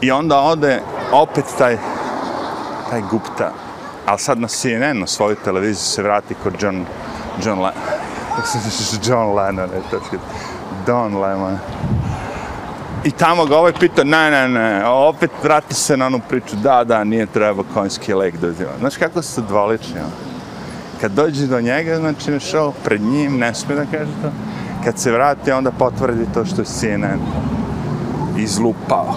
I 0.00 0.10
onda 0.10 0.40
ode 0.40 0.82
opet 1.12 1.44
taj, 1.58 1.78
taj 2.90 3.02
Gupta, 3.10 3.52
ali 4.06 4.18
sad 4.18 4.40
na 4.40 4.48
CNN, 4.48 4.98
na 4.98 5.06
svoju 5.06 5.36
televiziju 5.44 5.84
se 5.84 6.02
vrati 6.02 6.34
kod 6.42 6.54
John, 6.60 6.86
John 7.44 7.58
Lennon. 7.58 7.72
John 9.06 9.34
Lennon, 9.34 9.70
je 9.70 9.82
to 9.90 10.00
Don 10.86 11.16
Lemon. 11.16 11.58
I 13.04 13.10
tamo 13.10 13.44
ga 13.46 13.56
ovaj 13.56 13.72
pita, 13.72 14.04
ne, 14.04 14.30
ne, 14.30 14.48
ne, 14.48 14.86
opet 14.86 15.30
vrati 15.42 15.74
se 15.74 15.96
na 15.96 16.06
onu 16.06 16.20
priču, 16.28 16.56
da, 16.56 16.84
da, 16.84 17.04
nije 17.04 17.26
treba 17.26 17.62
konjski 17.74 18.14
lek 18.14 18.36
da 18.36 18.48
uzima. 18.48 18.70
Znaš 18.78 18.96
kako 18.96 19.22
se 19.22 19.42
dvolični, 19.42 20.00
ono? 20.00 20.10
Kad 21.00 21.12
dođe 21.12 21.46
do 21.46 21.60
njega, 21.60 21.96
znači 21.96 22.30
na 22.30 22.38
show, 22.38 22.72
pred 22.84 23.00
njim, 23.00 23.38
ne 23.38 23.54
smije 23.54 23.76
da 23.76 23.98
kaže 23.98 24.10
to. 24.22 24.30
Kad 24.84 24.98
se 24.98 25.12
vrati, 25.12 25.52
onda 25.52 25.70
potvrdi 25.70 26.26
to 26.34 26.44
što 26.44 26.60
je 26.60 26.64
CNN 26.64 27.20
izlupao. 28.38 29.14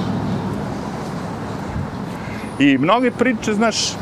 I 2.59 2.77
mnoge 2.77 3.11
priče, 3.11 3.53
znaš, 3.53 3.93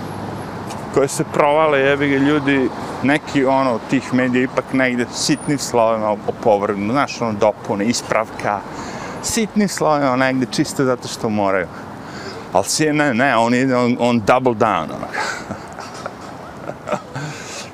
koje 0.93 1.07
se 1.07 1.23
provale, 1.34 1.79
jebi 1.79 2.09
ga 2.09 2.17
ljudi, 2.17 2.69
neki 3.03 3.45
ono, 3.45 3.79
tih 3.89 4.13
medija 4.13 4.43
ipak 4.43 4.73
negde 4.73 5.05
sitnim 5.13 5.57
slovima 5.57 6.15
opovrgnu, 6.27 6.93
znaš, 6.93 7.21
ono, 7.21 7.34
dopune, 7.34 7.86
ispravka, 7.86 8.59
sitni 9.24 9.67
slovima 9.67 10.07
ono, 10.07 10.15
negde, 10.15 10.47
čisto 10.51 10.86
zato 10.86 11.07
što 11.07 11.30
moraju. 11.30 11.67
Ali 12.53 12.65
si 12.65 12.93
ne, 12.93 13.13
ne, 13.13 13.38
on 13.38 13.53
ide, 13.53 13.76
on, 13.76 13.97
on 13.99 14.19
double 14.19 14.53
down, 14.53 14.84
ono. 14.84 15.07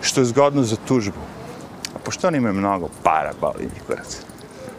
što 0.02 0.22
je 0.22 0.26
zgodno 0.26 0.64
za 0.64 0.76
tužbu. 0.88 1.20
A 1.96 2.00
pošto 2.04 2.28
oni 2.28 2.38
imaju 2.38 2.54
mnogo 2.54 2.90
para, 3.04 3.32
boli 3.42 3.64
njih, 3.64 3.84
kurac 3.88 4.18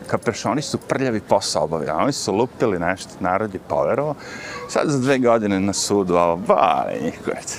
kapeš, 0.09 0.45
oni 0.45 0.63
su 0.63 0.79
prljavi 0.79 1.21
posao 1.21 1.65
obavili, 1.65 1.91
oni 1.91 2.13
su 2.13 2.35
lupili 2.35 2.79
nešto, 2.79 3.11
narod 3.21 3.55
je 3.55 3.61
poverovao, 3.69 4.15
sad 4.69 4.89
za 4.89 4.99
dve 4.99 5.19
godine 5.19 5.61
na 5.61 5.73
sudu, 5.73 6.17
ovo, 6.17 6.37
boli 6.37 7.03
njih 7.03 7.21
kurac. 7.25 7.59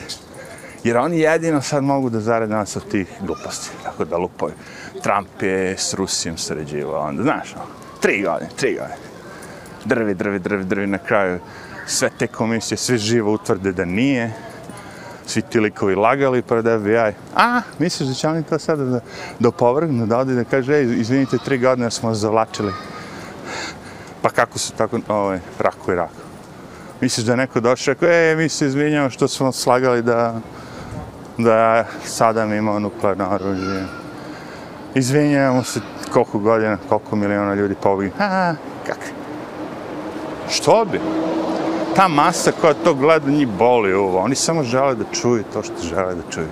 Jer 0.83 0.97
oni 0.97 1.19
jedino 1.19 1.61
sad 1.61 1.83
mogu 1.83 2.09
da 2.09 2.19
zarade 2.19 2.53
nas 2.53 2.75
od 2.75 2.89
tih 2.91 3.07
gluposti, 3.21 3.69
tako 3.83 4.05
da 4.05 4.17
lupaju. 4.17 4.53
Trump 5.03 5.41
je 5.41 5.77
s 5.77 5.93
Rusijom 5.93 6.37
sređivao, 6.37 7.01
onda, 7.01 7.23
znaš, 7.23 7.55
ono, 7.55 7.78
tri 7.99 8.23
godine, 8.23 8.49
tri 8.55 8.73
godine. 8.73 8.97
Drvi, 9.85 10.13
drvi, 10.13 10.39
drvi, 10.39 10.63
drvi, 10.63 10.87
na 10.87 10.97
kraju 10.97 11.39
sve 11.87 12.09
te 12.17 12.27
komisije, 12.27 12.77
sve 12.77 12.97
živo 12.97 13.33
utvrde 13.33 13.71
da 13.71 13.85
nije, 13.85 14.33
svi 15.25 15.41
ti 15.41 15.59
likovi 15.59 15.95
lagali 15.95 16.41
pred 16.41 16.65
FBI. 16.65 17.13
A, 17.35 17.61
misliš 17.79 18.09
da 18.09 18.13
će 18.13 18.27
oni 18.27 18.43
to 18.43 18.59
sada 18.59 18.83
da, 18.83 18.99
da 19.39 19.51
povrgnu, 19.51 20.05
da 20.05 20.17
odi 20.17 20.35
da 20.35 20.43
kaže, 20.43 20.73
ej, 20.73 20.99
izvinite, 20.99 21.37
tri 21.37 21.57
godine 21.57 21.91
smo 21.91 22.13
zavlačili. 22.13 22.73
Pa 24.21 24.29
kako 24.29 24.59
su 24.59 24.73
tako, 24.73 24.99
ovaj, 25.07 25.39
rako 25.59 25.91
i 25.91 25.95
rako. 25.95 26.21
Misliš 27.01 27.25
da 27.25 27.33
je 27.33 27.37
neko 27.37 27.59
došao, 27.59 27.93
rekao, 27.93 28.09
ej, 28.09 28.35
mi 28.35 28.49
se 28.49 28.65
izvinjamo 28.65 29.09
što 29.09 29.27
smo 29.27 29.51
slagali 29.51 30.01
da, 30.01 30.39
da 31.37 31.85
sada 32.05 32.45
mi 32.45 32.57
imamo 32.57 32.79
nuklearno 32.79 33.29
oružje. 33.29 33.85
Izvinjamo 34.95 35.63
se 35.63 35.79
koliko 36.13 36.39
godina, 36.39 36.77
koliko 36.89 37.15
miliona 37.15 37.53
ljudi 37.53 37.75
pobili. 37.81 38.11
A, 38.19 38.53
kak? 38.85 38.99
Što 40.49 40.85
bi? 40.85 40.99
ta 41.99 42.07
masa 42.07 42.51
koja 42.51 42.73
to 42.73 42.93
gleda 42.93 43.31
njih 43.31 43.47
boli 43.47 43.93
ovo. 43.93 44.19
Oni 44.19 44.35
samo 44.35 44.63
žele 44.63 44.95
da 44.95 45.03
čuju 45.11 45.43
to 45.53 45.63
što 45.63 45.73
žele 45.83 46.15
da 46.15 46.21
čuju. 46.31 46.47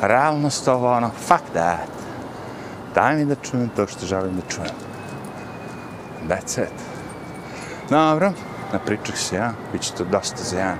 Realnost 0.00 0.68
ovo, 0.68 0.92
ono, 0.92 1.10
fuck 1.10 1.44
that. 1.52 1.90
Daj 2.94 3.16
mi 3.16 3.24
da 3.24 3.34
čujem 3.34 3.68
to 3.76 3.86
što 3.86 4.06
želim 4.06 4.36
da 4.36 4.42
čujem. 4.48 4.74
That's 6.28 6.62
it. 6.62 6.72
Dobro, 7.90 8.32
na 8.72 8.78
pričak 8.78 9.16
se 9.16 9.36
ja, 9.36 9.52
bit 9.72 9.82
će 9.82 9.92
to 9.92 10.04
dosta 10.04 10.42
za 10.42 10.58
jedan 10.58 10.78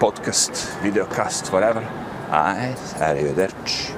podcast, 0.00 0.68
videokast, 0.82 1.52
whatever. 1.52 1.84
Ajde, 2.30 2.74
arrivederci. 3.00 3.95